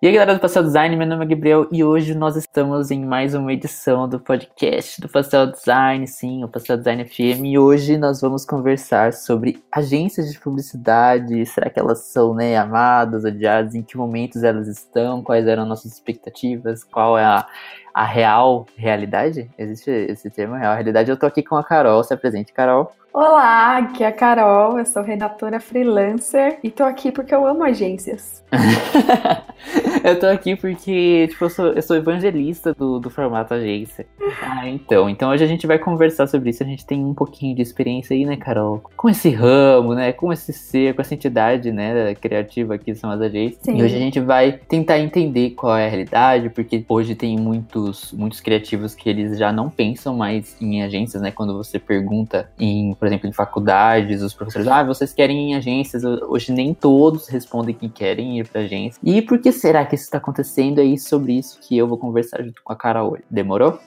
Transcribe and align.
E 0.00 0.06
aí, 0.06 0.12
galera 0.12 0.34
do 0.34 0.40
Pastel 0.40 0.62
Design, 0.62 0.94
meu 0.94 1.08
nome 1.08 1.24
é 1.24 1.28
Gabriel 1.28 1.66
e 1.72 1.82
hoje 1.82 2.14
nós 2.14 2.36
estamos 2.36 2.92
em 2.92 3.04
mais 3.04 3.34
uma 3.34 3.52
edição 3.52 4.08
do 4.08 4.20
podcast 4.20 5.00
do 5.00 5.08
Pastel 5.08 5.50
Design, 5.50 6.06
sim, 6.06 6.44
o 6.44 6.48
Pastel 6.48 6.76
Design 6.76 7.04
FM. 7.04 7.46
E 7.46 7.58
hoje 7.58 7.98
nós 7.98 8.20
vamos 8.20 8.44
conversar 8.44 9.12
sobre 9.12 9.60
agências 9.72 10.32
de 10.32 10.38
publicidade. 10.38 11.44
Será 11.46 11.68
que 11.68 11.80
elas 11.80 11.98
são, 12.12 12.32
né, 12.32 12.56
amadas, 12.56 13.24
odiadas? 13.24 13.74
Em 13.74 13.82
que 13.82 13.96
momentos 13.96 14.44
elas 14.44 14.68
estão? 14.68 15.20
Quais 15.20 15.48
eram 15.48 15.66
nossas 15.66 15.94
expectativas? 15.94 16.84
Qual 16.84 17.18
é 17.18 17.24
a, 17.24 17.44
a 17.92 18.04
real 18.04 18.66
realidade? 18.76 19.50
Existe 19.58 19.90
esse 19.90 20.30
termo, 20.30 20.54
real 20.54 20.74
realidade? 20.74 21.10
Eu 21.10 21.18
tô 21.18 21.26
aqui 21.26 21.42
com 21.42 21.56
a 21.56 21.64
Carol, 21.64 22.02
se 22.04 22.14
apresente, 22.14 22.52
Carol. 22.52 22.92
Olá, 23.12 23.78
aqui 23.78 24.04
é 24.04 24.06
a 24.06 24.12
Carol, 24.12 24.78
eu 24.78 24.84
sou 24.84 25.02
redatora 25.02 25.58
freelancer 25.58 26.58
e 26.62 26.70
tô 26.70 26.84
aqui 26.84 27.10
porque 27.10 27.34
eu 27.34 27.46
amo 27.46 27.64
agências. 27.64 28.44
eu 30.04 30.20
tô 30.20 30.26
aqui 30.26 30.54
porque, 30.54 31.26
tipo, 31.28 31.46
eu 31.46 31.50
sou, 31.50 31.66
eu 31.72 31.82
sou 31.82 31.96
evangelista 31.96 32.72
do, 32.74 33.00
do 33.00 33.10
formato 33.10 33.54
agência. 33.54 34.06
Ah, 34.42 34.68
então. 34.68 35.08
Então 35.08 35.30
hoje 35.30 35.42
a 35.42 35.46
gente 35.46 35.66
vai 35.66 35.78
conversar 35.78 36.26
sobre 36.26 36.50
isso. 36.50 36.62
A 36.62 36.66
gente 36.66 36.86
tem 36.86 37.04
um 37.04 37.14
pouquinho 37.14 37.56
de 37.56 37.62
experiência 37.62 38.14
aí, 38.14 38.24
né, 38.24 38.36
Carol? 38.36 38.82
Com 38.96 39.08
esse 39.08 39.30
ramo, 39.30 39.94
né? 39.94 40.12
Com 40.12 40.32
esse 40.32 40.52
ser, 40.52 40.94
com 40.94 41.00
essa 41.00 41.14
entidade, 41.14 41.72
né, 41.72 42.14
criativa 42.14 42.78
que 42.78 42.94
são 42.94 43.10
as 43.10 43.20
agências. 43.20 43.60
Sim. 43.62 43.78
E 43.78 43.82
hoje 43.82 43.96
a 43.96 43.98
gente 43.98 44.20
vai 44.20 44.52
tentar 44.52 44.98
entender 44.98 45.50
qual 45.50 45.76
é 45.76 45.86
a 45.86 45.88
realidade, 45.88 46.50
porque 46.50 46.84
hoje 46.88 47.14
tem 47.14 47.36
muitos, 47.78 48.12
muitos 48.12 48.40
criativos 48.40 48.94
que 48.94 49.08
eles 49.08 49.38
já 49.38 49.52
não 49.52 49.70
pensam 49.70 50.16
mais 50.16 50.56
em 50.60 50.82
agências, 50.82 51.22
né? 51.22 51.30
Quando 51.30 51.56
você 51.56 51.78
pergunta 51.78 52.50
em, 52.58 52.94
por 52.94 53.06
exemplo, 53.06 53.28
em 53.28 53.32
faculdades, 53.32 54.22
os 54.22 54.34
professores, 54.34 54.66
ah, 54.68 54.82
vocês 54.82 55.12
querem 55.12 55.52
em 55.52 55.54
agências? 55.54 56.04
Hoje 56.04 56.52
nem 56.52 56.74
todos 56.74 57.28
respondem 57.28 57.74
que 57.74 57.88
querem 57.88 58.38
ir 58.38 58.48
pra 58.48 58.62
agência. 58.62 59.00
E 59.02 59.22
por 59.22 59.38
que 59.40 59.52
será 59.52 59.84
que 59.84 59.94
isso 59.94 60.04
está 60.04 60.18
acontecendo? 60.18 60.80
É 60.80 60.96
sobre 60.96 61.32
isso 61.32 61.58
que 61.60 61.76
eu 61.76 61.86
vou 61.86 61.98
conversar 61.98 62.42
junto 62.42 62.62
com 62.62 62.72
a 62.72 62.76
Carol 62.76 63.12
hoje. 63.12 63.24
Demorou? 63.30 63.78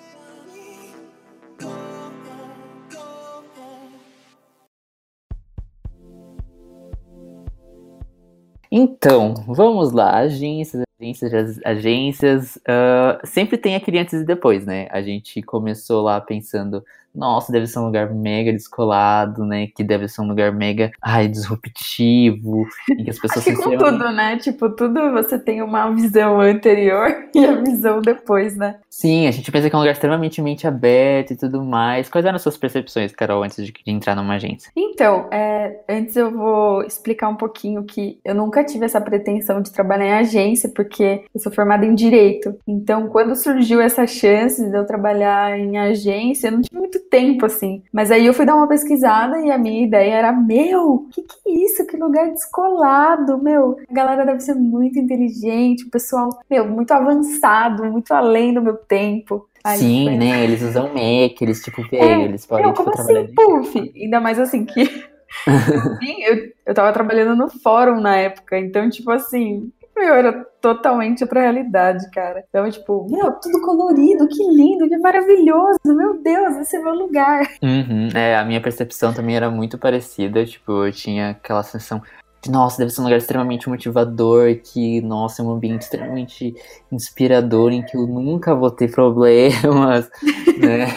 Então, 8.73 9.33
vamos 9.47 9.91
lá. 9.91 10.17
Agências, 10.19 10.83
agências, 11.01 11.59
agências. 11.65 12.55
Uh, 12.57 13.25
sempre 13.25 13.57
tem 13.57 13.75
aquele 13.75 13.97
antes 13.97 14.13
e 14.13 14.23
depois, 14.23 14.65
né? 14.65 14.87
A 14.91 15.01
gente 15.01 15.41
começou 15.41 16.03
lá 16.03 16.21
pensando 16.21 16.85
nossa, 17.13 17.51
deve 17.51 17.67
ser 17.67 17.79
um 17.79 17.85
lugar 17.85 18.13
mega 18.13 18.51
descolado, 18.51 19.45
né? 19.45 19.67
Que 19.67 19.83
deve 19.83 20.07
ser 20.07 20.21
um 20.21 20.27
lugar 20.27 20.51
mega, 20.51 20.91
ai, 21.01 21.27
disruptivo, 21.27 22.65
em 22.89 23.03
que 23.03 23.09
as 23.09 23.19
pessoas 23.19 23.47
Acho 23.47 23.57
que 23.57 23.63
com 23.63 23.77
tudo, 23.77 24.11
né? 24.11 24.37
Tipo, 24.37 24.69
tudo 24.69 25.11
você 25.11 25.37
tem 25.37 25.61
uma 25.61 25.89
visão 25.91 26.39
anterior 26.39 27.25
e 27.35 27.45
a 27.45 27.55
visão 27.61 28.01
depois, 28.01 28.55
né? 28.55 28.77
Sim, 28.89 29.27
a 29.27 29.31
gente 29.31 29.51
pensa 29.51 29.69
que 29.69 29.75
é 29.75 29.77
um 29.77 29.81
lugar 29.81 29.93
extremamente 29.93 30.41
mente 30.41 30.67
aberta 30.67 31.33
e 31.33 31.37
tudo 31.37 31.63
mais. 31.63 32.09
Quais 32.09 32.25
eram 32.25 32.35
as 32.35 32.41
suas 32.41 32.57
percepções, 32.57 33.11
Carol, 33.11 33.43
antes 33.43 33.65
de, 33.65 33.71
de 33.71 33.91
entrar 33.91 34.15
numa 34.15 34.35
agência? 34.35 34.71
Então, 34.75 35.27
é, 35.31 35.79
antes 35.89 36.15
eu 36.15 36.31
vou 36.31 36.83
explicar 36.83 37.29
um 37.29 37.35
pouquinho 37.35 37.83
que 37.83 38.19
eu 38.23 38.35
nunca 38.35 38.63
tive 38.63 38.85
essa 38.85 39.01
pretensão 39.01 39.61
de 39.61 39.71
trabalhar 39.71 40.05
em 40.05 40.13
agência, 40.13 40.69
porque 40.69 41.23
eu 41.33 41.39
sou 41.39 41.51
formada 41.51 41.85
em 41.85 41.95
Direito. 41.95 42.57
Então, 42.67 43.07
quando 43.07 43.35
surgiu 43.35 43.81
essa 43.81 44.07
chance 44.07 44.63
de 44.63 44.75
eu 44.75 44.85
trabalhar 44.85 45.57
em 45.57 45.77
agência, 45.77 46.47
eu 46.47 46.51
não 46.53 46.61
tive 46.61 46.79
muito 46.79 47.00
tempo, 47.11 47.45
assim. 47.45 47.83
Mas 47.91 48.09
aí 48.09 48.25
eu 48.25 48.33
fui 48.33 48.45
dar 48.45 48.55
uma 48.55 48.67
pesquisada 48.67 49.39
e 49.41 49.51
a 49.51 49.57
minha 49.57 49.85
ideia 49.85 50.15
era: 50.15 50.31
meu, 50.31 51.07
que 51.11 51.21
que 51.21 51.35
é 51.47 51.65
isso? 51.65 51.85
Que 51.85 51.97
lugar 51.97 52.31
descolado, 52.31 53.37
meu. 53.37 53.77
A 53.89 53.93
galera 53.93 54.25
deve 54.25 54.39
ser 54.39 54.55
muito 54.55 54.97
inteligente, 54.97 55.85
o 55.85 55.91
pessoal, 55.91 56.29
meu, 56.49 56.67
muito 56.67 56.91
avançado, 56.91 57.83
muito 57.85 58.11
além 58.13 58.53
do 58.53 58.61
meu 58.61 58.77
tempo. 58.77 59.47
Aí 59.63 59.77
Sim, 59.77 60.05
foi... 60.05 60.17
né? 60.17 60.43
Eles 60.43 60.61
usam 60.63 60.87
Mac, 60.87 61.39
eles, 61.39 61.61
tipo, 61.61 61.83
é, 61.91 62.23
eles 62.23 62.45
podem, 62.47 62.65
meu, 62.65 62.73
tipo, 62.73 62.89
como 62.89 62.99
assim, 62.99 63.33
puff? 63.35 63.93
Ainda 63.95 64.19
mais 64.19 64.39
assim 64.39 64.65
que. 64.65 64.85
Sim, 66.01 66.23
eu, 66.23 66.51
eu 66.65 66.73
tava 66.73 66.91
trabalhando 66.91 67.35
no 67.35 67.49
fórum 67.49 68.01
na 68.01 68.17
época, 68.17 68.59
então, 68.59 68.89
tipo 68.89 69.11
assim, 69.11 69.71
meu, 70.01 70.15
era 70.15 70.45
totalmente 70.59 71.23
outra 71.23 71.41
realidade, 71.41 72.09
cara. 72.11 72.43
Então, 72.49 72.69
tipo, 72.69 73.07
meu, 73.09 73.31
tudo 73.33 73.61
colorido, 73.61 74.27
que 74.27 74.43
lindo, 74.43 74.87
que 74.87 74.97
maravilhoso, 74.97 75.79
meu 75.85 76.21
Deus, 76.21 76.57
esse 76.57 76.75
é 76.75 76.79
meu 76.81 76.93
lugar. 76.93 77.41
Uhum, 77.61 78.09
é, 78.15 78.35
a 78.35 78.43
minha 78.43 78.61
percepção 78.61 79.13
também 79.13 79.35
era 79.35 79.49
muito 79.49 79.77
parecida, 79.77 80.45
tipo, 80.45 80.85
eu 80.85 80.91
tinha 80.91 81.31
aquela 81.31 81.63
sensação 81.63 82.01
de, 82.41 82.49
nossa, 82.49 82.79
deve 82.79 82.89
ser 82.89 83.01
um 83.01 83.03
lugar 83.03 83.17
extremamente 83.17 83.69
motivador, 83.69 84.55
que, 84.63 84.99
nossa, 85.01 85.41
é 85.41 85.45
um 85.45 85.51
ambiente 85.51 85.83
extremamente 85.83 86.55
inspirador, 86.91 87.71
em 87.71 87.83
que 87.83 87.95
eu 87.95 88.07
nunca 88.07 88.55
vou 88.55 88.71
ter 88.71 88.89
problemas, 88.89 90.09
né? 90.57 90.87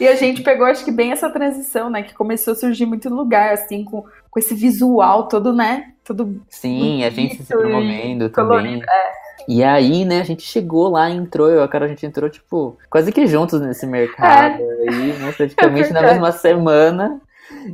e 0.00 0.08
a 0.08 0.14
gente 0.14 0.42
pegou, 0.42 0.66
acho 0.66 0.84
que 0.84 0.90
bem 0.90 1.12
essa 1.12 1.28
transição, 1.28 1.90
né, 1.90 2.02
que 2.02 2.14
começou 2.14 2.52
a 2.52 2.56
surgir 2.56 2.86
muito 2.86 3.08
lugar, 3.10 3.52
assim, 3.52 3.84
com, 3.84 4.02
com 4.30 4.38
esse 4.38 4.54
visual 4.54 5.28
todo, 5.28 5.52
né, 5.52 5.92
tudo. 6.02 6.40
Sim, 6.48 7.04
a 7.04 7.10
gente 7.10 7.42
se 7.42 7.54
promovendo 7.54 8.30
também. 8.30 8.82
É. 8.82 9.26
E 9.48 9.62
aí, 9.62 10.06
né, 10.06 10.20
a 10.20 10.24
gente 10.24 10.42
chegou 10.42 10.88
lá, 10.88 11.10
entrou, 11.10 11.50
eu 11.50 11.60
e 11.60 11.62
a 11.62 11.68
cara, 11.68 11.84
a 11.84 11.88
gente 11.88 12.06
entrou, 12.06 12.30
tipo, 12.30 12.78
quase 12.88 13.12
que 13.12 13.26
juntos 13.26 13.60
nesse 13.60 13.86
mercado. 13.86 14.62
É. 14.62 14.88
Aí, 14.88 15.12
né, 15.12 15.32
praticamente 15.36 15.90
é 15.90 15.92
na 15.92 16.02
mesma 16.02 16.32
semana. 16.32 17.20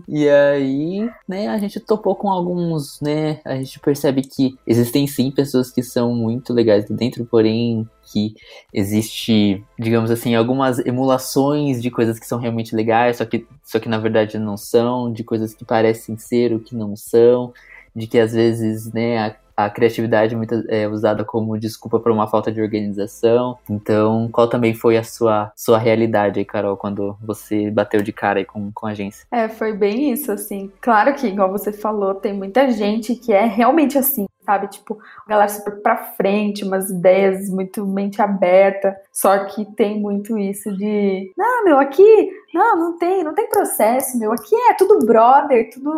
E 0.08 0.28
aí, 0.28 1.10
né, 1.28 1.48
a 1.48 1.58
gente 1.58 1.80
topou 1.80 2.14
com 2.14 2.30
alguns, 2.30 3.00
né, 3.00 3.40
a 3.44 3.54
gente 3.56 3.78
percebe 3.80 4.22
que 4.22 4.56
existem 4.66 5.06
sim 5.06 5.30
pessoas 5.30 5.70
que 5.70 5.82
são 5.82 6.14
muito 6.14 6.52
legais 6.52 6.84
dentro, 6.88 7.24
porém 7.24 7.88
que 8.12 8.34
existe, 8.72 9.64
digamos 9.78 10.10
assim, 10.10 10.34
algumas 10.34 10.78
emulações 10.78 11.80
de 11.80 11.90
coisas 11.90 12.18
que 12.18 12.26
são 12.26 12.38
realmente 12.38 12.74
legais, 12.74 13.16
só 13.16 13.24
que, 13.24 13.46
só 13.62 13.78
que 13.78 13.88
na 13.88 13.98
verdade 13.98 14.38
não 14.38 14.56
são, 14.56 15.12
de 15.12 15.24
coisas 15.24 15.54
que 15.54 15.64
parecem 15.64 16.16
ser 16.18 16.52
o 16.52 16.60
que 16.60 16.74
não 16.74 16.94
são 16.94 17.52
de 17.94 18.06
que 18.06 18.18
às 18.18 18.32
vezes, 18.32 18.92
né, 18.92 19.18
a, 19.18 19.36
a 19.56 19.68
criatividade 19.70 20.36
é 20.68 20.88
usada 20.88 21.24
como 21.24 21.58
desculpa 21.58 22.00
para 22.00 22.12
uma 22.12 22.26
falta 22.26 22.50
de 22.50 22.60
organização. 22.60 23.58
Então, 23.68 24.28
qual 24.32 24.48
também 24.48 24.74
foi 24.74 24.96
a 24.96 25.04
sua, 25.04 25.52
sua 25.56 25.78
realidade 25.78 26.38
aí, 26.38 26.44
Carol, 26.44 26.76
quando 26.76 27.16
você 27.22 27.70
bateu 27.70 28.02
de 28.02 28.12
cara 28.12 28.38
aí 28.38 28.44
com, 28.44 28.70
com 28.72 28.86
a 28.86 28.90
agência? 28.90 29.26
É, 29.30 29.48
foi 29.48 29.72
bem 29.72 30.12
isso, 30.12 30.32
assim. 30.32 30.70
Claro 30.80 31.14
que, 31.14 31.26
igual 31.26 31.50
você 31.50 31.72
falou, 31.72 32.14
tem 32.14 32.32
muita 32.32 32.70
gente 32.70 33.14
que 33.14 33.32
é 33.32 33.44
realmente 33.44 33.98
assim, 33.98 34.26
sabe? 34.44 34.68
Tipo, 34.68 34.98
a 35.26 35.30
galera 35.30 35.48
super 35.48 35.80
pra 35.82 35.96
frente, 35.96 36.64
umas 36.64 36.90
ideias 36.90 37.48
muito 37.48 37.86
mente 37.86 38.20
aberta. 38.20 38.96
Só 39.12 39.44
que 39.46 39.64
tem 39.74 40.00
muito 40.00 40.38
isso 40.38 40.74
de, 40.76 41.32
não, 41.36 41.64
meu, 41.64 41.78
aqui, 41.78 42.30
não, 42.54 42.76
não 42.76 42.98
tem, 42.98 43.22
não 43.24 43.34
tem 43.34 43.48
processo, 43.48 44.18
meu, 44.18 44.32
aqui 44.32 44.54
é 44.70 44.74
tudo 44.74 45.04
brother, 45.04 45.70
tudo 45.72 45.92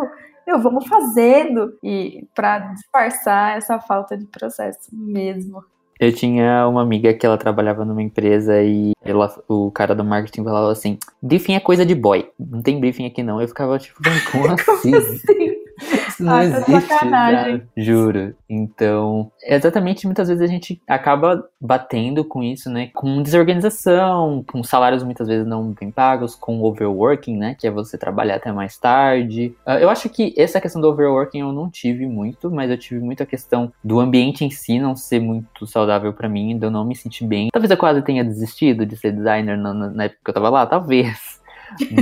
meu, 0.45 0.59
vamos 0.61 0.87
fazendo. 0.87 1.77
E 1.83 2.27
para 2.33 2.59
disfarçar 2.59 3.57
essa 3.57 3.79
falta 3.79 4.17
de 4.17 4.25
processo 4.25 4.89
mesmo. 4.91 5.63
Eu 5.99 6.13
tinha 6.13 6.67
uma 6.67 6.81
amiga 6.81 7.13
que 7.13 7.25
ela 7.25 7.37
trabalhava 7.37 7.85
numa 7.85 8.03
empresa 8.03 8.61
e 8.61 8.91
ela, 9.01 9.33
o 9.47 9.71
cara 9.71 9.95
do 9.95 10.03
marketing 10.03 10.43
falava 10.43 10.71
assim: 10.71 10.97
briefing 11.21 11.53
é 11.53 11.59
coisa 11.59 11.85
de 11.85 11.95
boy. 11.95 12.29
Não 12.37 12.61
tem 12.61 12.79
briefing 12.79 13.05
aqui 13.05 13.23
não. 13.23 13.41
Eu 13.41 13.47
ficava 13.47 13.79
tipo, 13.79 13.99
como 14.31 14.45
assim? 14.51 14.91
como 14.91 14.97
assim? 14.97 15.54
Isso 16.15 16.23
não 16.23 16.33
ah, 16.33 16.45
existe, 16.45 16.87
sabe? 16.87 17.63
juro. 17.75 18.35
Então, 18.49 19.31
exatamente, 19.43 20.05
muitas 20.05 20.29
vezes 20.29 20.41
a 20.41 20.47
gente 20.47 20.81
acaba 20.87 21.43
batendo 21.59 22.23
com 22.23 22.41
isso, 22.41 22.69
né? 22.69 22.89
Com 22.93 23.21
desorganização, 23.21 24.43
com 24.49 24.63
salários 24.63 25.03
muitas 25.03 25.27
vezes 25.27 25.45
não 25.45 25.73
bem 25.73 25.91
pagos, 25.91 26.33
com 26.33 26.61
overworking, 26.61 27.35
né? 27.37 27.55
Que 27.59 27.67
é 27.67 27.71
você 27.71 27.97
trabalhar 27.97 28.35
até 28.35 28.51
mais 28.51 28.77
tarde. 28.77 29.53
Uh, 29.67 29.71
eu 29.71 29.89
acho 29.89 30.07
que 30.09 30.33
essa 30.37 30.61
questão 30.61 30.81
do 30.81 30.87
overworking 30.87 31.39
eu 31.39 31.51
não 31.51 31.69
tive 31.69 32.05
muito, 32.05 32.49
mas 32.49 32.71
eu 32.71 32.77
tive 32.77 33.01
muito 33.01 33.21
a 33.21 33.25
questão 33.25 33.71
do 33.83 33.99
ambiente 33.99 34.45
em 34.45 34.49
si 34.49 34.79
não 34.79 34.95
ser 34.95 35.19
muito 35.19 35.67
saudável 35.67 36.13
para 36.13 36.29
mim, 36.29 36.57
de 36.57 36.65
eu 36.65 36.71
não 36.71 36.85
me 36.85 36.95
sentir 36.95 37.25
bem. 37.25 37.49
Talvez 37.51 37.69
eu 37.69 37.77
quase 37.77 38.01
tenha 38.01 38.23
desistido 38.23 38.85
de 38.85 38.95
ser 38.95 39.11
designer 39.11 39.57
na, 39.57 39.73
na 39.73 40.03
época 40.05 40.21
que 40.23 40.29
eu 40.29 40.33
tava 40.33 40.49
lá, 40.49 40.65
talvez. 40.65 41.43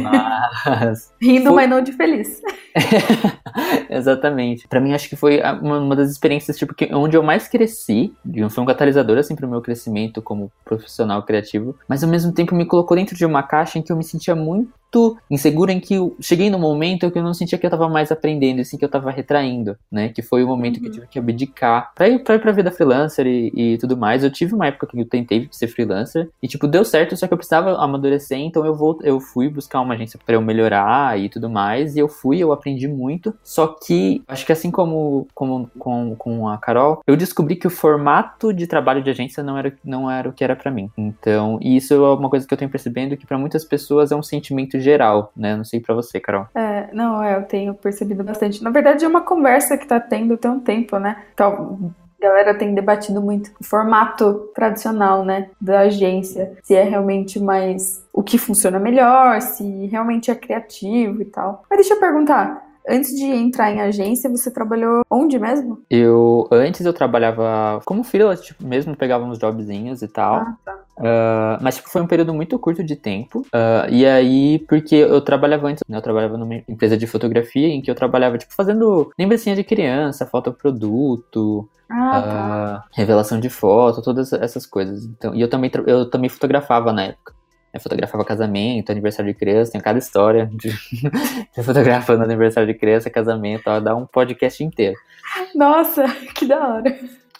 Mas. 0.01 1.13
Rindo, 1.21 1.45
foi... 1.45 1.55
mas 1.55 1.69
não 1.69 1.81
de 1.81 1.91
feliz. 1.93 2.41
Exatamente. 3.89 4.67
Para 4.67 4.79
mim, 4.79 4.93
acho 4.93 5.09
que 5.09 5.15
foi 5.15 5.39
uma, 5.61 5.79
uma, 5.79 5.95
das 5.95 6.09
experiências, 6.09 6.57
tipo, 6.57 6.73
que, 6.73 6.93
onde 6.93 7.15
eu 7.15 7.23
mais 7.23 7.47
cresci. 7.47 8.13
Foi 8.49 8.63
um 8.63 8.67
catalisador, 8.67 9.17
assim, 9.17 9.35
pro 9.35 9.47
meu 9.47 9.61
crescimento 9.61 10.21
como 10.21 10.51
profissional 10.65 11.23
criativo. 11.23 11.75
Mas 11.87 12.03
ao 12.03 12.09
mesmo 12.09 12.31
tempo 12.31 12.55
me 12.55 12.65
colocou 12.65 12.97
dentro 12.97 13.15
de 13.15 13.25
uma 13.25 13.43
caixa 13.43 13.79
em 13.79 13.81
que 13.81 13.91
eu 13.91 13.97
me 13.97 14.03
sentia 14.03 14.35
muito 14.35 14.71
muito 14.93 15.17
insegura 15.29 15.71
em 15.71 15.79
que 15.79 15.95
eu 15.95 16.15
cheguei 16.19 16.49
no 16.49 16.59
momento 16.59 17.09
que 17.09 17.17
eu 17.17 17.23
não 17.23 17.33
sentia 17.33 17.57
que 17.57 17.65
eu 17.65 17.69
tava 17.69 17.89
mais 17.89 18.11
aprendendo, 18.11 18.61
assim 18.61 18.77
que 18.77 18.85
eu 18.85 18.89
tava 18.89 19.09
retraindo, 19.11 19.75
né? 19.91 20.09
Que 20.09 20.21
foi 20.21 20.43
o 20.43 20.47
momento 20.47 20.77
uhum. 20.77 20.81
que 20.81 20.87
eu 20.87 20.89
uhum. 20.89 20.95
tive 20.95 21.07
que 21.07 21.19
abdicar 21.19 21.91
pra 21.95 22.07
ir 22.07 22.23
pra, 22.23 22.35
ir 22.35 22.39
pra 22.39 22.51
vida 22.51 22.71
freelancer 22.71 23.25
e, 23.25 23.51
e, 23.55 23.77
tudo 23.79 23.97
mais. 23.97 24.23
Eu 24.23 24.31
tive 24.31 24.53
uma 24.53 24.67
época 24.67 24.87
que 24.87 24.99
eu 24.99 25.05
tentei 25.05 25.47
ser 25.51 25.67
freelancer 25.67 26.29
e, 26.41 26.47
tipo, 26.47 26.67
deu 26.67 26.85
certo, 26.85 27.17
só 27.17 27.27
que 27.27 27.33
eu 27.33 27.37
precisava 27.37 27.75
amadurecer, 27.77 28.37
então 28.37 28.65
eu, 28.65 28.75
vou, 28.75 28.99
eu 29.03 29.19
fui 29.19 29.49
buscar 29.49 29.81
uma 29.81 29.95
agência 29.95 30.19
para 30.23 30.35
eu 30.35 30.41
melhorar 30.41 31.19
e 31.19 31.29
tudo 31.29 31.49
mais. 31.49 31.95
E 31.95 31.99
eu 31.99 32.07
fui, 32.07 32.39
eu 32.39 32.51
aprendi 32.51 32.87
muito. 32.87 33.33
Só 33.43 33.67
que 33.67 34.23
acho 34.27 34.45
que 34.45 34.51
assim 34.51 34.69
como, 34.69 35.27
como 35.33 35.69
com, 35.79 36.15
com 36.15 36.47
a 36.47 36.57
Carol, 36.57 37.01
eu 37.07 37.17
descobri 37.17 37.55
que 37.55 37.67
o 37.67 37.71
formato 37.71 38.53
de 38.53 38.67
trabalho 38.67 39.01
de 39.01 39.09
agência 39.09 39.41
não 39.41 39.57
era, 39.57 39.73
não 39.83 40.09
era 40.09 40.29
o 40.29 40.33
que 40.33 40.43
era 40.43 40.55
para 40.55 40.71
mim. 40.71 40.89
Então, 40.97 41.59
isso 41.61 41.93
é 41.93 41.97
uma 41.97 42.29
coisa 42.29 42.47
que 42.47 42.53
eu 42.53 42.57
tenho 42.57 42.69
percebendo 42.71 43.17
que 43.17 43.25
para 43.25 43.37
muitas 43.37 43.63
pessoas 43.65 44.11
é 44.11 44.15
um 44.15 44.23
sentimento 44.23 44.79
geral, 44.83 45.31
né? 45.35 45.55
Não 45.55 45.63
sei 45.63 45.79
para 45.79 45.95
você, 45.95 46.19
Carol. 46.19 46.47
É, 46.53 46.89
não, 46.93 47.23
é, 47.23 47.37
eu 47.37 47.43
tenho 47.43 47.73
percebido 47.73 48.23
bastante. 48.23 48.63
Na 48.63 48.69
verdade, 48.69 49.03
é 49.03 49.07
uma 49.07 49.21
conversa 49.21 49.77
que 49.77 49.87
tá 49.87 49.99
tendo 49.99 50.37
tem 50.37 50.51
um 50.51 50.59
tempo, 50.59 50.97
né? 50.99 51.23
Então, 51.33 51.93
a 52.21 52.25
galera 52.25 52.53
tem 52.53 52.73
debatido 52.73 53.21
muito 53.21 53.51
o 53.59 53.63
formato 53.63 54.49
tradicional, 54.55 55.25
né, 55.25 55.49
da 55.59 55.81
agência, 55.81 56.53
se 56.63 56.73
é 56.73 56.83
realmente 56.83 57.39
mais 57.39 58.05
o 58.13 58.23
que 58.23 58.37
funciona 58.37 58.79
melhor, 58.79 59.41
se 59.41 59.87
realmente 59.87 60.31
é 60.31 60.35
criativo 60.35 61.21
e 61.21 61.25
tal. 61.25 61.63
Mas 61.69 61.79
deixa 61.79 61.95
eu 61.95 61.99
perguntar, 61.99 62.63
Antes 62.87 63.15
de 63.15 63.23
entrar 63.23 63.71
em 63.71 63.81
agência, 63.81 64.29
você 64.29 64.51
trabalhou 64.51 65.03
onde 65.09 65.39
mesmo? 65.39 65.81
Eu 65.89 66.47
antes 66.51 66.85
eu 66.85 66.93
trabalhava 66.93 67.81
como 67.85 68.03
freelance, 68.03 68.43
tipo, 68.43 68.65
mesmo 68.65 68.95
pegava 68.95 69.23
uns 69.23 69.39
jobzinhos 69.39 70.01
e 70.01 70.07
tal. 70.07 70.35
Ah, 70.35 70.57
tá. 70.65 70.79
Uh, 70.97 71.57
mas 71.61 71.75
tipo, 71.77 71.89
foi 71.89 72.01
um 72.01 72.07
período 72.07 72.33
muito 72.33 72.57
curto 72.59 72.83
de 72.83 72.95
tempo. 72.95 73.41
Uh, 73.41 73.89
e 73.89 74.05
aí, 74.05 74.59
porque 74.67 74.95
eu 74.95 75.21
trabalhava 75.21 75.67
antes, 75.67 75.83
né, 75.87 75.97
eu 75.97 76.01
trabalhava 76.01 76.37
numa 76.37 76.55
empresa 76.67 76.95
de 76.97 77.07
fotografia 77.07 77.67
em 77.67 77.81
que 77.81 77.89
eu 77.89 77.95
trabalhava, 77.95 78.37
tipo, 78.37 78.53
fazendo 78.53 79.11
lembrancinha 79.17 79.55
de 79.55 79.63
criança, 79.63 80.25
fotoproduto, 80.25 81.67
ah, 81.89 82.21
tá. 82.21 82.85
uh, 82.85 82.89
revelação 82.95 83.39
de 83.39 83.49
foto, 83.49 84.01
todas 84.01 84.33
essas 84.33 84.65
coisas. 84.65 85.05
Então, 85.05 85.33
e 85.33 85.41
eu 85.41 85.49
também, 85.49 85.71
eu 85.87 86.09
também 86.09 86.29
fotografava 86.29 86.93
na 86.93 87.03
época. 87.05 87.33
Eu 87.73 87.79
fotografava 87.79 88.23
casamento, 88.23 88.91
aniversário 88.91 89.33
de 89.33 89.39
criança, 89.39 89.71
tem 89.71 89.81
cada 89.81 89.97
história 89.97 90.47
de, 90.53 90.69
de 91.55 91.63
fotografando 91.63 92.23
aniversário 92.23 92.71
de 92.71 92.77
criança, 92.77 93.09
casamento, 93.09 93.63
ó, 93.67 93.79
dá 93.79 93.95
um 93.95 94.05
podcast 94.05 94.63
inteiro. 94.63 94.95
Nossa, 95.55 96.03
que 96.35 96.45
da 96.45 96.75
hora. 96.75 96.95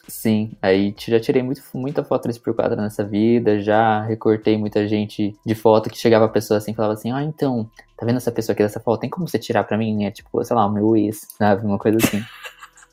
Sim, 0.08 0.52
aí 0.62 0.94
já 0.98 1.20
tirei 1.20 1.42
muito, 1.42 1.62
muita 1.74 2.04
foto 2.04 2.28
3x4 2.28 2.76
nessa 2.76 3.06
vida, 3.06 3.62
já 3.62 4.02
recortei 4.02 4.58
muita 4.58 4.86
gente 4.86 5.34
de 5.46 5.56
foto 5.56 5.90
que 5.90 5.98
chegava 5.98 6.26
a 6.26 6.30
pessoa 6.30 6.58
assim 6.58 6.72
e 6.72 6.76
falava 6.76 6.94
assim, 6.94 7.12
ah, 7.12 7.24
então, 7.24 7.70
tá 7.98 8.06
vendo 8.06 8.18
essa 8.18 8.32
pessoa 8.32 8.54
aqui 8.54 8.64
dessa 8.64 8.82
foto? 8.82 9.00
Tem 9.00 9.10
como 9.10 9.28
você 9.28 9.40
tirar 9.40 9.64
pra 9.64 9.78
mim? 9.78 10.04
É 10.04 10.12
tipo, 10.12 10.44
sei 10.44 10.56
lá, 10.56 10.66
o 10.66 10.72
meu 10.72 10.98
ex, 10.98 11.28
sabe? 11.38 11.66
Uma 11.66 11.80
coisa 11.80 11.98
assim. 12.00 12.22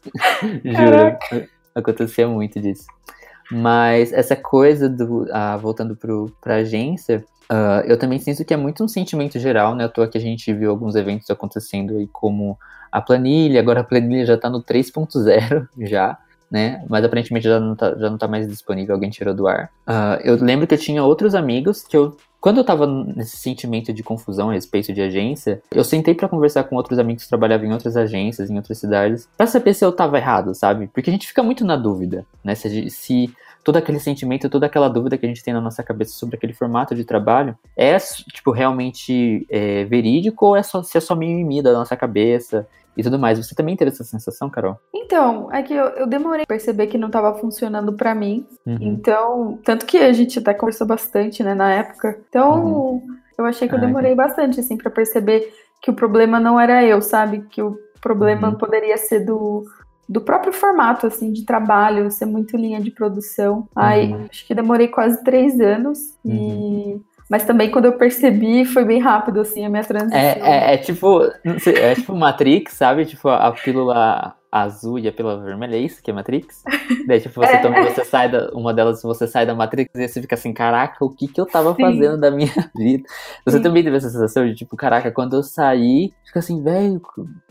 Juro, 0.65 1.49
acontecia 1.75 2.29
muito 2.29 2.61
disso. 2.61 2.87
Mas 3.51 4.13
essa 4.13 4.37
coisa 4.37 4.89
do. 4.89 5.27
Ah, 5.33 5.57
voltando 5.57 5.97
pro, 5.97 6.33
pra 6.41 6.57
agência, 6.57 7.25
uh, 7.51 7.85
eu 7.85 7.99
também 7.99 8.21
sinto 8.21 8.45
que 8.45 8.55
é 8.55 8.57
muito 8.57 8.85
um 8.85 8.89
sentimento 8.89 9.39
geral, 9.39 9.75
né? 9.75 9.85
À 9.85 9.89
toa 9.89 10.07
que 10.07 10.17
a 10.17 10.21
gente 10.21 10.53
viu 10.55 10.71
alguns 10.71 10.95
eventos 10.95 11.29
acontecendo 11.29 11.97
aí, 11.97 12.07
como 12.07 12.57
a 12.93 13.01
planilha, 13.01 13.61
agora 13.61 13.81
a 13.81 13.85
planilha 13.85 14.25
já 14.25 14.39
tá 14.39 14.49
no 14.49 14.63
3.0 14.63 15.69
já. 15.89 16.17
Né? 16.51 16.85
Mas 16.89 17.05
aparentemente 17.05 17.45
já 17.45 17.61
não, 17.61 17.77
tá, 17.77 17.95
já 17.97 18.11
não 18.11 18.19
tá 18.19 18.27
mais 18.27 18.49
disponível, 18.49 18.95
alguém 18.95 19.09
tirou 19.09 19.33
do 19.33 19.47
ar. 19.47 19.71
Uh, 19.87 20.21
eu 20.25 20.35
lembro 20.37 20.67
que 20.67 20.75
eu 20.75 20.79
tinha 20.79 21.05
outros 21.05 21.35
amigos 21.35 21.83
que 21.83 21.97
eu 21.97 22.17
quando 22.41 22.57
eu 22.57 22.65
tava 22.65 22.87
nesse 22.87 23.37
sentimento 23.37 23.93
de 23.93 24.03
confusão 24.03 24.49
a 24.49 24.55
respeito 24.55 24.95
de 24.95 25.03
agência, 25.03 25.63
eu 25.71 25.85
sentei 25.85 26.15
para 26.15 26.27
conversar 26.27 26.65
com 26.65 26.75
outros 26.75 26.99
amigos 26.99 27.25
que 27.25 27.29
trabalhavam 27.29 27.67
em 27.67 27.73
outras 27.73 27.99
agências, 27.99 28.49
em 28.49 28.57
outras 28.57 28.79
cidades, 28.79 29.29
para 29.37 29.47
saber 29.47 29.75
se 29.75 29.85
eu 29.85 29.93
tava 29.93 30.17
errado, 30.17 30.55
sabe? 30.55 30.87
Porque 30.87 31.11
a 31.11 31.13
gente 31.13 31.27
fica 31.27 31.43
muito 31.43 31.67
na 31.67 31.77
dúvida, 31.77 32.25
né? 32.43 32.55
Se, 32.55 32.89
se 32.89 33.31
todo 33.63 33.77
aquele 33.77 34.01
sentimento, 34.01 34.49
toda 34.49 34.67
aquela 34.67 34.89
dúvida 34.89 35.19
que 35.19 35.27
a 35.27 35.29
gente 35.29 35.45
tem 35.45 35.53
na 35.53 35.61
nossa 35.61 35.83
cabeça 35.83 36.13
sobre 36.13 36.37
aquele 36.37 36.55
formato 36.55 36.95
de 36.95 37.05
trabalho 37.05 37.57
é, 37.77 37.97
tipo, 37.99 38.51
realmente 38.51 39.47
é, 39.51 39.85
verídico 39.85 40.47
ou 40.47 40.57
é 40.57 40.63
só, 40.63 40.83
se 40.83 40.97
é 40.97 41.01
só 41.01 41.15
mimimi 41.15 41.61
da 41.61 41.73
nossa 41.73 41.97
cabeça? 41.97 42.67
E 42.97 43.03
tudo 43.03 43.19
mais. 43.19 43.39
Você 43.39 43.55
também 43.55 43.77
teve 43.77 43.91
essa 43.91 44.05
sensação, 44.05 44.51
Carol? 44.51 44.77
Então, 44.95 45.53
é 45.53 45.63
que 45.63 45.75
eu, 45.75 45.87
eu 45.91 46.07
demorei 46.07 46.45
a 46.45 46.47
perceber 46.47 46.87
que 46.87 46.99
não 46.99 47.09
estava 47.09 47.35
funcionando 47.39 47.93
para 47.93 48.15
mim. 48.15 48.47
Uhum. 48.67 48.79
Então, 48.81 49.59
tanto 49.65 49.87
que 49.87 49.99
a 49.99 50.13
gente 50.13 50.39
até 50.39 50.55
conversou 50.55 50.87
bastante, 50.87 51.43
né, 51.43 51.55
na 51.55 51.73
época. 51.73 52.19
Então, 52.29 52.65
uhum. 52.65 53.07
eu 53.39 53.45
achei 53.45 53.69
que 53.69 53.75
eu 53.75 53.81
demorei 53.81 54.15
bastante, 54.15 54.61
assim, 54.61 54.77
para 54.77 54.91
perceber 54.91 55.53
que 55.83 55.91
o 55.91 55.95
problema 55.95 56.39
não 56.39 56.61
era 56.61 56.85
eu, 56.85 57.01
sabe? 57.01 57.43
Que 57.51 57.63
o 57.63 57.77
problema 58.01 58.49
uhum. 58.49 58.55
poderia 58.55 58.97
ser 58.97 59.21
do, 59.21 59.65
do 60.09 60.21
próprio 60.21 60.53
formato, 60.53 61.07
assim, 61.07 61.33
de 61.33 61.45
trabalho, 61.45 62.11
ser 62.11 62.27
muito 62.27 62.57
linha 62.57 62.81
de 62.81 62.91
produção. 62.91 63.69
Aí, 63.75 64.13
uhum. 64.13 64.27
acho 64.31 64.47
que 64.47 64.55
demorei 64.55 64.89
quase 64.89 65.23
três 65.23 65.59
anos 65.61 66.17
e 66.25 66.31
uhum. 66.31 67.01
Mas 67.31 67.45
também 67.45 67.71
quando 67.71 67.85
eu 67.85 67.93
percebi, 67.93 68.65
foi 68.65 68.85
bem 68.85 68.99
rápido, 68.99 69.41
assim, 69.41 69.65
a 69.65 69.69
minha 69.69 69.85
transição. 69.85 70.19
É, 70.19 70.41
é, 70.41 70.75
é 70.75 70.77
tipo, 70.79 71.23
é 71.23 71.95
tipo 71.95 72.17
Matrix, 72.17 72.73
sabe? 72.73 73.07
Tipo, 73.07 73.29
a 73.29 73.53
pílula 73.53 74.35
azul 74.51 74.99
e 74.99 75.07
a 75.07 75.13
pílula 75.13 75.41
vermelha, 75.41 75.77
é 75.77 75.79
isso 75.79 76.03
que 76.03 76.11
é 76.11 76.15
Matrix? 76.15 76.65
Daí, 77.07 77.21
tipo, 77.21 77.41
você, 77.41 77.53
é. 77.53 77.59
toma, 77.59 77.81
você 77.83 78.05
sai 78.05 78.29
da, 78.29 78.51
uma 78.51 78.75
delas, 78.75 79.01
você 79.01 79.29
sai 79.29 79.47
da 79.47 79.55
Matrix 79.55 79.95
e 79.95 80.09
você 80.09 80.21
fica 80.21 80.35
assim, 80.35 80.53
caraca, 80.53 81.05
o 81.05 81.09
que 81.09 81.29
que 81.29 81.41
eu 81.41 81.47
tava 81.47 81.73
Sim. 81.77 81.83
fazendo 81.83 82.19
da 82.19 82.33
minha 82.33 82.53
vida? 82.75 83.05
Você 83.45 83.59
Sim. 83.59 83.63
também 83.63 83.85
teve 83.85 83.97
essa 83.97 84.11
sensação 84.11 84.45
de, 84.45 84.57
tipo, 84.57 84.77
caraca, 84.77 85.13
quando 85.13 85.37
eu 85.37 85.45
saí, 85.45 86.13
fica 86.25 86.41
assim, 86.41 86.61
velho, 86.61 87.01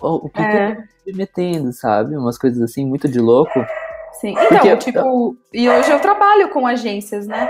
o 0.02 0.30
que 0.30 0.42
é. 0.42 0.50
que 0.50 0.58
eu 0.58 0.76
tô 0.76 0.82
me 1.08 1.14
metendo, 1.14 1.72
sabe? 1.72 2.18
Umas 2.18 2.38
coisas 2.38 2.62
assim, 2.62 2.86
muito 2.86 3.08
de 3.08 3.22
louco. 3.22 3.66
Sim, 4.20 4.32
então, 4.32 4.48
Porque 4.50 4.76
tipo, 4.76 5.38
e 5.54 5.70
hoje 5.70 5.90
eu 5.90 6.02
trabalho 6.02 6.50
com 6.50 6.68
agências, 6.68 7.26
né? 7.26 7.50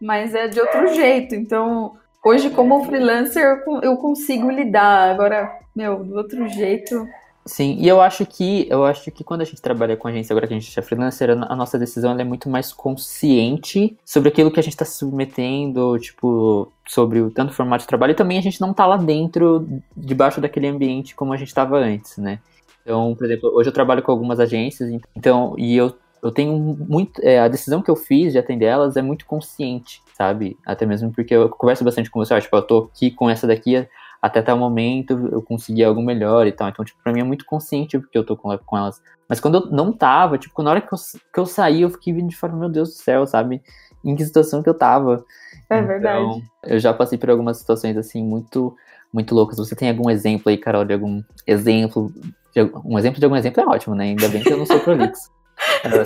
Mas 0.00 0.34
é 0.34 0.48
de 0.48 0.60
outro 0.60 0.94
jeito. 0.94 1.34
Então, 1.34 1.92
hoje, 2.24 2.50
como 2.50 2.84
freelancer, 2.84 3.62
eu 3.82 3.96
consigo 3.96 4.50
lidar. 4.50 5.10
Agora, 5.10 5.50
meu, 5.74 6.02
do 6.04 6.16
outro 6.16 6.48
jeito. 6.48 7.06
Sim, 7.46 7.76
e 7.80 7.88
eu 7.88 8.00
acho 8.00 8.26
que 8.26 8.66
eu 8.70 8.84
acho 8.84 9.10
que 9.10 9.24
quando 9.24 9.40
a 9.40 9.44
gente 9.44 9.62
trabalha 9.62 9.96
com 9.96 10.06
agência, 10.06 10.32
agora 10.32 10.46
que 10.46 10.52
a 10.52 10.58
gente 10.58 10.78
é 10.78 10.82
freelancer, 10.82 11.30
a 11.30 11.56
nossa 11.56 11.78
decisão 11.78 12.18
é 12.18 12.22
muito 12.22 12.50
mais 12.50 12.70
consciente 12.72 13.96
sobre 14.04 14.28
aquilo 14.28 14.50
que 14.50 14.60
a 14.60 14.62
gente 14.62 14.74
está 14.74 14.84
submetendo, 14.84 15.98
tipo, 15.98 16.70
sobre 16.86 17.20
o 17.20 17.30
tanto 17.30 17.54
formato 17.54 17.82
de 17.82 17.88
trabalho, 17.88 18.12
e 18.12 18.14
também 18.14 18.38
a 18.38 18.42
gente 18.42 18.60
não 18.60 18.74
tá 18.74 18.86
lá 18.86 18.98
dentro, 18.98 19.66
debaixo 19.96 20.40
daquele 20.40 20.68
ambiente 20.68 21.14
como 21.14 21.32
a 21.32 21.36
gente 21.36 21.48
estava 21.48 21.78
antes, 21.78 22.18
né? 22.18 22.40
Então, 22.82 23.14
por 23.16 23.24
exemplo, 23.24 23.50
hoje 23.54 23.70
eu 23.70 23.74
trabalho 23.74 24.02
com 24.02 24.12
algumas 24.12 24.38
agências, 24.38 24.90
então, 25.16 25.54
e 25.56 25.76
eu 25.76 25.96
eu 26.22 26.30
tenho 26.30 26.58
muito. 26.58 27.20
É, 27.22 27.40
a 27.40 27.48
decisão 27.48 27.82
que 27.82 27.90
eu 27.90 27.96
fiz 27.96 28.32
de 28.32 28.38
atender 28.38 28.66
elas 28.66 28.96
é 28.96 29.02
muito 29.02 29.26
consciente, 29.26 30.02
sabe? 30.14 30.56
Até 30.64 30.84
mesmo 30.86 31.12
porque 31.12 31.34
eu 31.34 31.48
converso 31.48 31.84
bastante 31.84 32.10
com 32.10 32.18
você, 32.18 32.34
ó, 32.34 32.40
tipo, 32.40 32.56
eu 32.56 32.62
tô 32.62 32.90
aqui 32.92 33.10
com 33.10 33.28
essa 33.28 33.46
daqui 33.46 33.86
até 34.20 34.42
tal 34.42 34.58
momento 34.58 35.28
eu 35.32 35.40
consegui 35.40 35.82
algo 35.82 36.02
melhor 36.02 36.46
e 36.46 36.52
tal. 36.52 36.68
Então, 36.68 36.84
tipo, 36.84 37.02
pra 37.02 37.12
mim 37.12 37.20
é 37.20 37.24
muito 37.24 37.44
consciente 37.44 37.98
porque 37.98 38.16
eu 38.16 38.24
tô 38.24 38.36
com, 38.36 38.56
com 38.58 38.76
elas. 38.76 39.00
Mas 39.28 39.40
quando 39.40 39.56
eu 39.56 39.66
não 39.70 39.92
tava, 39.92 40.36
tipo, 40.36 40.62
na 40.62 40.70
hora 40.70 40.80
que 40.80 40.92
eu, 40.92 40.98
que 41.32 41.40
eu 41.40 41.46
saí, 41.46 41.82
eu 41.82 41.90
fiquei 41.90 42.12
vindo 42.12 42.28
de 42.28 42.36
fora, 42.36 42.52
meu 42.52 42.68
Deus 42.68 42.90
do 42.90 42.94
céu, 42.96 43.26
sabe? 43.26 43.62
Em 44.04 44.14
que 44.14 44.24
situação 44.24 44.62
que 44.62 44.68
eu 44.68 44.74
tava. 44.74 45.24
É 45.70 45.78
então, 45.78 45.86
verdade. 45.86 46.44
Eu 46.64 46.78
já 46.78 46.92
passei 46.92 47.16
por 47.16 47.30
algumas 47.30 47.58
situações, 47.58 47.96
assim, 47.96 48.22
muito, 48.22 48.76
muito 49.12 49.34
loucas. 49.34 49.56
Você 49.56 49.74
tem 49.74 49.88
algum 49.88 50.10
exemplo 50.10 50.50
aí, 50.50 50.58
Carol, 50.58 50.84
de 50.84 50.92
algum 50.92 51.22
exemplo? 51.46 52.12
De, 52.54 52.62
um 52.84 52.98
exemplo 52.98 53.20
de 53.20 53.24
algum 53.24 53.36
exemplo 53.36 53.62
é 53.62 53.66
ótimo, 53.66 53.94
né? 53.94 54.04
Ainda 54.04 54.28
bem 54.28 54.42
que 54.42 54.52
eu 54.52 54.58
não 54.58 54.66
sou 54.66 54.80
prolixo. 54.80 55.30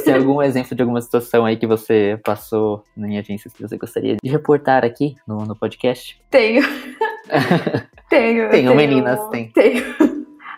Tem 0.05 0.15
algum 0.15 0.43
exemplo 0.43 0.75
de 0.75 0.83
alguma 0.83 1.01
situação 1.01 1.45
aí 1.45 1.57
que 1.57 1.67
você 1.67 2.19
passou 2.25 2.83
em 2.97 3.19
agências 3.19 3.53
que 3.53 3.63
você 3.63 3.77
gostaria 3.77 4.17
de 4.23 4.31
reportar 4.31 4.85
aqui 4.85 5.17
no, 5.27 5.45
no 5.45 5.57
podcast? 5.57 6.21
Tenho. 6.31 6.63
tenho. 8.09 8.51
Tenho, 8.51 8.75
meninas, 8.75 9.29
tem. 9.31 9.51
Tenho. 9.51 9.85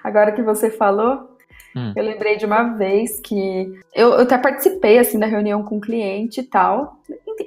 Agora 0.02 0.32
que 0.32 0.42
você 0.42 0.70
falou, 0.70 1.36
hum. 1.74 1.92
eu 1.96 2.04
lembrei 2.04 2.36
de 2.36 2.46
uma 2.46 2.74
vez 2.74 3.20
que 3.20 3.72
eu, 3.94 4.10
eu 4.12 4.20
até 4.20 4.38
participei 4.38 4.98
assim 4.98 5.18
da 5.18 5.26
reunião 5.26 5.62
com 5.62 5.78
o 5.78 5.80
cliente 5.80 6.40
e 6.40 6.44
tal. 6.44 6.98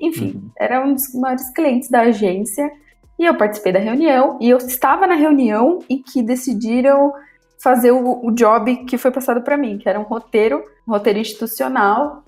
Enfim, 0.02 0.34
uhum. 0.36 0.50
era 0.58 0.86
um 0.86 0.94
dos 0.94 1.14
maiores 1.14 1.50
clientes 1.52 1.90
da 1.90 2.02
agência. 2.02 2.70
E 3.18 3.26
eu 3.26 3.36
participei 3.36 3.74
da 3.74 3.80
reunião 3.80 4.38
e 4.40 4.50
eu 4.50 4.58
estava 4.58 5.06
na 5.06 5.16
reunião 5.16 5.80
em 5.90 6.02
que 6.02 6.24
decidiram 6.24 7.12
fazer 7.62 7.92
o, 7.92 8.26
o 8.26 8.32
job 8.32 8.86
que 8.86 8.98
foi 8.98 9.12
passado 9.12 9.42
para 9.42 9.58
mim, 9.58 9.78
que 9.78 9.88
era 9.88 10.00
um 10.00 10.04
roteiro, 10.04 10.64
um 10.88 10.92
roteiro 10.92 11.20
institucional, 11.20 12.24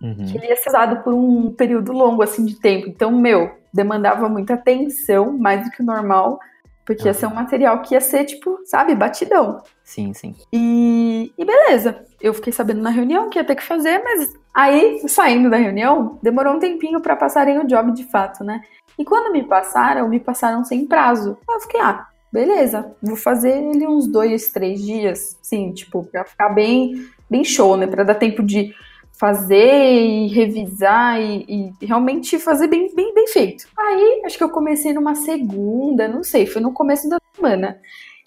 uhum. 0.00 0.26
que 0.26 0.38
ia 0.38 0.56
ser 0.56 0.70
usado 0.70 1.02
por 1.02 1.14
um 1.14 1.52
período 1.52 1.92
longo 1.92 2.22
assim 2.22 2.44
de 2.44 2.56
tempo. 2.56 2.88
Então, 2.88 3.10
meu, 3.12 3.50
demandava 3.72 4.28
muita 4.28 4.54
atenção, 4.54 5.36
mais 5.38 5.64
do 5.64 5.70
que 5.70 5.82
o 5.82 5.86
normal, 5.86 6.40
porque 6.84 7.02
uhum. 7.02 7.08
ia 7.08 7.14
ser 7.14 7.26
um 7.26 7.34
material 7.34 7.80
que 7.80 7.94
ia 7.94 8.00
ser, 8.00 8.24
tipo, 8.24 8.58
sabe, 8.64 8.94
batidão. 8.94 9.62
Sim, 9.84 10.12
sim. 10.12 10.34
E, 10.52 11.32
e 11.38 11.44
beleza. 11.44 12.04
Eu 12.20 12.34
fiquei 12.34 12.52
sabendo 12.52 12.82
na 12.82 12.90
reunião 12.90 13.30
que 13.30 13.38
ia 13.38 13.44
ter 13.44 13.54
que 13.54 13.62
fazer, 13.62 14.02
mas 14.02 14.32
aí, 14.52 15.00
saindo 15.08 15.48
da 15.48 15.56
reunião, 15.56 16.18
demorou 16.22 16.54
um 16.54 16.58
tempinho 16.58 17.00
para 17.00 17.16
passarem 17.16 17.58
o 17.58 17.66
job 17.66 17.92
de 17.92 18.04
fato, 18.04 18.42
né? 18.42 18.62
E 18.98 19.04
quando 19.04 19.32
me 19.32 19.44
passaram, 19.44 20.08
me 20.08 20.20
passaram 20.20 20.64
sem 20.64 20.86
prazo. 20.86 21.38
Eu 21.48 21.60
fiquei, 21.60 21.80
ah, 21.80 22.06
beleza, 22.32 22.96
vou 23.02 23.16
fazer 23.16 23.50
ele 23.50 23.86
uns 23.86 24.06
dois, 24.06 24.50
três 24.50 24.82
dias, 24.82 25.38
sim, 25.42 25.72
tipo, 25.72 26.04
pra 26.04 26.24
ficar 26.24 26.48
bem, 26.48 27.06
bem 27.28 27.44
show, 27.44 27.76
né? 27.76 27.86
Pra 27.86 28.02
dar 28.02 28.14
tempo 28.14 28.42
de 28.42 28.74
fazer 29.12 29.54
e 29.54 30.26
revisar 30.28 31.20
e, 31.20 31.72
e, 31.80 31.86
realmente 31.86 32.38
fazer 32.38 32.66
bem, 32.66 32.92
bem, 32.94 33.14
bem 33.14 33.26
feito. 33.28 33.68
Aí, 33.78 34.22
acho 34.24 34.38
que 34.38 34.42
eu 34.42 34.50
comecei 34.50 34.92
numa 34.92 35.14
segunda, 35.14 36.08
não 36.08 36.24
sei, 36.24 36.46
foi 36.46 36.62
no 36.62 36.72
começo 36.72 37.08
da 37.08 37.18
semana. 37.36 37.78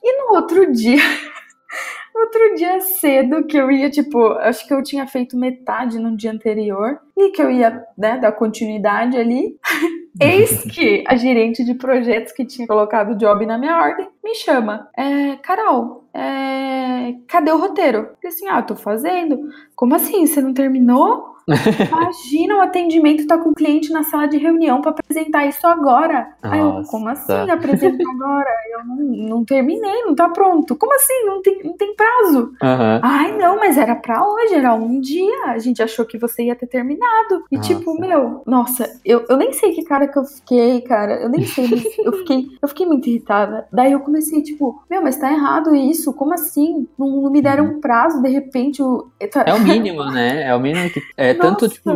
E 0.01 0.21
no 0.21 0.35
outro 0.35 0.71
dia, 0.71 1.01
outro 2.15 2.55
dia 2.55 2.79
cedo 2.79 3.45
que 3.45 3.57
eu 3.57 3.71
ia, 3.71 3.89
tipo, 3.89 4.25
acho 4.33 4.67
que 4.67 4.73
eu 4.73 4.83
tinha 4.83 5.07
feito 5.07 5.35
metade 5.35 5.97
no 5.97 6.15
dia 6.15 6.31
anterior 6.31 6.99
e 7.17 7.31
que 7.31 7.41
eu 7.41 7.49
ia, 7.49 7.83
né, 7.97 8.17
dar 8.19 8.31
continuidade 8.31 9.17
ali. 9.17 9.57
Eis 10.19 10.63
que 10.63 11.03
a 11.07 11.15
gerente 11.15 11.63
de 11.63 11.73
projetos 11.73 12.31
que 12.31 12.45
tinha 12.45 12.67
colocado 12.67 13.11
o 13.11 13.17
job 13.17 13.45
na 13.45 13.57
minha 13.57 13.77
ordem 13.77 14.07
me 14.23 14.33
chama. 14.35 14.89
É, 14.95 15.35
Carol, 15.37 16.05
é, 16.13 17.15
cadê 17.27 17.51
o 17.51 17.57
roteiro? 17.57 17.97
Eu 17.97 18.05
falei 18.05 18.35
assim, 18.35 18.47
ah, 18.47 18.61
tô 18.61 18.75
fazendo. 18.75 19.49
Como 19.75 19.93
assim? 19.95 20.25
Você 20.25 20.41
não 20.41 20.53
terminou? 20.53 21.34
Imagina 21.47 22.57
o 22.57 22.61
atendimento 22.61 23.27
tá 23.27 23.37
com 23.37 23.49
o 23.49 23.55
cliente 23.55 23.91
na 23.91 24.03
sala 24.03 24.27
de 24.27 24.37
reunião 24.37 24.81
para 24.81 24.91
apresentar 24.91 25.45
isso 25.45 25.65
agora. 25.67 26.27
Nossa. 26.43 26.55
Aí 26.55 26.59
eu, 26.59 26.83
como 26.89 27.09
assim 27.09 27.51
apresentar 27.51 28.09
agora? 28.09 28.49
Eu 28.71 28.85
não, 28.85 29.29
não, 29.29 29.45
terminei, 29.45 30.03
não 30.03 30.15
tá 30.15 30.27
pronto. 30.29 30.75
Como 30.75 30.93
assim? 30.95 31.25
Não 31.25 31.41
tem, 31.41 31.63
não 31.63 31.73
tem 31.73 31.95
prazo. 31.95 32.39
Uhum. 32.61 32.99
Ai, 33.01 33.37
não, 33.37 33.57
mas 33.57 33.77
era 33.77 33.95
pra 33.95 34.27
hoje, 34.27 34.55
era 34.55 34.73
um 34.73 34.99
dia. 34.99 35.45
A 35.45 35.59
gente 35.59 35.83
achou 35.83 36.05
que 36.05 36.17
você 36.17 36.45
ia 36.45 36.55
ter 36.55 36.67
terminado. 36.67 37.45
E 37.51 37.57
nossa. 37.57 37.75
tipo, 37.75 37.99
meu, 37.99 38.41
nossa, 38.45 38.99
eu, 39.05 39.25
eu 39.29 39.37
nem 39.37 39.53
sei 39.53 39.73
que 39.73 39.83
cara 39.83 40.07
que 40.07 40.17
eu 40.17 40.25
fiquei, 40.25 40.81
cara. 40.81 41.21
Eu 41.21 41.29
nem 41.29 41.45
sei, 41.45 41.65
eu 42.03 42.13
fiquei, 42.13 42.47
eu 42.61 42.67
fiquei 42.67 42.85
muito 42.87 43.07
irritada. 43.07 43.67
Daí 43.71 43.91
eu 43.91 43.99
comecei, 43.99 44.41
tipo, 44.41 44.83
meu, 44.89 45.01
mas 45.01 45.17
tá 45.17 45.31
errado 45.31 45.75
isso. 45.75 46.11
Como 46.13 46.33
assim? 46.33 46.87
Não, 46.97 47.21
não 47.21 47.31
me 47.31 47.41
deram 47.41 47.65
um 47.65 47.79
prazo, 47.79 48.21
de 48.21 48.29
repente. 48.29 48.81
O... 48.81 49.07
É 49.19 49.53
o 49.53 49.59
mínimo, 49.59 50.03
né? 50.05 50.47
É 50.47 50.55
o 50.55 50.59
mínimo 50.59 50.89
que. 50.89 51.01
É, 51.15 51.34
tanto, 51.35 51.69
tipo, 51.69 51.91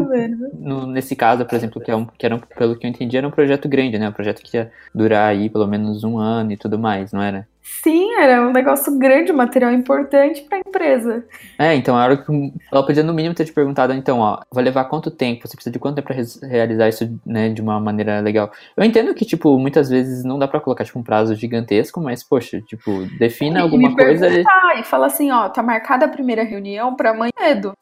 no, 0.54 0.86
nesse 0.88 1.16
caso, 1.16 1.46
por 1.46 1.56
exemplo, 1.56 1.82
que, 1.82 1.92
é 1.92 1.96
um, 1.96 2.06
que 2.06 2.26
era, 2.26 2.36
um, 2.36 2.40
pelo 2.40 2.76
que 2.76 2.86
eu 2.86 2.90
entendi, 2.90 3.18
era 3.18 3.28
um 3.28 3.32
projeto 3.32 3.68
grande, 3.68 3.98
né? 3.98 4.10
Um 4.10 4.14
projeto 4.14 4.42
que 4.42 4.58
ia 4.58 4.72
durar 4.94 5.30
aí 5.30 5.50
pelo 5.50 5.68
menos 5.68 6.04
um 6.04 6.18
ano 6.18 6.52
e 6.52 6.58
tudo 6.58 6.78
mais, 6.78 7.12
não 7.12 7.22
era? 7.22 7.48
Sim, 7.62 8.14
era 8.16 8.46
um 8.46 8.52
negócio 8.52 8.98
grande, 8.98 9.32
um 9.32 9.36
material 9.36 9.72
importante 9.72 10.42
para 10.42 10.58
a 10.58 10.62
empresa. 10.68 11.24
É, 11.58 11.76
então 11.76 11.96
a 11.96 12.04
hora 12.04 12.18
que 12.18 12.32
ela 12.72 12.86
podia 12.86 13.04
no 13.04 13.14
mínimo 13.14 13.36
ter 13.36 13.46
te 13.46 13.54
perguntado, 13.54 13.94
então, 13.94 14.20
ó, 14.20 14.40
vai 14.52 14.64
levar 14.64 14.86
quanto 14.86 15.12
tempo? 15.12 15.48
Você 15.48 15.56
precisa 15.56 15.72
de 15.72 15.80
quanto 15.80 15.96
tempo 15.96 16.08
para 16.08 16.48
realizar 16.48 16.90
isso, 16.90 17.20
né, 17.26 17.50
de 17.50 17.62
uma 17.62 17.80
maneira 17.80 18.20
legal? 18.22 18.52
Eu 18.76 18.84
entendo 18.84 19.14
que, 19.14 19.24
tipo, 19.24 19.58
muitas 19.58 19.90
vezes 19.90 20.24
não 20.24 20.40
dá 20.40 20.48
para 20.48 20.60
colocar 20.60 20.84
tipo 20.84 21.00
um 21.00 21.04
prazo 21.04 21.36
gigantesco, 21.36 22.02
mas 22.02 22.24
poxa, 22.24 22.60
tipo, 22.62 23.06
defina 23.18 23.62
alguma 23.62 23.96
coisa 23.96 24.28
e... 24.28 24.44
e 24.80 24.84
fala 24.84 25.08
assim, 25.08 25.32
ó, 25.32 25.48
tá 25.48 25.62
marcada 25.62 26.06
a 26.06 26.10
primeira 26.10 26.44
reunião 26.44 26.96
para 26.96 27.12
amanhã 27.12 27.32
cedo. 27.38 27.74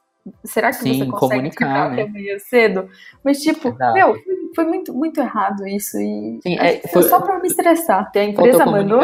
Será 0.43 0.69
que 0.69 0.77
Sim, 0.77 0.93
você 0.93 1.05
consegue 1.05 1.19
comunicar, 1.19 1.91
né? 1.91 2.03
amanhã 2.03 2.39
cedo? 2.39 2.89
Mas, 3.23 3.39
tipo, 3.39 3.69
Exato. 3.69 3.93
meu, 3.93 4.15
foi 4.57 4.65
muito, 4.65 4.91
muito 4.91 5.21
errado 5.21 5.67
isso. 5.67 5.99
E 5.99 6.39
Sim, 6.41 6.57
é, 6.59 6.79
foi, 6.87 7.03
só 7.03 7.21
pra 7.21 7.39
me 7.39 7.47
estressar. 7.47 8.11
A 8.15 8.23
empresa 8.23 8.65
mandou. 8.65 8.99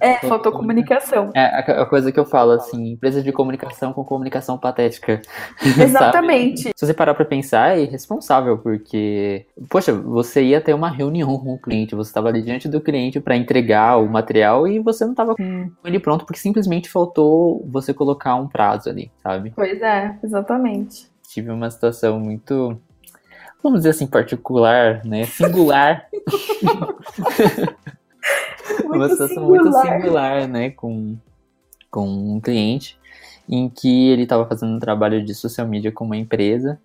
É, 0.00 0.14
faltou 0.26 0.50
comunicação. 0.50 1.30
É 1.34 1.40
a, 1.40 1.82
a, 1.82 1.86
coisa 1.86 2.10
que 2.10 2.18
eu 2.18 2.24
falo, 2.24 2.52
assim, 2.52 2.92
empresa 2.92 3.22
de 3.22 3.30
comunicação 3.30 3.92
com 3.92 4.02
comunicação 4.02 4.56
patética. 4.56 5.20
Exatamente. 5.62 6.70
Se 6.74 6.86
você 6.86 6.94
parar 6.94 7.12
pra 7.12 7.26
pensar, 7.26 7.76
é 7.76 7.82
irresponsável, 7.82 8.56
porque, 8.56 9.44
poxa, 9.68 9.92
você 9.92 10.42
ia 10.42 10.60
ter 10.60 10.72
uma 10.72 10.88
reunião 10.88 11.38
com 11.38 11.52
o 11.52 11.60
cliente, 11.60 11.94
você 11.94 12.08
estava 12.08 12.28
ali 12.28 12.40
diante 12.40 12.66
do 12.66 12.80
cliente 12.80 13.20
para 13.20 13.36
entregar 13.36 13.98
o 13.98 14.08
material 14.08 14.66
e 14.66 14.78
você 14.78 15.04
não 15.04 15.12
estava 15.12 15.34
com 15.34 15.70
ele 15.84 16.00
pronto, 16.00 16.24
porque 16.24 16.40
simplesmente 16.40 16.88
faltou 16.88 17.62
você 17.70 17.92
colocar 17.92 18.36
um 18.36 18.48
prazo 18.48 18.88
ali, 18.88 19.12
sabe? 19.22 19.52
Pois 19.54 19.82
é, 19.82 20.16
exatamente. 20.24 21.12
Tive 21.28 21.50
uma 21.50 21.70
situação 21.70 22.18
muito 22.18 22.80
vamos 23.64 23.80
dizer 23.80 23.90
assim, 23.90 24.06
particular, 24.06 25.02
né? 25.06 25.24
Singular. 25.24 26.06
uma 28.84 29.08
situação 29.08 29.48
muito 29.48 29.72
singular, 29.72 30.46
né? 30.46 30.70
Com, 30.70 31.16
com 31.90 32.06
um 32.06 32.38
cliente 32.40 32.98
em 33.48 33.70
que 33.70 34.10
ele 34.10 34.24
estava 34.24 34.46
fazendo 34.46 34.76
um 34.76 34.78
trabalho 34.78 35.24
de 35.24 35.34
social 35.34 35.66
media 35.66 35.90
com 35.90 36.04
uma 36.04 36.16
empresa 36.16 36.78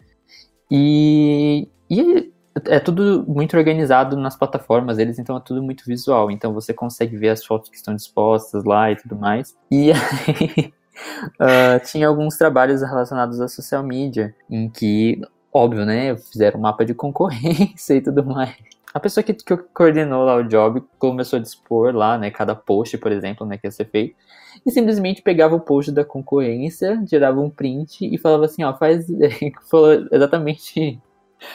e, 0.71 1.67
e 1.89 2.31
é 2.65 2.79
tudo 2.79 3.25
muito 3.27 3.57
organizado 3.57 4.17
nas 4.17 4.35
plataformas 4.35 4.97
deles, 4.97 5.19
então 5.19 5.37
é 5.37 5.39
tudo 5.39 5.61
muito 5.61 5.83
visual. 5.85 6.31
Então 6.31 6.53
você 6.53 6.73
consegue 6.73 7.17
ver 7.17 7.29
as 7.29 7.45
fotos 7.45 7.69
que 7.69 7.75
estão 7.75 7.95
dispostas 7.95 8.63
lá 8.63 8.91
e 8.91 8.95
tudo 8.95 9.17
mais. 9.17 9.55
E 9.69 9.91
aí, 10.27 10.73
uh, 11.39 11.85
tinha 11.85 12.07
alguns 12.07 12.37
trabalhos 12.37 12.81
relacionados 12.81 13.41
à 13.41 13.47
social 13.47 13.83
media, 13.83 14.33
em 14.49 14.69
que 14.69 15.21
óbvio, 15.51 15.85
né? 15.85 16.15
Fizeram 16.15 16.59
um 16.59 16.63
mapa 16.63 16.85
de 16.85 16.93
concorrência 16.93 17.95
e 17.97 18.01
tudo 18.01 18.25
mais. 18.25 18.55
A 18.93 18.99
pessoa 18.99 19.23
que, 19.23 19.33
que 19.33 19.57
coordenou 19.73 20.25
lá 20.25 20.35
o 20.35 20.43
job 20.43 20.83
começou 20.97 21.37
a 21.37 21.41
dispor 21.41 21.95
lá, 21.95 22.17
né, 22.17 22.31
cada 22.31 22.55
post, 22.55 22.97
por 22.97 23.11
exemplo, 23.11 23.45
né, 23.45 23.55
que 23.55 23.67
ia 23.67 23.71
ser 23.71 23.85
feito, 23.85 24.15
e 24.65 24.71
simplesmente 24.71 25.21
pegava 25.21 25.55
o 25.55 25.59
post 25.59 25.91
da 25.91 26.03
concorrência, 26.03 26.99
tirava 27.05 27.39
um 27.39 27.51
print 27.51 28.03
e 28.11 28.17
falava 28.17 28.45
assim, 28.45 28.63
ó, 28.63 28.73
faz, 28.75 29.05
falou 29.69 30.07
exatamente 30.11 30.99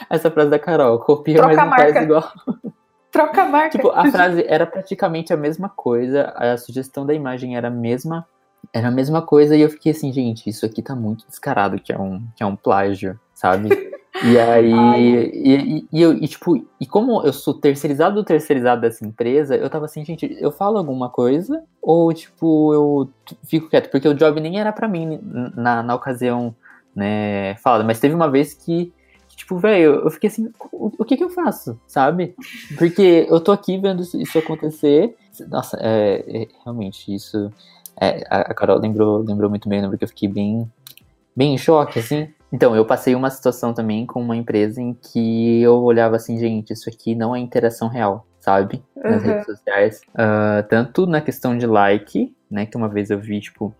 essa 0.08 0.30
frase 0.30 0.48
da 0.48 0.60
Carol, 0.60 1.00
copia, 1.00 1.34
Troca 1.34 1.48
mas 1.48 1.56
não 1.56 1.76
faz 1.76 1.96
igual. 1.96 2.32
Troca 3.10 3.42
a 3.42 3.48
marca. 3.48 3.70
Tipo, 3.70 3.90
a 3.90 4.10
frase 4.10 4.44
era 4.48 4.66
praticamente 4.66 5.32
a 5.32 5.36
mesma 5.36 5.68
coisa, 5.68 6.32
a 6.36 6.56
sugestão 6.56 7.04
da 7.04 7.14
imagem 7.14 7.56
era 7.56 7.66
a 7.66 7.70
mesma, 7.70 8.26
era 8.72 8.88
a 8.88 8.92
mesma 8.92 9.22
coisa, 9.22 9.56
e 9.56 9.60
eu 9.60 9.68
fiquei 9.68 9.90
assim, 9.90 10.12
gente, 10.12 10.48
isso 10.48 10.64
aqui 10.64 10.80
tá 10.82 10.94
muito 10.94 11.26
descarado 11.26 11.80
que 11.80 11.92
é 11.92 11.98
um, 11.98 12.24
que 12.36 12.44
é 12.44 12.46
um 12.46 12.56
plágio 12.56 13.18
sabe? 13.34 13.68
E 14.22 14.38
aí, 14.38 14.72
e, 14.72 15.54
e, 15.54 15.88
e, 15.92 16.02
eu, 16.02 16.14
e, 16.14 16.28
tipo, 16.28 16.56
e 16.80 16.86
como 16.86 17.22
eu 17.22 17.32
sou 17.32 17.54
terceirizado 17.54 18.14
do 18.14 18.24
terceirizado 18.24 18.80
dessa 18.80 19.04
empresa, 19.04 19.56
eu 19.56 19.68
tava 19.68 19.86
assim, 19.86 20.04
gente, 20.04 20.36
eu 20.40 20.52
falo 20.52 20.78
alguma 20.78 21.10
coisa 21.10 21.62
ou, 21.82 22.12
tipo, 22.12 22.72
eu 22.72 23.10
fico 23.44 23.68
quieto, 23.68 23.90
porque 23.90 24.08
o 24.08 24.14
job 24.14 24.40
nem 24.40 24.60
era 24.60 24.72
para 24.72 24.88
mim 24.88 25.18
na, 25.54 25.82
na 25.82 25.94
ocasião, 25.94 26.54
né, 26.94 27.56
falada, 27.56 27.82
mas 27.82 27.98
teve 27.98 28.14
uma 28.14 28.30
vez 28.30 28.54
que, 28.54 28.92
que 29.28 29.36
tipo, 29.36 29.58
velho, 29.58 30.02
eu 30.04 30.10
fiquei 30.10 30.28
assim, 30.28 30.50
o, 30.72 30.92
o, 30.96 31.04
que 31.04 31.16
que 31.16 31.24
eu 31.24 31.30
faço, 31.30 31.78
sabe? 31.86 32.36
Porque 32.78 33.26
eu 33.28 33.40
tô 33.40 33.50
aqui 33.50 33.76
vendo 33.78 34.02
isso, 34.02 34.16
isso 34.16 34.38
acontecer, 34.38 35.16
nossa, 35.48 35.76
é, 35.80 36.24
é 36.28 36.48
realmente, 36.64 37.12
isso, 37.12 37.52
é, 38.00 38.24
a 38.30 38.54
Carol 38.54 38.78
lembrou, 38.78 39.18
lembrou 39.18 39.50
muito 39.50 39.68
bem, 39.68 39.82
porque 39.88 40.04
eu 40.04 40.08
fiquei 40.08 40.28
bem, 40.28 40.70
bem 41.34 41.54
em 41.54 41.58
choque, 41.58 41.98
assim, 41.98 42.28
então, 42.54 42.76
eu 42.76 42.86
passei 42.86 43.16
uma 43.16 43.30
situação 43.30 43.74
também 43.74 44.06
com 44.06 44.22
uma 44.22 44.36
empresa 44.36 44.80
em 44.80 44.94
que 44.94 45.60
eu 45.60 45.82
olhava 45.82 46.14
assim, 46.14 46.38
gente, 46.38 46.72
isso 46.72 46.88
aqui 46.88 47.12
não 47.12 47.34
é 47.34 47.40
interação 47.40 47.88
real, 47.88 48.24
sabe? 48.38 48.80
Nas 48.94 49.24
uhum. 49.24 49.28
redes 49.28 49.44
sociais. 49.44 50.02
Uh, 50.10 50.62
tanto 50.68 51.04
na 51.04 51.20
questão 51.20 51.58
de 51.58 51.66
like, 51.66 52.32
né? 52.48 52.64
Que 52.64 52.76
uma 52.76 52.88
vez 52.88 53.10
eu 53.10 53.18
vi, 53.18 53.40
tipo. 53.40 53.74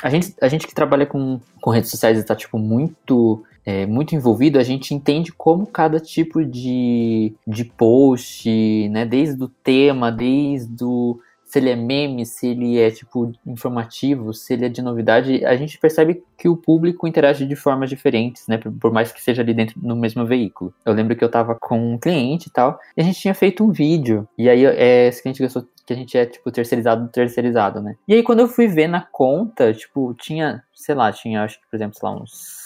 A 0.00 0.08
gente, 0.08 0.32
a 0.40 0.46
gente 0.46 0.64
que 0.64 0.72
trabalha 0.72 1.06
com, 1.06 1.40
com 1.60 1.70
redes 1.70 1.90
sociais 1.90 2.20
e 2.20 2.22
tá, 2.22 2.36
tipo, 2.36 2.56
muito. 2.56 3.44
É, 3.66 3.84
muito 3.84 4.14
envolvido, 4.14 4.58
a 4.58 4.62
gente 4.62 4.94
entende 4.94 5.32
como 5.32 5.66
cada 5.66 6.00
tipo 6.00 6.42
de, 6.44 7.34
de 7.46 7.64
post, 7.64 8.48
né? 8.90 9.04
Desde 9.04 9.42
o 9.42 9.48
tema, 9.48 10.12
desde 10.12 10.84
o 10.84 11.18
se 11.50 11.58
ele 11.58 11.70
é 11.70 11.74
meme, 11.74 12.24
se 12.24 12.46
ele 12.46 12.78
é 12.78 12.92
tipo 12.92 13.32
informativo, 13.44 14.32
se 14.32 14.52
ele 14.54 14.66
é 14.66 14.68
de 14.68 14.80
novidade, 14.80 15.44
a 15.44 15.56
gente 15.56 15.76
percebe 15.78 16.22
que 16.38 16.48
o 16.48 16.56
público 16.56 17.08
interage 17.08 17.44
de 17.44 17.56
formas 17.56 17.90
diferentes, 17.90 18.46
né? 18.46 18.56
Por 18.56 18.92
mais 18.92 19.10
que 19.10 19.20
seja 19.20 19.42
ali 19.42 19.52
dentro 19.52 19.74
no 19.82 19.96
mesmo 19.96 20.24
veículo. 20.24 20.72
Eu 20.86 20.92
lembro 20.92 21.16
que 21.16 21.24
eu 21.24 21.28
tava 21.28 21.56
com 21.56 21.94
um 21.94 21.98
cliente 21.98 22.48
e 22.48 22.52
tal, 22.52 22.78
e 22.96 23.00
a 23.00 23.04
gente 23.04 23.18
tinha 23.18 23.34
feito 23.34 23.64
um 23.64 23.72
vídeo. 23.72 24.28
E 24.38 24.48
aí 24.48 24.64
é, 24.64 25.08
esse 25.08 25.22
cliente 25.22 25.42
gostou 25.42 25.66
que 25.84 25.92
a 25.92 25.96
gente 25.96 26.16
é 26.16 26.24
tipo 26.24 26.52
terceirizado 26.52 27.08
terceirizado, 27.08 27.82
né? 27.82 27.96
E 28.06 28.14
aí 28.14 28.22
quando 28.22 28.38
eu 28.38 28.46
fui 28.46 28.68
ver 28.68 28.86
na 28.86 29.00
conta, 29.00 29.74
tipo, 29.74 30.14
tinha, 30.14 30.62
sei 30.72 30.94
lá, 30.94 31.12
tinha 31.12 31.42
acho 31.42 31.60
que, 31.60 31.68
por 31.68 31.74
exemplo, 31.74 31.98
sei 31.98 32.08
lá, 32.08 32.14
uns 32.14 32.59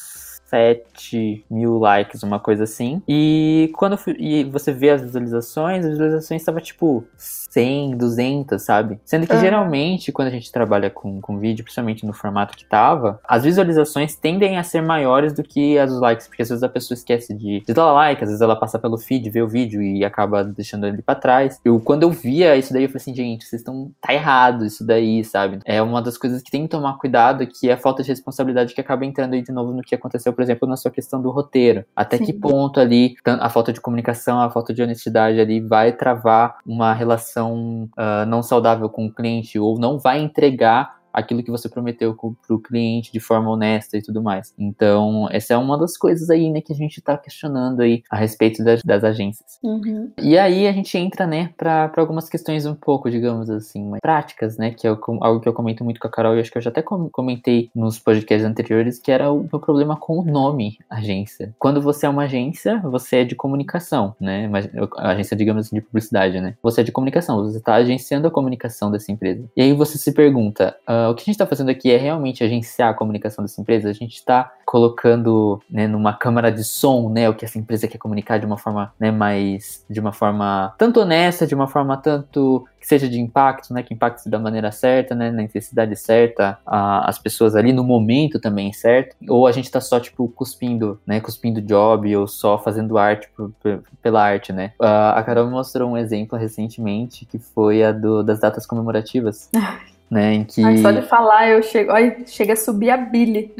7 0.54 1.44
mil 1.50 1.78
likes, 1.78 2.22
uma 2.22 2.38
coisa 2.38 2.62
assim. 2.62 3.02
E 3.08 3.72
quando 3.74 3.98
fui, 3.98 4.14
e 4.18 4.44
você 4.44 4.72
vê 4.72 4.90
as 4.90 5.02
visualizações, 5.02 5.84
as 5.84 5.90
visualizações 5.92 6.42
estavam 6.42 6.60
tipo 6.60 7.04
100, 7.18 7.96
200, 7.96 8.62
sabe? 8.62 9.00
Sendo 9.04 9.26
que 9.26 9.34
uhum. 9.34 9.40
geralmente, 9.40 10.12
quando 10.12 10.28
a 10.28 10.30
gente 10.30 10.52
trabalha 10.52 10.90
com, 10.90 11.20
com 11.20 11.38
vídeo, 11.38 11.64
principalmente 11.64 12.06
no 12.06 12.12
formato 12.12 12.56
que 12.56 12.64
tava, 12.64 13.20
as 13.24 13.42
visualizações 13.42 14.14
tendem 14.14 14.56
a 14.56 14.62
ser 14.62 14.80
maiores 14.80 15.32
do 15.32 15.42
que 15.42 15.76
as 15.76 15.90
likes, 15.92 16.28
porque 16.28 16.42
às 16.42 16.48
vezes 16.48 16.62
a 16.62 16.68
pessoa 16.68 16.94
esquece 16.94 17.34
de, 17.34 17.60
de 17.60 17.74
dar 17.74 17.92
like, 17.92 18.22
às 18.22 18.30
vezes 18.30 18.40
ela 18.40 18.54
passa 18.54 18.78
pelo 18.78 18.96
feed, 18.96 19.28
vê 19.30 19.42
o 19.42 19.48
vídeo 19.48 19.82
e 19.82 20.04
acaba 20.04 20.44
deixando 20.44 20.86
ele 20.86 21.02
para 21.02 21.16
trás. 21.16 21.60
Eu, 21.64 21.80
quando 21.80 22.04
eu 22.04 22.10
via 22.10 22.56
isso 22.56 22.72
daí, 22.72 22.84
eu 22.84 22.88
falei 22.88 23.00
assim, 23.00 23.14
gente, 23.14 23.44
vocês 23.44 23.60
estão. 23.60 23.90
tá 24.00 24.14
errado 24.14 24.64
isso 24.64 24.86
daí, 24.86 25.24
sabe? 25.24 25.58
É 25.64 25.82
uma 25.82 26.00
das 26.00 26.16
coisas 26.16 26.42
que 26.42 26.50
tem 26.50 26.62
que 26.62 26.68
tomar 26.68 26.96
cuidado, 26.98 27.44
que 27.44 27.68
é 27.68 27.72
a 27.72 27.76
falta 27.76 28.04
de 28.04 28.08
responsabilidade 28.08 28.72
que 28.72 28.80
acaba 28.80 29.04
entrando 29.04 29.34
aí 29.34 29.42
de 29.42 29.50
novo 29.50 29.72
no 29.72 29.82
que 29.82 29.94
aconteceu 29.94 30.32
por 30.32 30.43
exemplo, 30.44 30.68
na 30.68 30.76
sua 30.76 30.90
questão 30.90 31.20
do 31.20 31.30
roteiro. 31.30 31.84
Até 31.94 32.18
Sim. 32.18 32.26
que 32.26 32.32
ponto 32.32 32.78
ali 32.78 33.16
a 33.24 33.48
falta 33.48 33.72
de 33.72 33.80
comunicação, 33.80 34.40
a 34.40 34.50
falta 34.50 34.72
de 34.72 34.82
honestidade 34.82 35.40
ali 35.40 35.60
vai 35.60 35.92
travar 35.92 36.58
uma 36.64 36.92
relação 36.92 37.88
uh, 37.98 38.26
não 38.26 38.42
saudável 38.42 38.88
com 38.88 39.06
o 39.06 39.12
cliente 39.12 39.58
ou 39.58 39.78
não 39.78 39.98
vai 39.98 40.20
entregar 40.20 41.03
aquilo 41.14 41.42
que 41.42 41.50
você 41.50 41.68
prometeu 41.68 42.14
para 42.14 42.56
o 42.56 42.58
cliente 42.58 43.12
de 43.12 43.20
forma 43.20 43.50
honesta 43.50 43.96
e 43.96 44.02
tudo 44.02 44.22
mais. 44.22 44.52
Então, 44.58 45.28
essa 45.30 45.54
é 45.54 45.56
uma 45.56 45.78
das 45.78 45.96
coisas 45.96 46.28
aí, 46.28 46.50
né, 46.50 46.60
que 46.60 46.72
a 46.72 46.76
gente 46.76 46.98
está 46.98 47.16
questionando 47.16 47.80
aí 47.80 48.02
a 48.10 48.16
respeito 48.16 48.62
das, 48.64 48.82
das 48.82 49.04
agências. 49.04 49.58
Uhum. 49.62 50.10
E 50.20 50.36
aí 50.36 50.66
a 50.66 50.72
gente 50.72 50.96
entra, 50.98 51.26
né, 51.26 51.50
para 51.56 51.90
algumas 51.96 52.28
questões 52.28 52.66
um 52.66 52.74
pouco, 52.74 53.10
digamos 53.10 53.48
assim, 53.48 53.84
mais 53.88 54.00
práticas, 54.00 54.58
né, 54.58 54.70
que 54.70 54.86
é 54.86 54.90
algo 54.90 55.40
que 55.40 55.48
eu 55.48 55.52
comento 55.52 55.84
muito 55.84 56.00
com 56.00 56.08
a 56.08 56.10
Carol 56.10 56.36
e 56.36 56.40
acho 56.40 56.50
que 56.50 56.58
eu 56.58 56.62
já 56.62 56.70
até 56.70 56.82
comentei 56.82 57.70
nos 57.74 57.98
podcasts 57.98 58.46
anteriores, 58.46 58.98
que 58.98 59.12
era 59.12 59.30
o 59.30 59.46
meu 59.50 59.60
problema 59.60 59.96
com 59.96 60.18
o 60.18 60.24
nome 60.24 60.76
agência. 60.90 61.54
Quando 61.58 61.80
você 61.80 62.06
é 62.06 62.08
uma 62.08 62.24
agência, 62.24 62.80
você 62.80 63.18
é 63.18 63.24
de 63.24 63.34
comunicação, 63.34 64.14
né, 64.20 64.48
mas 64.48 64.68
agência, 64.98 65.36
digamos 65.36 65.66
assim, 65.66 65.76
de 65.76 65.82
publicidade, 65.82 66.40
né? 66.40 66.56
Você 66.62 66.80
é 66.80 66.84
de 66.84 66.92
comunicação, 66.92 67.42
você 67.42 67.58
está 67.58 67.74
agenciando 67.74 68.26
a 68.26 68.30
comunicação 68.30 68.90
dessa 68.90 69.12
empresa. 69.12 69.44
E 69.56 69.62
aí 69.62 69.72
você 69.72 69.98
se 69.98 70.12
pergunta, 70.12 70.76
uh, 70.88 71.03
o 71.08 71.14
que 71.14 71.22
a 71.22 71.24
gente 71.24 71.34
está 71.34 71.46
fazendo 71.46 71.70
aqui 71.70 71.90
é 71.90 71.96
realmente 71.96 72.42
agenciar 72.44 72.90
a 72.90 72.94
comunicação 72.94 73.44
dessa 73.44 73.60
empresa? 73.60 73.88
A 73.88 73.92
gente 73.92 74.14
está 74.14 74.52
colocando, 74.64 75.60
né, 75.70 75.86
numa 75.86 76.12
câmara 76.12 76.50
de 76.50 76.64
som, 76.64 77.08
né, 77.08 77.28
o 77.28 77.34
que 77.34 77.44
essa 77.44 77.58
empresa 77.58 77.86
quer 77.86 77.98
comunicar 77.98 78.38
de 78.38 78.46
uma 78.46 78.58
forma, 78.58 78.92
né, 78.98 79.10
mais, 79.10 79.84
de 79.88 80.00
uma 80.00 80.12
forma 80.12 80.74
tanto 80.78 81.00
honesta, 81.00 81.46
de 81.46 81.54
uma 81.54 81.68
forma 81.68 81.96
tanto 81.96 82.66
que 82.80 82.88
seja 82.88 83.08
de 83.08 83.18
impacto, 83.20 83.72
né, 83.72 83.82
que 83.82 83.94
impacte 83.94 84.28
da 84.28 84.38
maneira 84.38 84.70
certa, 84.72 85.14
né, 85.14 85.30
na 85.30 85.42
intensidade 85.42 85.94
certa, 85.96 86.58
a, 86.66 87.08
as 87.08 87.18
pessoas 87.18 87.54
ali 87.54 87.72
no 87.72 87.84
momento 87.84 88.40
também 88.40 88.72
certo, 88.72 89.16
ou 89.28 89.46
a 89.46 89.52
gente 89.52 89.70
tá 89.70 89.80
só, 89.80 90.00
tipo, 90.00 90.28
cuspindo, 90.28 91.00
né, 91.06 91.20
cuspindo 91.20 91.62
job, 91.62 92.14
ou 92.16 92.26
só 92.26 92.58
fazendo 92.58 92.98
arte 92.98 93.28
por, 93.36 93.52
por, 93.62 93.82
pela 94.02 94.22
arte, 94.22 94.52
né. 94.52 94.72
Uh, 94.80 95.14
a 95.14 95.22
Carol 95.22 95.48
mostrou 95.48 95.90
um 95.90 95.96
exemplo 95.96 96.38
recentemente, 96.38 97.24
que 97.24 97.38
foi 97.38 97.82
a 97.82 97.92
do, 97.92 98.22
das 98.22 98.40
datas 98.40 98.66
comemorativas. 98.66 99.48
né, 100.10 100.34
em 100.34 100.44
que... 100.44 100.62
Ai, 100.64 100.78
só 100.78 100.90
de 100.90 101.02
falar, 101.02 101.48
eu 101.48 101.62
chego, 101.62 101.92
olha, 101.92 102.16
chega 102.26 102.52
a 102.52 102.56
subir 102.56 102.90
a 102.90 102.96
bile. 102.96 103.54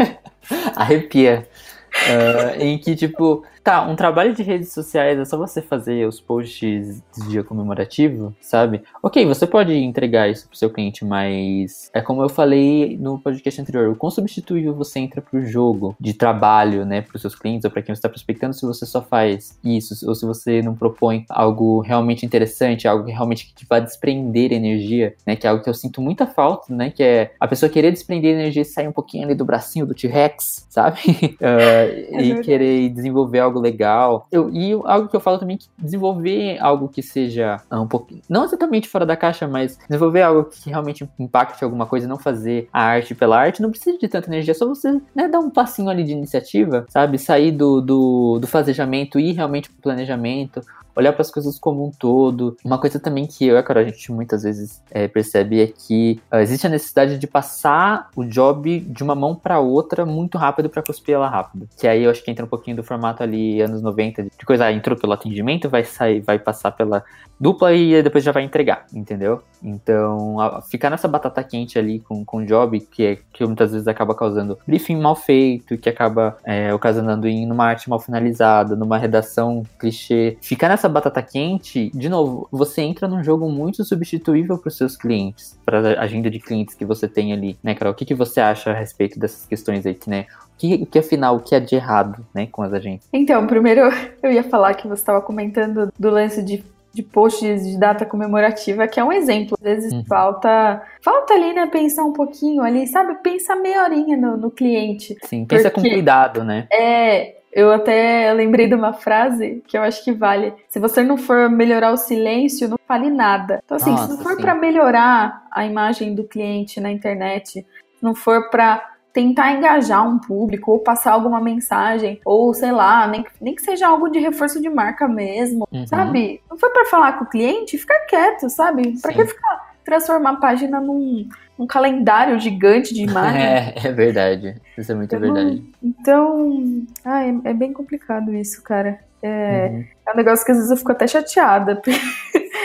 Arrepia. 0.76 1.46
Uh, 1.94 2.62
em 2.62 2.78
que, 2.78 2.96
tipo, 2.96 3.44
Tá, 3.62 3.86
um 3.86 3.94
trabalho 3.94 4.34
de 4.34 4.42
redes 4.42 4.72
sociais 4.72 5.16
é 5.16 5.24
só 5.24 5.38
você 5.38 5.62
fazer 5.62 6.06
os 6.08 6.20
posts 6.20 7.00
de 7.16 7.28
dia 7.28 7.44
comemorativo, 7.44 8.34
sabe? 8.40 8.82
Ok, 9.00 9.24
você 9.24 9.46
pode 9.46 9.72
entregar 9.72 10.28
isso 10.28 10.48
pro 10.48 10.58
seu 10.58 10.68
cliente, 10.68 11.04
mas 11.04 11.88
é 11.94 12.00
como 12.00 12.22
eu 12.22 12.28
falei 12.28 12.96
no 12.98 13.20
podcast 13.20 13.60
anterior, 13.60 13.88
o 13.88 13.94
quão 13.94 14.10
substituível 14.10 14.74
você 14.74 14.98
entra 14.98 15.22
pro 15.22 15.44
jogo 15.44 15.94
de 16.00 16.12
trabalho, 16.12 16.84
né, 16.84 17.02
pros 17.02 17.20
seus 17.20 17.36
clientes 17.36 17.64
ou 17.64 17.70
para 17.70 17.82
quem 17.82 17.94
você 17.94 18.00
está 18.00 18.08
prospectando 18.08 18.52
se 18.52 18.66
você 18.66 18.84
só 18.84 19.00
faz 19.00 19.56
isso, 19.62 20.08
ou 20.08 20.14
se 20.16 20.26
você 20.26 20.60
não 20.60 20.74
propõe 20.74 21.24
algo 21.28 21.80
realmente 21.80 22.26
interessante, 22.26 22.88
algo 22.88 23.04
que 23.04 23.12
realmente 23.12 23.46
que 23.46 23.54
te 23.54 23.66
vai 23.68 23.80
desprender 23.80 24.52
energia, 24.52 25.14
né, 25.24 25.36
que 25.36 25.46
é 25.46 25.50
algo 25.50 25.62
que 25.62 25.70
eu 25.70 25.74
sinto 25.74 26.00
muita 26.00 26.26
falta, 26.26 26.74
né, 26.74 26.90
que 26.90 27.02
é 27.02 27.30
a 27.38 27.46
pessoa 27.46 27.70
querer 27.70 27.92
desprender 27.92 28.34
energia 28.34 28.62
e 28.62 28.64
sair 28.64 28.88
um 28.88 28.92
pouquinho 28.92 29.24
ali 29.24 29.36
do 29.36 29.44
bracinho 29.44 29.86
do 29.86 29.94
T-Rex, 29.94 30.66
sabe? 30.68 30.98
uh, 31.40 32.18
e 32.20 32.40
querer 32.40 32.88
desenvolver 32.88 33.38
algo 33.38 33.51
algo 33.52 33.60
legal. 33.60 34.26
Eu, 34.32 34.50
e 34.50 34.72
algo 34.84 35.08
que 35.08 35.16
eu 35.16 35.20
falo 35.20 35.38
também 35.38 35.56
que 35.56 35.66
desenvolver 35.78 36.58
algo 36.60 36.88
que 36.88 37.02
seja 37.02 37.60
ah, 37.70 37.80
um 37.80 37.86
pouco, 37.86 38.14
não 38.28 38.44
exatamente 38.44 38.88
fora 38.88 39.04
da 39.04 39.16
caixa, 39.16 39.46
mas 39.46 39.78
desenvolver 39.88 40.22
algo 40.22 40.44
que 40.44 40.70
realmente 40.70 41.08
impacte 41.18 41.62
alguma 41.62 41.86
coisa, 41.86 42.08
não 42.08 42.18
fazer 42.18 42.68
a 42.72 42.82
arte 42.82 43.14
pela 43.14 43.38
arte, 43.38 43.62
não 43.62 43.70
precisa 43.70 43.98
de 43.98 44.08
tanta 44.08 44.28
energia, 44.28 44.52
é 44.52 44.54
só 44.54 44.66
você 44.66 45.00
né, 45.14 45.28
dar 45.28 45.40
um 45.40 45.50
passinho 45.50 45.88
ali 45.88 46.04
de 46.04 46.12
iniciativa, 46.12 46.86
sabe? 46.88 47.18
Sair 47.18 47.52
do, 47.52 47.80
do, 47.80 48.38
do 48.40 48.46
fazejamento 48.46 49.18
e 49.18 49.32
realmente 49.32 49.70
pro 49.70 49.82
planejamento 49.82 50.62
olhar 50.94 51.12
para 51.12 51.22
as 51.22 51.30
coisas 51.30 51.58
como 51.58 51.86
um 51.86 51.90
todo. 51.90 52.56
Uma 52.64 52.78
coisa 52.78 52.98
também 52.98 53.26
que 53.26 53.46
eu 53.46 53.56
e 53.56 53.58
a 53.58 53.62
Carol, 53.62 53.82
a 53.82 53.86
gente 53.86 54.12
muitas 54.12 54.42
vezes 54.42 54.82
é, 54.90 55.08
percebe 55.08 55.60
é 55.60 55.66
que 55.66 56.20
uh, 56.32 56.36
existe 56.36 56.66
a 56.66 56.70
necessidade 56.70 57.18
de 57.18 57.26
passar 57.26 58.10
o 58.14 58.24
job 58.24 58.80
de 58.80 59.02
uma 59.02 59.14
mão 59.14 59.34
para 59.34 59.58
outra 59.58 60.04
muito 60.04 60.38
rápido 60.38 60.68
para 60.68 60.82
cuspir 60.82 61.14
ela 61.14 61.28
rápido. 61.28 61.68
Que 61.78 61.86
aí 61.86 62.04
eu 62.04 62.10
acho 62.10 62.22
que 62.22 62.30
entra 62.30 62.44
um 62.44 62.48
pouquinho 62.48 62.76
do 62.76 62.84
formato 62.84 63.22
ali 63.22 63.41
anos 63.60 63.82
90, 63.82 64.24
de 64.24 64.46
coisa, 64.46 64.70
entrou 64.70 64.96
pelo 64.96 65.12
atendimento, 65.12 65.68
vai 65.68 65.84
sair, 65.84 66.20
vai 66.20 66.38
passar 66.38 66.72
pela 66.72 67.04
dupla 67.42 67.72
e 67.72 68.00
depois 68.02 68.22
já 68.22 68.30
vai 68.30 68.44
entregar, 68.44 68.86
entendeu? 68.94 69.42
Então, 69.60 70.40
a, 70.40 70.62
ficar 70.62 70.90
nessa 70.90 71.08
batata 71.08 71.42
quente 71.42 71.76
ali 71.76 71.98
com, 71.98 72.24
com 72.24 72.38
o 72.38 72.46
job, 72.46 72.78
que, 72.78 73.04
é, 73.04 73.18
que 73.32 73.44
muitas 73.44 73.72
vezes 73.72 73.88
acaba 73.88 74.14
causando 74.14 74.56
briefing 74.66 74.96
mal 74.96 75.16
feito, 75.16 75.76
que 75.76 75.88
acaba 75.88 76.36
é, 76.44 76.72
ocasionando 76.72 77.26
em 77.26 77.50
uma 77.50 77.64
arte 77.64 77.90
mal 77.90 77.98
finalizada, 77.98 78.76
numa 78.76 78.96
redação 78.96 79.64
clichê. 79.76 80.36
Ficar 80.40 80.68
nessa 80.68 80.88
batata 80.88 81.20
quente, 81.20 81.90
de 81.92 82.08
novo, 82.08 82.48
você 82.50 82.82
entra 82.82 83.08
num 83.08 83.24
jogo 83.24 83.48
muito 83.48 83.84
substituível 83.84 84.56
para 84.56 84.68
os 84.68 84.76
seus 84.76 84.96
clientes, 84.96 85.58
para 85.64 85.98
a 85.98 86.02
agenda 86.02 86.30
de 86.30 86.38
clientes 86.38 86.76
que 86.76 86.84
você 86.84 87.08
tem 87.08 87.32
ali, 87.32 87.58
né, 87.62 87.74
Carol? 87.74 87.92
O 87.92 87.96
que, 87.96 88.04
que 88.04 88.14
você 88.14 88.40
acha 88.40 88.70
a 88.70 88.74
respeito 88.74 89.18
dessas 89.18 89.46
questões 89.46 89.84
aí, 89.84 89.98
né? 90.06 90.26
Que, 90.62 90.86
que 90.86 91.00
afinal, 91.00 91.34
o 91.34 91.40
que 91.40 91.56
é 91.56 91.58
de 91.58 91.74
errado, 91.74 92.24
né, 92.32 92.46
com 92.46 92.62
as 92.62 92.72
agências? 92.72 93.08
Então, 93.12 93.44
primeiro 93.48 93.90
eu 94.22 94.30
ia 94.30 94.44
falar 94.44 94.74
que 94.74 94.86
você 94.86 95.02
estava 95.02 95.20
comentando 95.20 95.92
do 95.98 96.08
lance 96.08 96.40
de 96.40 96.64
de 96.94 97.02
posts 97.02 97.66
de 97.66 97.78
data 97.78 98.04
comemorativa, 98.04 98.86
que 98.86 99.00
é 99.00 99.04
um 99.04 99.10
exemplo. 99.10 99.56
Às 99.58 99.64
vezes 99.64 99.92
uhum. 99.94 100.04
falta 100.04 100.82
falta 101.02 101.32
ali, 101.32 101.54
né, 101.54 101.66
pensar 101.66 102.04
um 102.04 102.12
pouquinho 102.12 102.62
ali, 102.62 102.86
sabe? 102.86 103.14
Pensa 103.22 103.56
meia 103.56 103.82
horinha 103.82 104.14
no, 104.14 104.36
no 104.36 104.50
cliente. 104.50 105.16
Sim, 105.24 105.46
pensa 105.46 105.70
com 105.70 105.80
cuidado, 105.80 106.44
né? 106.44 106.68
É, 106.70 107.36
eu 107.50 107.72
até 107.72 108.30
lembrei 108.34 108.68
de 108.68 108.74
uma 108.74 108.92
frase 108.92 109.62
que 109.66 109.78
eu 109.78 109.82
acho 109.82 110.04
que 110.04 110.12
vale. 110.12 110.52
Se 110.68 110.78
você 110.78 111.02
não 111.02 111.16
for 111.16 111.48
melhorar 111.48 111.92
o 111.92 111.96
silêncio, 111.96 112.68
não 112.68 112.78
fale 112.86 113.10
nada. 113.10 113.62
Então, 113.64 113.78
assim, 113.78 113.90
Nossa, 113.90 114.04
se 114.04 114.10
não 114.10 114.18
for 114.18 114.36
para 114.36 114.54
melhorar 114.54 115.46
a 115.50 115.64
imagem 115.64 116.14
do 116.14 116.24
cliente 116.24 116.78
na 116.78 116.92
internet, 116.92 117.66
não 118.02 118.14
for 118.14 118.50
para 118.50 118.91
tentar 119.12 119.52
engajar 119.52 120.08
um 120.08 120.18
público 120.18 120.72
ou 120.72 120.78
passar 120.78 121.12
alguma 121.12 121.40
mensagem, 121.40 122.20
ou 122.24 122.54
sei 122.54 122.72
lá, 122.72 123.06
nem, 123.06 123.24
nem 123.40 123.54
que 123.54 123.62
seja 123.62 123.88
algo 123.88 124.08
de 124.08 124.18
reforço 124.18 124.60
de 124.60 124.70
marca 124.70 125.06
mesmo, 125.06 125.68
uhum. 125.70 125.86
sabe? 125.86 126.40
Não 126.50 126.58
foi 126.58 126.70
para 126.70 126.86
falar 126.86 127.18
com 127.18 127.24
o 127.24 127.28
cliente, 127.28 127.78
fica 127.78 127.94
quieto, 128.08 128.48
sabe? 128.48 129.00
Para 129.00 129.12
que 129.12 129.26
ficar 129.26 129.72
transformar 129.84 130.30
a 130.30 130.36
página 130.36 130.80
num, 130.80 131.28
num 131.58 131.66
calendário 131.66 132.38
gigante 132.38 132.94
de 132.94 133.02
imagens? 133.02 133.42
É, 133.84 133.88
é 133.88 133.92
verdade. 133.92 134.60
Isso 134.76 134.92
é 134.92 134.94
muito 134.94 135.14
então, 135.14 135.34
verdade. 135.34 135.62
Então, 135.82 136.86
ah, 137.04 137.24
é, 137.24 137.34
é, 137.44 137.54
bem 137.54 137.72
complicado 137.72 138.34
isso, 138.34 138.62
cara. 138.62 139.00
É, 139.22 139.68
uhum. 139.70 139.84
é 140.06 140.12
um 140.12 140.16
negócio 140.16 140.44
que 140.44 140.52
às 140.52 140.58
vezes 140.58 140.70
eu 140.70 140.76
fico 140.76 140.92
até 140.92 141.06
chateada. 141.06 141.76
Porque 141.82 141.92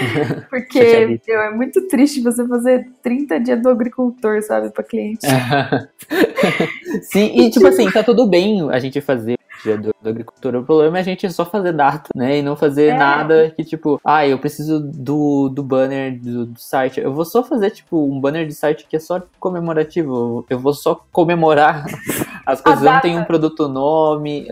meu, 1.28 1.42
é 1.42 1.50
muito 1.52 1.88
triste 1.88 2.22
você 2.22 2.48
fazer 2.48 2.90
30 3.02 3.40
dias 3.40 3.62
do 3.62 3.70
agricultor, 3.70 4.42
sabe, 4.42 4.70
para 4.70 4.84
cliente. 4.84 5.26
Sim, 7.04 7.40
e 7.40 7.50
tipo 7.50 7.68
assim, 7.68 7.90
tá 7.92 8.04
tudo 8.04 8.28
bem 8.28 8.70
a 8.72 8.80
gente 8.80 9.02
fazer 9.02 9.38
do, 9.76 9.94
do 10.02 10.10
agricultor. 10.10 10.56
O 10.56 10.64
problema 10.64 10.98
é 10.98 11.02
a 11.02 11.04
gente 11.04 11.30
só 11.32 11.44
fazer 11.44 11.74
data, 11.74 12.10
né? 12.16 12.38
E 12.38 12.42
não 12.42 12.56
fazer 12.56 12.88
é. 12.88 12.98
nada 12.98 13.52
que, 13.56 13.64
tipo, 13.64 14.00
ah, 14.04 14.26
eu 14.26 14.38
preciso 14.38 14.80
do, 14.80 15.50
do 15.50 15.64
banner 15.64 16.20
do, 16.20 16.46
do, 16.46 16.60
site. 16.60 17.00
Eu 17.00 17.14
vou 17.14 17.26
só 17.26 17.44
fazer, 17.44 17.72
tipo, 17.72 18.06
um 18.06 18.20
banner 18.20 18.48
de 18.48 18.54
site 18.54 18.86
que 18.88 18.96
é 18.96 19.00
só 19.00 19.22
comemorativo. 19.40 20.46
Eu 20.50 20.60
vou 20.60 20.74
só 20.74 21.04
comemorar 21.12 21.86
as 22.48 22.62
coisas. 22.62 22.82
Eu 22.82 22.94
não 22.94 23.02
tenho 23.02 23.20
um 23.20 23.26
produto 23.26 23.68
nome, 23.68 24.48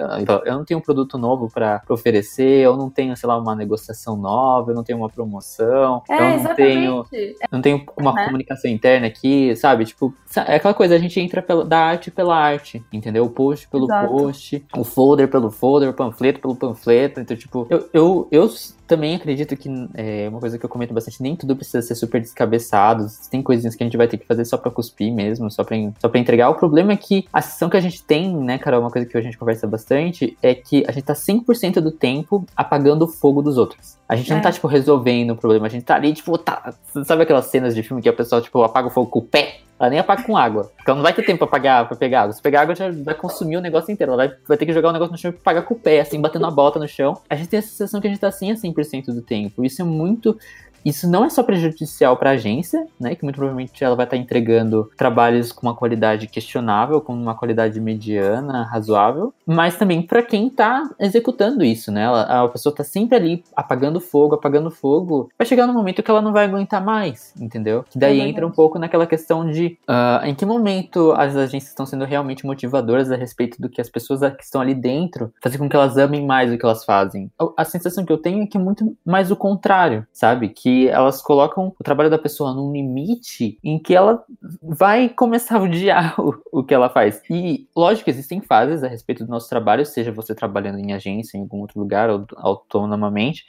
eu 0.45 0.53
não 0.53 0.65
tenho 0.65 0.79
um 0.79 0.83
produto 0.83 1.17
novo 1.17 1.49
para 1.49 1.81
oferecer, 1.89 2.59
eu 2.59 2.75
não 2.75 2.89
tenho, 2.89 3.15
sei 3.15 3.25
lá, 3.25 3.37
uma 3.37 3.55
negociação 3.55 4.17
nova, 4.17 4.71
eu 4.71 4.75
não 4.75 4.83
tenho 4.83 4.99
uma 4.99 5.09
promoção, 5.09 6.03
é, 6.09 6.13
eu 6.13 6.19
não 6.19 6.35
exatamente. 6.35 6.55
tenho. 6.55 7.05
Não 7.49 7.61
tenho 7.61 7.85
uma 7.97 8.11
né? 8.11 8.25
comunicação 8.25 8.69
interna 8.69 9.07
aqui, 9.07 9.55
sabe? 9.55 9.85
Tipo, 9.85 10.13
é 10.45 10.55
aquela 10.55 10.73
coisa, 10.73 10.93
a 10.95 10.99
gente 10.99 11.17
entra 11.21 11.41
pela, 11.41 11.63
da 11.63 11.79
arte 11.79 12.11
pela 12.11 12.35
arte, 12.35 12.83
entendeu? 12.91 13.23
O 13.23 13.29
post 13.29 13.69
pelo 13.69 13.85
Exato. 13.85 14.07
post, 14.09 14.65
o 14.75 14.83
folder 14.83 15.29
pelo 15.29 15.49
folder, 15.49 15.89
o 15.89 15.93
panfleto 15.93 16.41
pelo 16.41 16.55
panfleto. 16.55 17.21
Então, 17.21 17.37
tipo, 17.37 17.65
eu, 17.69 17.89
eu, 17.93 18.27
eu 18.29 18.49
também 18.87 19.15
acredito 19.15 19.55
que 19.57 19.69
é 19.93 20.27
uma 20.29 20.39
coisa 20.39 20.57
que 20.57 20.65
eu 20.65 20.69
comento 20.69 20.93
bastante, 20.93 21.21
nem 21.21 21.35
tudo 21.35 21.55
precisa 21.55 21.81
ser 21.81 21.95
super 21.95 22.21
descabeçado. 22.21 23.07
Tem 23.29 23.41
coisinhas 23.41 23.75
que 23.75 23.83
a 23.83 23.85
gente 23.85 23.97
vai 23.97 24.07
ter 24.07 24.17
que 24.17 24.25
fazer 24.25 24.45
só 24.45 24.57
pra 24.57 24.71
cuspir 24.71 25.13
mesmo, 25.13 25.49
só 25.49 25.63
pra, 25.63 25.75
só 25.99 26.09
pra 26.09 26.19
entregar. 26.19 26.49
O 26.49 26.55
problema 26.55 26.93
é 26.93 26.97
que 26.97 27.25
a 27.31 27.41
sessão 27.41 27.69
que 27.69 27.77
a 27.77 27.81
gente 27.81 28.03
tem, 28.03 28.35
né, 28.35 28.57
Carol, 28.57 28.81
uma 28.81 28.91
coisa 28.91 29.07
que 29.07 29.17
a 29.17 29.21
gente 29.21 29.37
conversa 29.37 29.67
bastante, 29.67 30.37
é 30.41 30.53
que 30.53 30.83
a 30.87 30.91
gente 30.91 31.03
tá 31.03 31.13
100% 31.13 31.81
do 31.81 31.91
tempo 31.91 32.45
apagando 32.55 33.03
o 33.03 33.07
fogo 33.07 33.41
dos 33.41 33.57
outros. 33.57 33.97
A 34.07 34.15
gente 34.15 34.31
é. 34.31 34.35
não 34.35 34.41
tá, 34.41 34.51
tipo, 34.51 34.67
resolvendo 34.67 35.31
o 35.31 35.35
problema, 35.35 35.65
a 35.65 35.69
gente 35.69 35.83
tá 35.83 35.95
ali, 35.95 36.13
tipo, 36.13 36.37
tá. 36.37 36.73
Sabe 37.03 37.23
aquelas 37.23 37.47
cenas 37.47 37.73
de 37.73 37.81
filme 37.81 38.01
que 38.01 38.09
a 38.09 38.13
pessoa, 38.13 38.41
tipo, 38.41 38.61
apaga 38.61 38.87
o 38.87 38.91
fogo 38.91 39.09
com 39.09 39.19
o 39.19 39.23
pé? 39.23 39.61
Ela 39.85 39.91
nem 39.91 39.99
apaga 39.99 40.23
com 40.23 40.35
água. 40.35 40.71
Porque 40.75 40.89
ela 40.89 40.95
não 40.95 41.03
vai 41.03 41.13
ter 41.13 41.23
tempo 41.23 41.39
pra, 41.39 41.47
apagar, 41.47 41.87
pra 41.87 41.95
pegar 41.95 42.21
água. 42.21 42.33
Se 42.33 42.41
pegar 42.41 42.61
água, 42.61 42.75
já 42.75 42.89
vai 42.91 43.13
consumir 43.13 43.57
o 43.57 43.61
negócio 43.61 43.91
inteiro. 43.91 44.13
Ela 44.13 44.27
vai, 44.27 44.37
vai 44.47 44.57
ter 44.57 44.65
que 44.65 44.73
jogar 44.73 44.89
o 44.89 44.93
negócio 44.93 45.11
no 45.11 45.17
chão 45.17 45.31
e 45.31 45.33
pagar 45.33 45.61
com 45.61 45.75
o 45.75 45.79
pé, 45.79 45.99
assim, 45.99 46.19
batendo 46.19 46.45
a 46.45 46.51
bota 46.51 46.79
no 46.79 46.87
chão. 46.87 47.21
A 47.29 47.35
gente 47.35 47.49
tem 47.49 47.59
a 47.59 47.61
sensação 47.61 48.01
que 48.01 48.07
a 48.07 48.09
gente 48.09 48.19
tá 48.19 48.27
assim 48.27 48.51
a 48.51 48.55
100% 48.55 49.13
do 49.13 49.21
tempo. 49.21 49.63
Isso 49.63 49.81
é 49.81 49.85
muito 49.85 50.37
isso 50.85 51.09
não 51.09 51.25
é 51.25 51.29
só 51.29 51.41
prejudicial 51.41 52.15
para 52.15 52.29
a 52.29 52.33
agência, 52.33 52.85
né, 52.99 53.15
que 53.15 53.23
muito 53.23 53.37
provavelmente 53.37 53.83
ela 53.83 53.95
vai 53.95 54.05
estar 54.05 54.15
tá 54.15 54.21
entregando 54.21 54.91
trabalhos 54.95 55.51
com 55.51 55.65
uma 55.65 55.75
qualidade 55.75 56.27
questionável, 56.27 57.01
com 57.01 57.13
uma 57.13 57.33
qualidade 57.33 57.81
mediana, 57.81 58.63
razoável, 58.63 59.33
mas 59.45 59.75
também 59.77 60.01
para 60.01 60.21
quem 60.21 60.47
está 60.47 60.87
executando 60.99 61.63
isso, 61.63 61.91
né? 61.91 62.03
Ela, 62.03 62.43
a 62.43 62.47
pessoa 62.47 62.71
está 62.71 62.83
sempre 62.83 63.17
ali 63.17 63.43
apagando 63.55 63.99
fogo, 63.99 64.35
apagando 64.35 64.69
fogo, 64.69 65.29
vai 65.37 65.47
chegar 65.47 65.65
no 65.65 65.73
momento 65.73 66.03
que 66.03 66.11
ela 66.11 66.21
não 66.21 66.31
vai 66.31 66.45
aguentar 66.45 66.83
mais, 66.83 67.33
entendeu? 67.39 67.83
Que 67.89 67.97
daí 67.97 68.19
é 68.19 68.27
entra 68.27 68.45
um 68.45 68.51
pouco 68.51 68.77
naquela 68.77 69.07
questão 69.07 69.49
de 69.49 69.77
uh, 69.89 70.25
em 70.25 70.35
que 70.35 70.45
momento 70.45 71.13
as 71.13 71.35
agências 71.35 71.69
estão 71.69 71.85
sendo 71.85 72.05
realmente 72.05 72.45
motivadoras 72.45 73.11
a 73.11 73.15
respeito 73.15 73.59
do 73.59 73.69
que 73.69 73.81
as 73.81 73.89
pessoas 73.89 74.21
que 74.35 74.43
estão 74.43 74.61
ali 74.61 74.75
dentro 74.75 75.33
fazer 75.41 75.57
com 75.57 75.67
que 75.67 75.75
elas 75.75 75.97
amem 75.97 76.25
mais 76.25 76.51
o 76.51 76.57
que 76.57 76.65
elas 76.65 76.85
fazem. 76.85 77.31
A 77.57 77.65
sensação 77.65 78.05
que 78.05 78.13
eu 78.13 78.17
tenho 78.17 78.43
é 78.43 78.47
que 78.47 78.57
é 78.57 78.59
muito 78.59 78.95
mais 79.03 79.31
o 79.31 79.35
contrário, 79.35 80.05
sabe? 80.13 80.49
Que 80.49 80.74
elas 80.87 81.21
colocam 81.21 81.73
o 81.79 81.83
trabalho 81.83 82.09
da 82.09 82.17
pessoa 82.17 82.53
num 82.53 82.71
limite 82.71 83.57
em 83.63 83.79
que 83.79 83.95
ela 83.95 84.23
vai 84.61 85.09
começar 85.09 85.57
a 85.57 85.63
odiar 85.63 86.15
o, 86.21 86.35
o 86.51 86.63
que 86.63 86.73
ela 86.73 86.89
faz. 86.89 87.21
E, 87.29 87.67
lógico, 87.75 88.09
existem 88.09 88.41
fases 88.41 88.83
a 88.83 88.87
respeito 88.87 89.25
do 89.25 89.29
nosso 89.29 89.49
trabalho, 89.49 89.85
seja 89.85 90.11
você 90.11 90.35
trabalhando 90.35 90.79
em 90.79 90.93
agência, 90.93 91.37
em 91.37 91.41
algum 91.41 91.59
outro 91.59 91.79
lugar, 91.79 92.09
ou 92.09 92.25
autonomamente, 92.37 93.45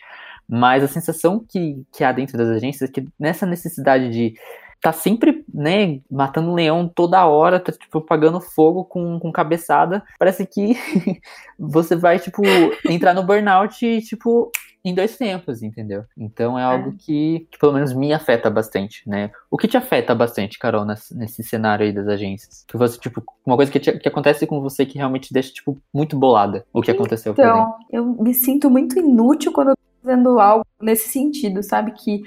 mas 0.48 0.84
a 0.84 0.88
sensação 0.88 1.44
que, 1.46 1.84
que 1.92 2.04
há 2.04 2.12
dentro 2.12 2.38
das 2.38 2.48
agências 2.48 2.88
é 2.88 2.92
que 2.92 3.06
nessa 3.18 3.44
necessidade 3.44 4.10
de 4.10 4.34
tá 4.80 4.92
sempre, 4.92 5.44
né, 5.52 6.00
matando 6.10 6.54
leão 6.54 6.88
toda 6.88 7.26
hora, 7.26 7.58
tá, 7.58 7.72
tipo, 7.72 8.00
pagando 8.00 8.40
fogo 8.40 8.84
com, 8.84 9.18
com 9.18 9.32
cabeçada. 9.32 10.02
Parece 10.18 10.46
que 10.46 10.76
você 11.58 11.96
vai, 11.96 12.18
tipo, 12.18 12.42
entrar 12.88 13.14
no 13.14 13.24
burnout, 13.24 14.00
tipo, 14.02 14.50
em 14.86 14.94
dois 14.94 15.16
tempos, 15.16 15.64
entendeu? 15.64 16.04
Então 16.16 16.56
é 16.56 16.62
algo 16.62 16.90
é. 16.90 16.92
Que, 16.96 17.48
que, 17.50 17.58
pelo 17.58 17.72
menos 17.72 17.92
me 17.92 18.12
afeta 18.12 18.48
bastante, 18.48 19.02
né? 19.04 19.32
O 19.50 19.58
que 19.58 19.66
te 19.66 19.76
afeta 19.76 20.14
bastante, 20.14 20.60
Carol, 20.60 20.84
nesse, 20.84 21.42
cenário 21.42 21.84
aí 21.84 21.92
das 21.92 22.06
agências? 22.06 22.64
Que 22.68 22.76
você, 22.76 22.96
tipo, 22.96 23.20
uma 23.44 23.56
coisa 23.56 23.72
que, 23.72 23.80
te, 23.80 23.98
que 23.98 24.08
acontece 24.08 24.46
com 24.46 24.60
você 24.60 24.86
que 24.86 24.96
realmente 24.96 25.32
deixa, 25.32 25.52
tipo, 25.52 25.76
muito 25.92 26.16
bolada 26.16 26.64
o 26.72 26.80
que 26.80 26.92
aconteceu 26.92 27.34
com 27.34 27.42
Então, 27.42 27.74
eu 27.90 28.04
me 28.04 28.32
sinto 28.32 28.70
muito 28.70 28.96
inútil 28.96 29.52
quando 29.52 29.70
eu 29.70 29.76
tô 29.76 29.82
fazendo 30.08 30.38
algo 30.38 30.64
nesse 30.80 31.08
sentido, 31.08 31.64
sabe? 31.64 31.90
Que 31.90 32.22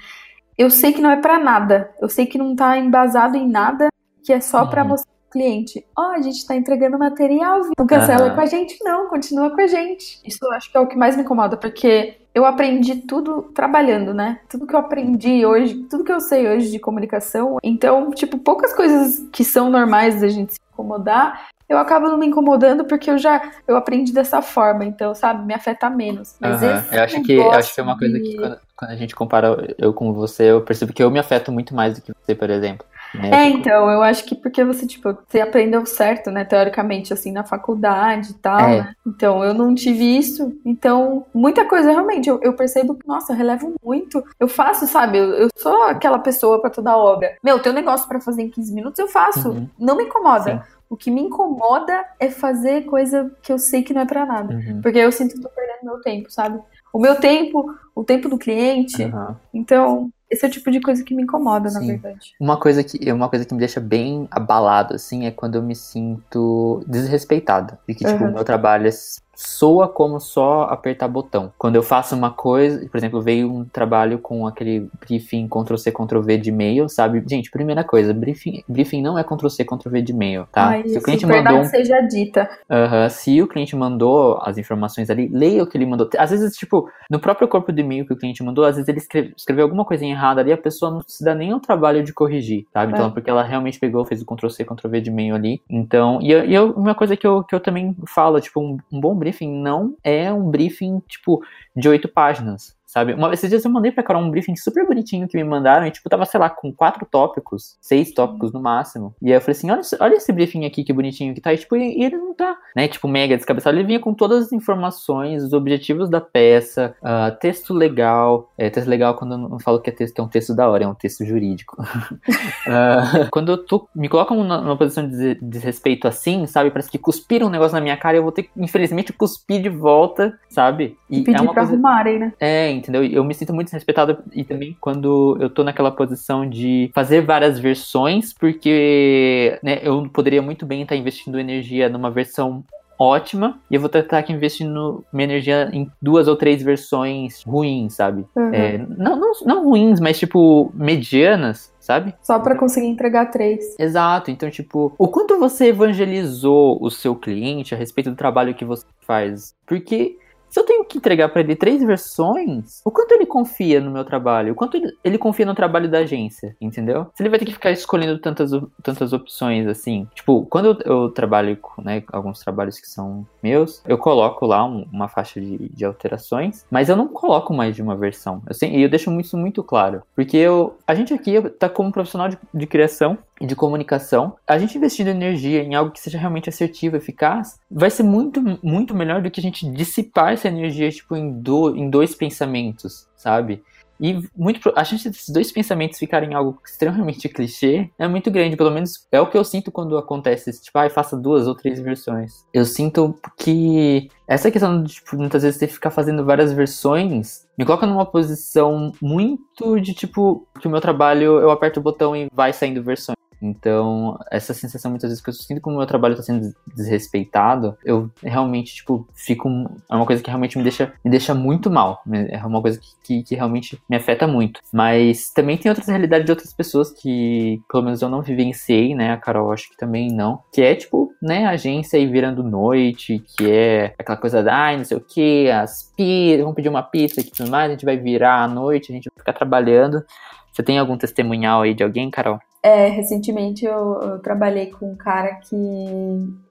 eu 0.57 0.69
sei 0.69 0.91
que 0.91 0.99
não 0.99 1.11
é 1.11 1.21
para 1.21 1.39
nada. 1.39 1.89
Eu 2.01 2.09
sei 2.09 2.25
que 2.25 2.37
não 2.37 2.57
tá 2.57 2.77
embasado 2.77 3.37
em 3.37 3.47
nada, 3.47 3.87
que 4.21 4.33
é 4.33 4.41
só 4.41 4.63
uhum. 4.63 4.69
para 4.69 4.83
mostrar 4.83 5.19
cliente, 5.29 5.85
ó, 5.95 6.07
oh, 6.07 6.11
a 6.11 6.21
gente 6.21 6.45
tá 6.45 6.55
entregando 6.55 6.97
material, 6.97 7.61
não 7.77 7.85
cancela 7.85 8.29
uhum. 8.29 8.35
com 8.35 8.41
a 8.41 8.45
gente, 8.45 8.83
não, 8.83 9.07
continua 9.07 9.51
com 9.51 9.61
a 9.61 9.67
gente. 9.67 10.19
Isso 10.25 10.39
eu 10.41 10.51
acho 10.51 10.71
que 10.71 10.77
é 10.77 10.79
o 10.79 10.87
que 10.87 10.97
mais 10.97 11.15
me 11.15 11.21
incomoda, 11.21 11.55
porque 11.55 12.17
eu 12.39 12.45
aprendi 12.45 12.95
tudo 12.95 13.43
trabalhando, 13.53 14.13
né? 14.13 14.39
Tudo 14.47 14.65
que 14.65 14.73
eu 14.73 14.79
aprendi 14.79 15.45
hoje, 15.45 15.75
tudo 15.89 16.03
que 16.03 16.11
eu 16.11 16.21
sei 16.21 16.47
hoje 16.47 16.71
de 16.71 16.79
comunicação. 16.79 17.57
Então, 17.61 18.11
tipo, 18.11 18.37
poucas 18.37 18.73
coisas 18.73 19.27
que 19.31 19.43
são 19.43 19.69
normais 19.69 20.21
da 20.21 20.27
gente 20.29 20.53
se 20.53 20.59
incomodar, 20.71 21.49
eu 21.67 21.77
acabo 21.77 22.07
não 22.07 22.17
me 22.17 22.25
incomodando 22.25 22.85
porque 22.85 23.11
eu 23.11 23.17
já 23.17 23.51
eu 23.67 23.75
aprendi 23.75 24.13
dessa 24.13 24.41
forma, 24.41 24.85
então, 24.85 25.13
sabe, 25.13 25.45
me 25.45 25.53
afeta 25.53 25.89
menos. 25.89 26.35
Mas 26.39 26.61
uhum. 26.61 26.69
eu 26.91 27.03
acho 27.03 27.21
que 27.23 27.41
acho 27.41 27.75
que 27.75 27.81
é 27.81 27.83
uma 27.83 27.97
coisa 27.97 28.19
que 28.19 28.35
quando, 28.37 28.59
quando, 28.75 28.91
a 28.91 28.95
gente 28.95 29.15
compara 29.15 29.75
eu 29.77 29.93
com 29.93 30.13
você, 30.13 30.45
eu 30.45 30.61
percebo 30.61 30.93
que 30.93 31.03
eu 31.03 31.11
me 31.11 31.19
afeto 31.19 31.51
muito 31.51 31.75
mais 31.75 31.95
do 31.95 32.01
que 32.01 32.13
você, 32.13 32.33
por 32.33 32.49
exemplo. 32.49 32.87
Né? 33.13 33.29
É, 33.31 33.49
então, 33.49 33.89
eu 33.89 34.01
acho 34.01 34.23
que 34.23 34.35
porque 34.35 34.63
você, 34.63 34.85
tipo, 34.85 35.17
você 35.27 35.41
aprendeu 35.41 35.85
certo, 35.85 36.29
né, 36.29 36.45
teoricamente, 36.45 37.11
assim, 37.11 37.31
na 37.31 37.43
faculdade 37.43 38.31
e 38.31 38.35
tal, 38.35 38.59
é. 38.59 38.77
né? 38.81 38.95
Então, 39.05 39.43
eu 39.43 39.53
não 39.53 39.73
tive 39.73 40.17
isso. 40.17 40.55
Então, 40.63 41.25
muita 41.33 41.65
coisa, 41.65 41.91
realmente, 41.91 42.29
eu, 42.29 42.39
eu 42.41 42.53
percebo 42.53 42.95
que, 42.95 43.07
nossa, 43.07 43.33
eu 43.33 43.37
relevo 43.37 43.73
muito. 43.83 44.23
Eu 44.39 44.47
faço, 44.47 44.85
sabe, 44.87 45.17
eu, 45.17 45.33
eu 45.33 45.49
sou 45.55 45.83
aquela 45.83 46.19
pessoa 46.19 46.61
para 46.61 46.69
toda 46.69 46.97
obra. 46.97 47.35
Meu, 47.43 47.59
tem 47.59 47.71
um 47.71 47.75
negócio 47.75 48.07
para 48.07 48.21
fazer 48.21 48.43
em 48.43 48.49
15 48.49 48.73
minutos, 48.73 48.99
eu 48.99 49.07
faço. 49.07 49.49
Uhum. 49.49 49.67
Não 49.77 49.95
me 49.95 50.03
incomoda. 50.03 50.43
Sim. 50.43 50.79
O 50.89 50.97
que 50.97 51.11
me 51.11 51.21
incomoda 51.21 52.03
é 52.19 52.31
fazer 52.31 52.85
coisa 52.85 53.31
que 53.43 53.53
eu 53.53 53.59
sei 53.59 53.83
que 53.83 53.93
não 53.93 54.01
é 54.01 54.05
para 54.05 54.25
nada. 54.25 54.55
Uhum. 54.55 54.81
Porque 54.81 54.97
eu 54.97 55.11
sinto 55.11 55.35
que 55.35 55.41
tô 55.41 55.49
perdendo 55.49 55.83
meu 55.83 56.01
tempo, 56.01 56.31
sabe? 56.31 56.59
O 56.91 56.97
meu 56.97 57.15
tempo, 57.15 57.75
o 57.99 58.03
tempo 58.05 58.29
do 58.29 58.37
cliente. 58.37 59.03
Uhum. 59.03 59.35
Então, 59.53 60.09
esse 60.31 60.45
é 60.45 60.47
o 60.47 60.51
tipo 60.51 60.71
de 60.71 60.79
coisa 60.79 61.03
que 61.03 61.13
me 61.13 61.23
incomoda, 61.23 61.69
Sim. 61.69 61.79
na 61.79 61.85
verdade. 61.85 62.33
Uma 62.39 62.57
coisa 62.57 62.81
que 62.81 63.11
uma 63.11 63.27
coisa 63.27 63.43
que 63.43 63.53
me 63.53 63.59
deixa 63.59 63.81
bem 63.81 64.25
abalado 64.31 64.95
assim 64.95 65.25
é 65.25 65.31
quando 65.31 65.55
eu 65.55 65.61
me 65.61 65.75
sinto 65.75 66.81
desrespeitado. 66.87 67.77
E 67.87 67.93
que 67.93 68.05
tipo, 68.05 68.23
o 68.23 68.33
meu 68.33 68.43
trabalho 68.45 68.87
é 68.87 68.91
soa 69.39 69.87
como 69.87 70.19
só 70.19 70.63
apertar 70.63 71.07
botão. 71.07 71.53
Quando 71.57 71.77
eu 71.77 71.81
faço 71.81 72.13
uma 72.13 72.29
coisa, 72.29 72.85
por 72.89 72.97
exemplo, 72.97 73.21
veio 73.21 73.49
um 73.49 73.63
trabalho 73.63 74.19
com 74.19 74.45
aquele 74.45 74.89
briefing 74.99 75.47
Ctrl-C, 75.47 75.93
Ctrl-V 75.93 76.37
de 76.37 76.49
e-mail, 76.49 76.89
sabe? 76.89 77.23
Gente, 77.25 77.49
primeira 77.49 77.81
coisa, 77.81 78.13
briefing, 78.13 78.61
briefing 78.67 79.01
não 79.01 79.17
é 79.17 79.23
Ctrl-C, 79.23 79.63
Ctrl-V 79.63 80.01
de 80.01 80.11
e-mail, 80.11 80.45
tá? 80.51 80.67
Ai, 80.67 80.87
se 80.89 80.97
o 80.97 81.01
cliente 81.01 81.25
mandou. 81.25 81.63
seja 81.63 82.01
dita. 82.01 82.49
Uh 82.69 82.75
-huh, 82.75 83.09
se 83.09 83.41
o 83.41 83.47
cliente 83.47 83.77
mandou 83.77 84.39
as 84.41 84.57
informações 84.57 85.09
ali, 85.09 85.29
leia 85.29 85.63
o 85.63 85.67
que 85.67 85.77
ele 85.77 85.85
mandou. 85.85 86.09
Às 86.17 86.31
vezes, 86.31 86.57
tipo, 86.57 86.89
no 87.09 87.19
próprio 87.19 87.47
corpo 87.47 87.71
do 87.71 87.79
e-mail 87.89 88.05
que 88.05 88.13
o 88.13 88.17
cliente 88.17 88.43
mandou, 88.43 88.65
às 88.65 88.75
vezes 88.75 88.87
ele 88.87 88.99
escreve, 88.99 89.33
escreveu 89.35 89.65
alguma 89.65 89.83
coisa 89.83 90.05
errada 90.05 90.41
ali, 90.41 90.51
a 90.51 90.57
pessoa 90.57 90.91
não 90.91 91.01
se 91.05 91.23
dá 91.23 91.33
nem 91.33 91.53
o 91.53 91.59
trabalho 91.59 92.03
de 92.03 92.13
corrigir, 92.13 92.65
sabe? 92.71 92.93
Então, 92.93 93.07
é. 93.07 93.09
porque 93.11 93.29
ela 93.29 93.43
realmente 93.43 93.79
pegou, 93.79 94.05
fez 94.05 94.21
o 94.21 94.25
Ctrl-C, 94.25 94.63
Ctrl-V 94.65 95.01
de 95.01 95.09
e-mail 95.09 95.35
ali. 95.35 95.61
Então, 95.69 96.19
e, 96.21 96.31
eu, 96.31 96.45
e 96.45 96.53
eu, 96.53 96.71
uma 96.71 96.95
coisa 96.95 97.17
que 97.17 97.25
eu, 97.25 97.43
que 97.43 97.55
eu 97.55 97.59
também 97.59 97.95
falo, 98.07 98.39
tipo, 98.39 98.59
um, 98.61 98.77
um 98.91 98.99
bom 98.99 99.15
briefing 99.15 99.51
não 99.51 99.95
é 100.03 100.31
um 100.31 100.49
briefing, 100.49 101.01
tipo, 101.07 101.41
de 101.75 101.89
oito 101.89 102.07
páginas 102.07 102.78
sabe? 102.89 103.13
Uma, 103.13 103.31
esses 103.31 103.47
dias 103.47 103.63
eu 103.63 103.69
mandei 103.69 103.91
pra 103.91 104.03
Carol 104.03 104.23
um 104.23 104.31
briefing 104.31 104.55
super 104.55 104.85
bonitinho 104.85 105.27
que 105.27 105.37
me 105.37 105.43
mandaram 105.43 105.85
e, 105.85 105.91
tipo, 105.91 106.09
tava, 106.09 106.25
sei 106.25 106.39
lá, 106.39 106.49
com 106.49 106.73
quatro 106.73 107.05
tópicos, 107.05 107.77
seis 107.79 108.11
tópicos 108.11 108.51
no 108.51 108.59
máximo. 108.59 109.13
E 109.21 109.27
aí 109.27 109.33
eu 109.33 109.41
falei 109.41 109.51
assim, 109.51 109.69
olha, 109.69 109.81
olha 109.99 110.15
esse 110.15 110.33
briefing 110.33 110.65
aqui, 110.65 110.83
que 110.83 110.91
bonitinho 110.91 111.35
que 111.35 111.39
tá. 111.39 111.53
E, 111.53 111.57
tipo, 111.57 111.75
e, 111.75 112.03
ele 112.03 112.17
não 112.17 112.33
tá, 112.33 112.57
né, 112.75 112.87
tipo, 112.87 113.07
mega 113.07 113.37
descabeçado. 113.37 113.77
Ele 113.77 113.85
vinha 113.85 113.99
com 113.99 114.11
todas 114.11 114.47
as 114.47 114.51
informações, 114.51 115.43
os 115.43 115.53
objetivos 115.53 116.09
da 116.09 116.19
peça, 116.19 116.95
uh, 117.03 117.37
texto 117.39 117.75
legal. 117.75 118.51
É, 118.57 118.71
texto 118.71 118.87
legal 118.87 119.13
quando 119.13 119.33
eu 119.33 119.37
não 119.37 119.59
falo 119.59 119.79
que 119.79 119.91
é 119.91 119.93
texto, 119.93 120.17
é 120.17 120.23
um 120.23 120.27
texto 120.27 120.55
da 120.55 120.67
hora, 120.67 120.83
é 120.83 120.87
um 120.87 120.95
texto 120.95 121.23
jurídico. 121.23 121.79
uh, 121.79 123.29
quando 123.31 123.51
eu 123.51 123.63
tô, 123.63 123.87
me 123.93 124.09
colocam 124.09 124.35
numa, 124.35 124.61
numa 124.61 124.77
posição 124.77 125.07
de 125.07 125.35
desrespeito 125.35 126.07
assim, 126.07 126.47
sabe? 126.47 126.71
Parece 126.71 126.89
que 126.89 126.97
cuspiram 126.97 127.47
um 127.47 127.51
negócio 127.51 127.75
na 127.75 127.81
minha 127.81 127.97
cara 127.97 128.17
e 128.17 128.19
eu 128.19 128.23
vou 128.23 128.31
ter 128.31 128.43
que, 128.43 128.49
infelizmente, 128.57 129.13
cuspir 129.13 129.61
de 129.61 129.69
volta, 129.69 130.35
sabe? 130.49 130.97
E, 131.07 131.19
e 131.19 131.23
pedir 131.23 131.37
é 131.37 131.41
uma 131.41 131.53
pra 131.53 131.61
coisa... 131.61 131.73
arrumarem, 131.73 132.17
né? 132.17 132.33
É, 132.39 132.78
entendeu? 132.79 133.03
Eu 133.03 133.23
me 133.23 133.33
sinto 133.33 133.53
muito 133.53 133.67
desrespeitado 133.67 134.17
e 134.33 134.43
também 134.43 134.75
quando 134.79 135.37
eu 135.39 135.49
tô 135.49 135.63
naquela 135.63 135.91
posição 135.91 136.49
de 136.49 136.89
fazer 136.93 137.21
várias 137.21 137.59
versões, 137.59 138.33
porque 138.33 139.59
né, 139.63 139.79
eu 139.83 140.09
poderia 140.09 140.41
muito 140.41 140.65
bem 140.65 140.81
estar 140.81 140.95
investindo 140.95 141.39
energia 141.39 141.89
numa 141.89 142.09
versão 142.09 142.63
ótima 142.99 143.57
e 143.71 143.75
eu 143.75 143.81
vou 143.81 143.89
estar 143.89 144.17
aqui 144.17 144.33
investindo 144.33 145.05
minha 145.11 145.23
energia 145.23 145.69
em 145.71 145.89
duas 146.01 146.27
ou 146.27 146.35
três 146.35 146.61
versões 146.61 147.41
ruins, 147.43 147.93
sabe? 147.93 148.25
Uhum. 148.35 148.53
É, 148.53 148.77
não, 148.77 149.17
não, 149.17 149.31
não 149.45 149.63
ruins, 149.63 150.01
mas 150.01 150.19
tipo 150.19 150.69
medianas, 150.75 151.73
sabe? 151.79 152.13
Só 152.21 152.37
para 152.39 152.57
conseguir 152.57 152.87
entregar 152.87 153.27
três. 153.27 153.75
Exato. 153.79 154.29
Então, 154.29 154.49
tipo, 154.49 154.93
o 154.97 155.07
quanto 155.07 155.39
você 155.39 155.67
evangelizou 155.67 156.77
o 156.81 156.91
seu 156.91 157.15
cliente 157.15 157.73
a 157.73 157.77
respeito 157.77 158.09
do 158.09 158.17
trabalho 158.17 158.53
que 158.53 158.65
você 158.65 158.85
faz? 158.99 159.55
Porque 159.65 160.17
se 160.49 160.59
eu 160.59 160.63
tenho 160.63 160.83
que 160.85 160.97
entregar 160.97 161.29
para 161.29 161.41
ele 161.41 161.55
três 161.55 161.83
versões, 161.83 162.81
o 162.83 162.91
quanto 162.91 163.11
ele 163.11 163.25
confia 163.25 163.79
no 163.79 163.91
meu 163.91 164.03
trabalho? 164.03 164.53
O 164.53 164.55
quanto 164.55 164.77
ele, 164.77 164.97
ele, 165.03 165.17
confia 165.17 165.45
no 165.45 165.55
trabalho 165.55 165.89
da 165.89 165.99
agência, 165.99 166.55
entendeu? 166.59 167.07
Se 167.13 167.21
ele 167.21 167.29
vai 167.29 167.39
ter 167.39 167.45
que 167.45 167.53
ficar 167.53 167.71
escolhendo 167.71 168.17
tantas, 168.19 168.51
tantas 168.81 169.13
opções 169.13 169.67
assim. 169.67 170.07
Tipo, 170.13 170.45
quando 170.45 170.79
eu, 170.85 171.03
eu 171.03 171.09
trabalho 171.09 171.57
com 171.57 171.81
né, 171.81 172.03
alguns 172.11 172.39
trabalhos 172.39 172.79
que 172.79 172.87
são 172.87 173.25
meus, 173.43 173.81
eu 173.85 173.97
coloco 173.97 174.45
lá 174.45 174.65
um, 174.65 174.85
uma 174.91 175.07
faixa 175.07 175.39
de, 175.39 175.69
de, 175.69 175.85
alterações, 175.85 176.65
mas 176.69 176.89
eu 176.89 176.95
não 176.95 177.07
coloco 177.07 177.53
mais 177.53 177.75
de 177.75 177.81
uma 177.81 177.95
versão. 177.95 178.41
E 178.61 178.81
eu 178.81 178.89
deixo 178.89 179.09
isso 179.19 179.37
muito 179.37 179.63
claro. 179.63 180.01
Porque 180.15 180.37
eu, 180.37 180.77
a 180.87 180.95
gente 180.95 181.13
aqui 181.13 181.41
tá 181.51 181.69
como 181.69 181.91
profissional 181.91 182.29
de, 182.29 182.37
de 182.53 182.67
criação 182.67 183.17
e 183.39 183.45
de 183.45 183.55
comunicação, 183.55 184.35
a 184.47 184.57
gente 184.57 184.77
investindo 184.77 185.07
energia 185.07 185.63
em 185.63 185.75
algo 185.75 185.91
que 185.91 185.99
seja 185.99 186.17
realmente 186.17 186.49
assertivo, 186.49 186.97
eficaz, 186.97 187.59
vai 187.69 187.89
ser 187.89 188.03
muito, 188.03 188.41
muito 188.63 188.95
melhor 188.95 189.21
do 189.21 189.31
que 189.31 189.39
a 189.39 189.43
gente 189.43 189.69
dissipar 189.71 190.33
essa 190.33 190.47
energia, 190.47 190.91
tipo, 190.91 191.15
em, 191.15 191.39
do, 191.41 191.75
em 191.75 191.89
dois 191.89 192.13
pensamentos, 192.13 193.07
sabe? 193.15 193.63
E 193.99 194.17
muito, 194.35 194.71
a 194.75 194.83
chance 194.85 195.09
desses 195.09 195.29
dois 195.29 195.51
pensamentos 195.51 195.99
ficarem 195.99 196.33
algo 196.33 196.59
extremamente 196.65 197.27
clichê 197.29 197.89
é 197.99 198.07
muito 198.07 198.31
grande. 198.31 198.55
Pelo 198.55 198.71
menos 198.71 199.05
é 199.11 199.19
o 199.19 199.27
que 199.27 199.37
eu 199.37 199.43
sinto 199.43 199.71
quando 199.71 199.97
acontece. 199.97 200.51
Tipo, 200.61 200.79
ah, 200.79 200.89
faça 200.89 201.17
duas 201.17 201.47
ou 201.47 201.55
três 201.55 201.79
versões. 201.81 202.45
Eu 202.53 202.63
sinto 202.63 203.13
que 203.37 204.09
essa 204.25 204.49
questão 204.49 204.81
de, 204.81 204.93
tipo, 204.93 205.17
muitas 205.17 205.43
vezes 205.43 205.59
ter 205.59 205.67
ficar 205.67 205.91
fazendo 205.91 206.23
várias 206.23 206.53
versões 206.53 207.45
me 207.57 207.65
coloca 207.65 207.85
numa 207.85 208.05
posição 208.05 208.93
muito 209.01 209.79
de, 209.81 209.93
tipo, 209.93 210.47
que 210.61 210.67
o 210.67 210.71
meu 210.71 210.79
trabalho 210.79 211.39
eu 211.39 211.51
aperto 211.51 211.81
o 211.81 211.83
botão 211.83 212.15
e 212.15 212.29
vai 212.33 212.53
saindo 212.53 212.81
versões 212.81 213.19
Então, 213.41 214.19
essa 214.31 214.53
sensação 214.53 214.91
muitas 214.91 215.09
vezes 215.09 215.23
que 215.23 215.29
eu 215.29 215.33
sinto 215.33 215.61
como 215.61 215.75
o 215.75 215.79
meu 215.79 215.87
trabalho 215.87 216.15
tá 216.15 216.21
sendo 216.21 216.53
desrespeitado, 216.75 217.77
eu 217.83 218.09
realmente, 218.21 218.75
tipo, 218.75 219.07
fico. 219.13 219.49
É 219.89 219.95
uma 219.95 220.05
coisa 220.05 220.21
que 220.21 220.29
realmente 220.29 220.57
me 220.57 220.63
deixa, 220.63 220.93
me 221.03 221.11
deixa 221.11 221.33
muito 221.33 221.69
mal. 221.69 222.03
É 222.29 222.37
uma 222.45 222.61
coisa 222.61 222.79
que, 222.79 222.87
que, 223.03 223.23
que 223.23 223.35
realmente 223.35 223.81
me 223.89 223.97
afeta 223.97 224.27
muito. 224.27 224.59
Mas 224.73 225.31
também 225.31 225.57
tem 225.57 225.69
outras 225.69 225.87
realidades 225.87 226.25
de 226.25 226.31
outras 226.31 226.53
pessoas 226.53 226.91
que, 226.91 227.61
pelo 227.69 227.83
menos, 227.83 228.01
eu 228.01 228.09
não 228.09 228.21
vivenciei, 228.21 228.95
né? 228.95 229.11
A 229.13 229.17
Carol 229.17 229.51
acho 229.51 229.69
que 229.69 229.77
também 229.77 230.09
não. 230.11 230.41
Que 230.51 230.61
é, 230.61 230.75
tipo, 230.75 231.11
né, 231.21 231.45
agência 231.45 231.97
aí 231.97 232.05
virando 232.05 232.43
noite, 232.43 233.19
que 233.19 233.49
é 233.49 233.93
aquela 233.97 234.17
coisa 234.17 234.41
da, 234.41 234.55
ai, 234.55 234.77
não 234.77 234.85
sei 234.85 234.97
o 234.97 235.01
que, 235.01 235.49
as 235.49 235.91
pizzas, 235.95 236.41
vamos 236.41 236.55
pedir 236.55 236.69
uma 236.69 236.83
pizza 236.83 237.21
e 237.21 237.23
tudo 237.23 237.49
mais, 237.49 237.69
a 237.69 237.73
gente 237.73 237.85
vai 237.85 237.97
virar 237.97 238.43
à 238.43 238.47
noite, 238.47 238.91
a 238.91 238.95
gente 238.95 239.09
vai 239.09 239.19
ficar 239.19 239.33
trabalhando. 239.33 240.03
Você 240.51 240.63
tem 240.63 240.77
algum 240.77 240.97
testemunhal 240.97 241.61
aí 241.61 241.73
de 241.73 241.83
alguém, 241.83 242.09
Carol? 242.09 242.39
É, 242.61 242.87
recentemente 242.87 243.63
eu, 243.65 244.01
eu, 244.01 244.19
trabalhei 244.19 244.67
com 244.67 244.91
um 244.91 244.95
cara 244.95 245.35
que 245.35 245.55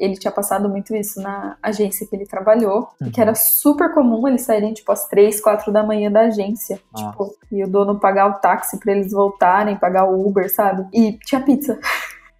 ele 0.00 0.14
tinha 0.14 0.32
passado 0.32 0.66
muito 0.66 0.96
isso 0.96 1.20
na 1.20 1.58
agência 1.62 2.06
que 2.06 2.16
ele 2.16 2.24
trabalhou, 2.24 2.88
uhum. 2.98 3.10
que 3.10 3.20
era 3.20 3.34
super 3.34 3.92
comum 3.92 4.26
eles 4.26 4.42
saírem 4.42 4.72
tipo 4.72 4.90
às 4.90 5.06
três, 5.06 5.38
quatro 5.38 5.70
da 5.70 5.82
manhã 5.82 6.10
da 6.10 6.22
agência, 6.22 6.80
Nossa. 6.92 7.10
tipo, 7.10 7.36
e 7.52 7.62
o 7.62 7.68
dono 7.68 8.00
pagar 8.00 8.30
o 8.30 8.40
táxi 8.40 8.80
para 8.80 8.92
eles 8.92 9.12
voltarem, 9.12 9.76
pagar 9.76 10.06
o 10.06 10.26
Uber, 10.26 10.50
sabe? 10.50 10.86
E 10.94 11.12
tinha 11.24 11.40
pizza. 11.40 11.78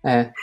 É. 0.02 0.30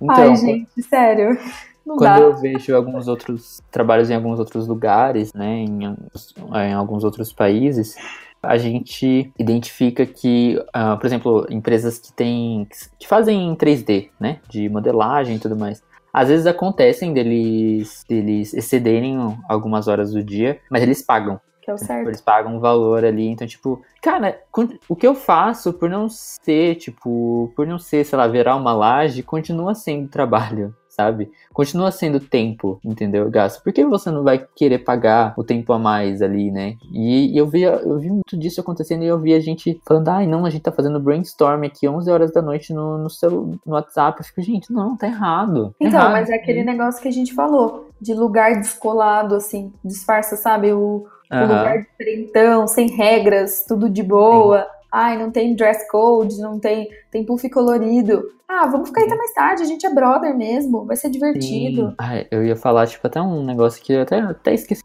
Então, 0.00 0.30
Ai, 0.30 0.36
gente, 0.36 0.80
sério. 0.84 1.36
Não 1.84 1.96
quando 1.96 2.14
dá. 2.14 2.20
eu 2.20 2.36
vejo 2.36 2.76
alguns 2.76 3.08
outros 3.08 3.60
trabalhos 3.68 4.10
em 4.10 4.14
alguns 4.14 4.38
outros 4.38 4.68
lugares, 4.68 5.32
né, 5.32 5.56
em, 5.56 5.80
em 5.86 6.72
alguns 6.72 7.02
outros 7.02 7.32
países, 7.32 7.96
a 8.42 8.56
gente 8.56 9.32
identifica 9.38 10.06
que, 10.06 10.60
uh, 10.68 10.98
por 10.98 11.06
exemplo, 11.06 11.46
empresas 11.50 11.98
que 11.98 12.12
têm 12.12 12.66
que 12.98 13.06
fazem 13.06 13.54
3D, 13.54 14.10
né, 14.18 14.40
de 14.48 14.68
modelagem 14.68 15.36
e 15.36 15.38
tudo 15.38 15.56
mais. 15.56 15.82
Às 16.12 16.28
vezes 16.28 16.46
acontecem 16.46 17.12
deles, 17.12 18.04
deles 18.08 18.54
excederem 18.54 19.18
algumas 19.48 19.88
horas 19.88 20.12
do 20.12 20.22
dia, 20.22 20.58
mas 20.70 20.82
eles 20.82 21.02
pagam. 21.02 21.40
Que 21.60 21.70
é 21.70 21.74
o 21.74 21.78
certo. 21.78 22.08
Eles 22.08 22.20
pagam 22.20 22.56
um 22.56 22.60
valor 22.60 23.04
ali. 23.04 23.28
Então, 23.28 23.46
tipo, 23.46 23.82
cara, 24.00 24.40
o 24.88 24.96
que 24.96 25.06
eu 25.06 25.14
faço 25.14 25.72
por 25.72 25.90
não 25.90 26.08
ser, 26.08 26.76
tipo, 26.76 27.52
por 27.54 27.66
não 27.66 27.78
ser, 27.78 28.04
sei 28.04 28.16
lá, 28.16 28.26
virar 28.26 28.56
uma 28.56 28.72
laje, 28.72 29.22
continua 29.22 29.74
sendo 29.74 30.08
trabalho, 30.08 30.74
sabe? 30.98 31.30
Continua 31.52 31.92
sendo 31.92 32.18
tempo, 32.18 32.80
entendeu? 32.84 33.30
Gasto. 33.30 33.62
Por 33.62 33.72
que 33.72 33.84
você 33.84 34.10
não 34.10 34.24
vai 34.24 34.44
querer 34.56 34.78
pagar 34.78 35.32
o 35.36 35.44
tempo 35.44 35.72
a 35.72 35.78
mais 35.78 36.20
ali, 36.20 36.50
né? 36.50 36.74
E, 36.92 37.32
e 37.32 37.38
eu, 37.38 37.46
vi, 37.46 37.62
eu 37.62 37.98
vi 38.00 38.10
muito 38.10 38.36
disso 38.36 38.60
acontecendo 38.60 39.04
e 39.04 39.06
eu 39.06 39.16
vi 39.16 39.32
a 39.32 39.38
gente 39.38 39.80
falando, 39.86 40.08
ai, 40.08 40.26
não, 40.26 40.44
a 40.44 40.50
gente 40.50 40.62
tá 40.62 40.72
fazendo 40.72 40.98
brainstorm 40.98 41.64
aqui 41.64 41.88
11 41.88 42.10
horas 42.10 42.32
da 42.32 42.42
noite 42.42 42.74
no, 42.74 42.98
no, 42.98 43.08
celu, 43.08 43.58
no 43.64 43.74
WhatsApp. 43.74 44.18
Eu 44.18 44.24
fico, 44.24 44.42
gente, 44.42 44.72
não, 44.72 44.96
tá 44.96 45.06
errado. 45.06 45.68
Tá 45.78 45.86
então, 45.86 46.00
errado. 46.00 46.12
mas 46.12 46.30
é 46.30 46.34
aquele 46.34 46.64
negócio 46.64 47.00
que 47.00 47.08
a 47.08 47.12
gente 47.12 47.32
falou, 47.32 47.88
de 48.00 48.12
lugar 48.12 48.56
descolado, 48.56 49.36
assim, 49.36 49.72
disfarça, 49.84 50.36
sabe? 50.36 50.72
O, 50.72 51.06
o 51.30 51.40
lugar 51.40 51.78
diferentão, 51.82 52.66
sem 52.66 52.88
regras, 52.88 53.64
tudo 53.64 53.88
de 53.88 54.02
boa. 54.02 54.62
Sim. 54.62 54.77
Ai, 54.90 55.18
não 55.18 55.30
tem 55.30 55.54
dress 55.54 55.86
code, 55.90 56.40
não 56.40 56.58
tem, 56.58 56.88
tem 57.10 57.24
puff 57.24 57.48
colorido. 57.50 58.32
Ah, 58.48 58.66
vamos 58.66 58.88
ficar 58.88 59.02
aí 59.02 59.06
até 59.06 59.16
mais 59.16 59.34
tarde, 59.34 59.62
a 59.62 59.66
gente 59.66 59.84
é 59.84 59.92
brother 59.92 60.34
mesmo, 60.36 60.86
vai 60.86 60.96
ser 60.96 61.10
divertido. 61.10 61.94
Ai, 61.98 62.26
eu 62.30 62.44
ia 62.44 62.56
falar, 62.56 62.86
tipo, 62.86 63.06
até 63.06 63.20
um 63.20 63.44
negócio 63.44 63.82
que 63.82 63.92
eu 63.92 64.02
até, 64.02 64.20
até 64.20 64.54
esqueci 64.54 64.82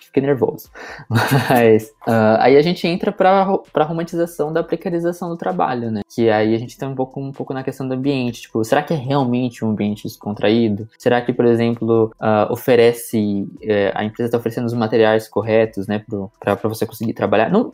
fiquei 0.00 0.22
nervoso. 0.22 0.70
Mas 1.08 1.88
uh, 2.06 2.38
aí 2.38 2.56
a 2.56 2.62
gente 2.62 2.86
entra 2.86 3.12
para 3.12 3.46
a 3.74 3.84
romantização 3.84 4.52
da 4.52 4.62
precarização 4.62 5.28
do 5.28 5.36
trabalho, 5.36 5.90
né? 5.90 6.02
Que 6.08 6.30
aí 6.30 6.54
a 6.54 6.58
gente 6.58 6.76
tem 6.78 6.88
um 6.88 6.94
pouco, 6.94 7.20
um 7.20 7.32
pouco 7.32 7.52
na 7.52 7.62
questão 7.62 7.86
do 7.86 7.94
ambiente. 7.94 8.42
Tipo, 8.42 8.64
será 8.64 8.82
que 8.82 8.92
é 8.92 8.96
realmente 8.96 9.64
um 9.64 9.70
ambiente 9.70 10.04
descontraído? 10.04 10.88
Será 10.98 11.20
que, 11.20 11.32
por 11.32 11.44
exemplo, 11.44 12.12
uh, 12.20 12.52
oferece. 12.52 13.46
Uh, 13.62 13.92
a 13.94 14.04
empresa 14.04 14.28
está 14.28 14.38
oferecendo 14.38 14.66
os 14.66 14.74
materiais 14.74 15.28
corretos, 15.28 15.86
né? 15.86 16.04
Para 16.38 16.56
você 16.68 16.86
conseguir 16.86 17.12
trabalhar? 17.12 17.50
Não, 17.50 17.72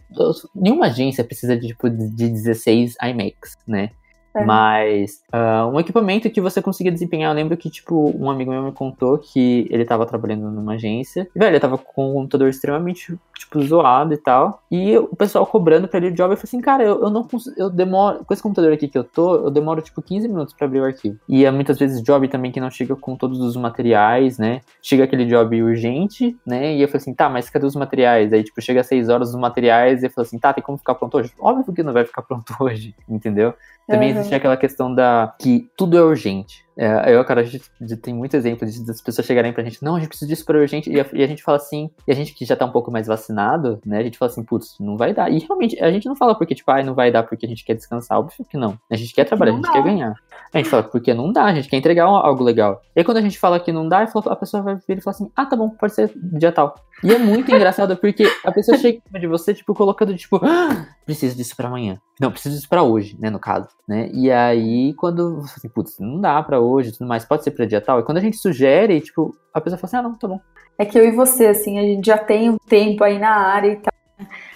nenhuma 0.55 0.87
agência 0.87 1.25
precisa 1.25 1.57
de, 1.57 1.69
tipo, 1.69 1.89
de 1.89 2.29
16 2.29 2.97
IMAX, 3.03 3.57
né? 3.67 3.91
É. 4.37 4.45
Mas 4.45 5.23
uh, 5.33 5.67
um 5.69 5.81
equipamento 5.81 6.29
que 6.29 6.41
você 6.41 6.61
conseguia 6.61 6.93
desempenhar, 6.93 7.31
eu 7.31 7.35
lembro 7.35 7.57
que, 7.57 7.71
tipo, 7.71 8.15
um 8.19 8.31
amigo 8.31 8.51
meu 8.51 8.63
me 8.63 8.73
contou 8.73 9.17
que 9.17 9.67
ele 9.71 9.85
tava 9.85 10.05
trabalhando 10.05 10.51
numa 10.51 10.75
agência. 10.75 11.27
E, 11.35 11.39
velho, 11.39 11.53
ele 11.53 11.61
tava 11.61 11.79
com 11.79 12.11
um 12.11 12.15
computador 12.15 12.49
extremamente, 12.49 13.19
tipo, 13.39 13.63
zoado 13.63 14.13
e 14.13 14.19
tal. 14.19 14.63
E 14.71 14.97
o 14.99 15.17
pessoal 15.17 15.47
cobrando 15.47 15.89
pra 15.89 15.99
ele 15.99 16.09
o 16.09 16.15
job, 16.15 16.33
eu 16.33 16.37
falei 16.37 16.45
assim, 16.45 16.61
cara, 16.61 16.83
eu, 16.85 17.03
eu 17.03 17.11
não 17.11 17.25
consigo, 17.25 17.57
eu 17.59 17.71
demoro, 17.71 18.25
com 18.25 18.35
esse 18.35 18.43
computador 18.43 18.73
aqui 18.73 18.89
que 18.89 18.99
eu 18.99 19.05
tô, 19.05 19.37
eu 19.37 19.51
demoro, 19.51 19.81
tipo, 19.81 20.03
15 20.03 20.29
minutos 20.29 20.55
pra 20.55 20.67
abrir 20.67 20.81
o 20.81 20.85
arquivo. 20.85 21.19
E 21.27 21.45
é 21.45 21.51
muitas 21.51 21.79
vezes 21.79 22.03
job 22.03 22.29
também 22.29 22.53
que 22.53 22.61
não 22.61 22.71
chega 22.71 22.95
com 22.95 23.17
todos 23.17 23.41
os 23.41 23.57
materiais, 23.57 24.39
né? 24.39 24.61
Chega 24.83 25.05
aquele 25.05 25.25
job 25.25 25.63
urgente, 25.63 26.37
né? 26.47 26.75
E 26.75 26.83
eu 26.83 26.89
falei 26.89 27.01
assim, 27.01 27.15
tá, 27.15 27.31
mas 27.31 27.49
cadê 27.49 27.65
os 27.65 27.75
materiais? 27.75 28.33
Aí, 28.33 28.45
tipo, 28.45 28.61
chega 28.61 28.81
às 28.81 28.87
6 28.87 29.09
horas 29.09 29.31
os 29.31 29.37
materiais 29.37 30.03
e 30.03 30.07
eu 30.07 30.11
falei 30.11 30.27
assim, 30.27 30.39
tá, 30.39 30.53
tem 30.53 30.63
como 30.63 30.77
ficar 30.77 30.95
pronto 30.95 31.17
hoje? 31.17 31.33
Óbvio 31.39 31.73
que 31.73 31.83
não 31.83 31.93
vai 31.93 32.05
ficar 32.05 32.23
pronto 32.23 32.55
hoje, 32.61 32.95
entendeu? 33.09 33.55
Também 33.87 34.13
uhum. 34.13 34.21
Existe 34.27 34.35
aquela 34.35 34.57
questão 34.57 34.93
da 34.95 35.35
que 35.39 35.71
tudo 35.77 35.97
é 35.97 36.03
urgente. 36.03 36.66
É, 36.79 37.15
eu, 37.15 37.25
cara, 37.25 37.41
a 37.41 37.45
gente 37.45 37.71
tem 38.03 38.15
muito 38.15 38.37
exemplo 38.37 38.69
das 38.87 39.01
pessoas 39.01 39.27
chegarem 39.27 39.53
pra 39.53 39.65
gente, 39.65 39.83
não, 39.83 39.97
a 39.97 39.99
gente 39.99 40.09
precisa 40.09 40.29
disso 40.29 40.45
para 40.45 40.59
urgente, 40.59 40.91
e 40.91 41.01
a, 41.01 41.07
e 41.13 41.23
a, 41.23 41.27
gente 41.27 41.43
fala 41.43 41.57
assim, 41.57 41.91
e 42.07 42.13
a 42.13 42.15
gente 42.15 42.35
que 42.35 42.45
já 42.45 42.55
tá 42.55 42.67
um 42.67 42.71
pouco 42.71 42.91
mais 42.91 43.07
vacinado, 43.07 43.81
né, 43.85 43.99
a 43.99 44.03
gente 44.03 44.19
fala 44.19 44.31
assim, 44.31 44.45
putz, 44.45 44.77
não 44.79 44.97
vai 44.97 45.15
dar. 45.15 45.31
E 45.33 45.39
realmente, 45.39 45.83
a 45.83 45.91
gente 45.91 46.07
não 46.07 46.15
fala 46.15 46.35
porque, 46.35 46.55
tipo, 46.55 46.71
ah, 46.71 46.83
não 46.83 46.95
vai 46.95 47.11
dar 47.11 47.23
porque 47.23 47.47
a 47.47 47.49
gente 47.49 47.65
quer 47.65 47.75
descansar, 47.75 48.19
óbvio 48.19 48.45
que 48.45 48.59
não. 48.59 48.79
A 48.91 48.97
gente 48.97 49.15
quer 49.15 49.25
trabalhar, 49.25 49.53
a 49.53 49.57
gente 49.57 49.65
dá. 49.65 49.73
quer 49.73 49.83
ganhar. 49.83 50.15
A 50.53 50.59
gente 50.59 50.69
fala, 50.69 50.83
porque 50.83 51.15
não 51.15 51.33
dá, 51.33 51.45
a 51.45 51.55
gente 51.55 51.69
quer 51.69 51.77
entregar 51.77 52.05
algo 52.05 52.45
legal. 52.45 52.83
E 52.95 53.01
aí, 53.01 53.05
quando 53.05 53.19
a 53.19 53.23
gente 53.23 53.39
fala 53.39 53.59
que 53.59 53.73
não 53.73 53.89
dá, 53.89 54.03
a 54.03 54.37
pessoa 54.37 54.63
vai 54.63 54.77
vir 54.77 54.99
e 54.99 55.01
fala 55.01 55.15
assim, 55.15 55.31
ah, 55.35 55.47
tá 55.47 55.57
bom, 55.57 55.71
pode 55.71 55.95
ser 55.95 56.13
dia 56.15 56.53
tal. 56.53 56.75
E 57.03 57.13
é 57.13 57.19
muito 57.19 57.51
engraçado 57.55 57.97
porque 57.97 58.25
a 58.45 58.53
pessoa 58.53 58.77
chega 58.79 59.01
de 59.19 59.27
você, 59.27 59.55
tipo, 59.55 59.75
colocando, 59.75 60.15
tipo, 60.17 60.41
ah, 60.45 60.87
preciso 61.05 61.37
disso 61.37 61.57
para 61.57 61.69
amanhã. 61.69 61.99
Não, 62.21 62.31
preciso 62.31 62.55
disso 62.55 62.69
para 62.69 62.83
hoje, 62.83 63.17
né, 63.21 63.29
no 63.29 63.39
caso, 63.39 63.69
né? 63.87 64.09
E 64.13 64.31
aí, 64.31 64.95
quando 64.95 65.43
você 65.43 65.55
assim, 65.59 65.69
putz, 65.69 65.99
não 65.99 66.21
dá 66.21 66.43
para 66.43 66.61
hoje, 66.61 66.66
tudo 66.93 67.07
mais, 67.07 67.25
pode 67.25 67.45
ser 67.45 67.51
pra 67.51 67.67
dia 67.67 67.81
tal. 67.81 68.01
E 68.01 68.03
quando 68.03 68.19
a 68.19 68.21
gente 68.21 68.37
sugere, 68.37 69.01
tipo, 69.01 69.37
a 69.53 69.61
pessoa 69.61 69.79
fala 69.79 69.89
assim, 69.89 69.97
ah, 69.97 70.03
não, 70.03 70.19
tá 70.19 70.29
bom. 70.29 70.41
É 70.79 70.85
que 70.85 70.99
eu 70.99 71.07
e 71.07 71.11
você, 71.11 71.47
assim, 71.47 71.79
a 71.79 71.83
gente 71.83 72.07
já 72.07 72.19
tem 72.19 72.51
um 72.51 72.59
tempo 72.59 73.03
aí 73.03 73.19
na 73.19 73.31
área 73.31 73.73
e 73.73 73.77
tal. 73.77 73.93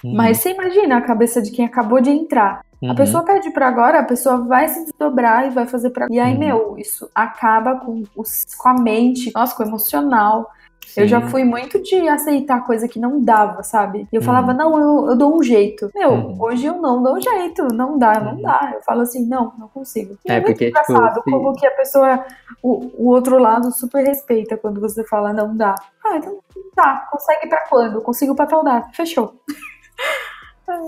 Uhum. 0.04 0.14
Mas 0.14 0.38
você 0.38 0.52
imagina 0.52 0.96
a 0.96 1.02
cabeça 1.02 1.40
de 1.40 1.50
quem 1.50 1.64
acabou 1.64 2.00
de 2.00 2.10
entrar. 2.10 2.64
Uhum. 2.82 2.90
A 2.90 2.94
pessoa 2.94 3.24
pede 3.24 3.50
para 3.50 3.68
agora, 3.68 4.00
a 4.00 4.04
pessoa 4.04 4.38
vai 4.46 4.68
se 4.68 4.84
desdobrar 4.84 5.46
e 5.46 5.50
vai 5.50 5.66
fazer 5.66 5.90
para. 5.90 6.06
E 6.10 6.18
aí, 6.18 6.32
uhum. 6.32 6.38
meu, 6.38 6.78
isso 6.78 7.10
acaba 7.14 7.76
com, 7.76 8.02
os, 8.16 8.44
com 8.56 8.68
a 8.68 8.74
mente, 8.74 9.30
nossa, 9.34 9.54
com 9.54 9.62
o 9.62 9.66
emocional. 9.66 10.50
Sim. 10.90 11.02
Eu 11.02 11.08
já 11.08 11.20
fui 11.20 11.44
muito 11.44 11.80
de 11.80 12.08
aceitar 12.08 12.66
coisa 12.66 12.88
que 12.88 12.98
não 12.98 13.22
dava, 13.22 13.62
sabe? 13.62 14.08
E 14.12 14.16
eu 14.16 14.22
falava, 14.22 14.50
uhum. 14.50 14.58
não, 14.58 14.78
eu, 14.78 15.10
eu, 15.10 15.16
dou 15.16 15.36
um 15.38 15.42
jeito. 15.42 15.88
Meu, 15.94 16.10
uhum. 16.10 16.36
hoje 16.42 16.66
eu 16.66 16.80
não 16.80 17.00
dou 17.00 17.16
um 17.16 17.20
jeito. 17.20 17.72
Não 17.72 17.96
dá, 17.96 18.20
não 18.20 18.34
uhum. 18.34 18.42
dá. 18.42 18.72
Eu 18.74 18.82
falo 18.82 19.02
assim, 19.02 19.24
não, 19.24 19.52
não 19.56 19.68
consigo. 19.68 20.16
E 20.26 20.32
é, 20.32 20.34
é 20.34 20.40
muito 20.40 20.50
porque, 20.50 20.66
tipo, 20.66 20.80
engraçado 20.80 21.22
tipo, 21.22 21.30
como 21.30 21.54
que 21.54 21.64
a 21.64 21.70
pessoa, 21.70 22.24
o, 22.60 22.90
o 23.04 23.08
outro 23.08 23.38
lado 23.38 23.70
super 23.70 24.04
respeita 24.04 24.56
quando 24.56 24.80
você 24.80 25.04
fala 25.04 25.32
não 25.32 25.56
dá. 25.56 25.76
Ah, 26.04 26.16
então 26.16 26.38
tá, 26.74 27.06
consegue 27.10 27.48
pra 27.48 27.66
quando? 27.68 28.00
Consigo 28.00 28.34
pra 28.34 28.46
tal 28.46 28.64
data. 28.64 28.88
Fechou. 28.92 29.34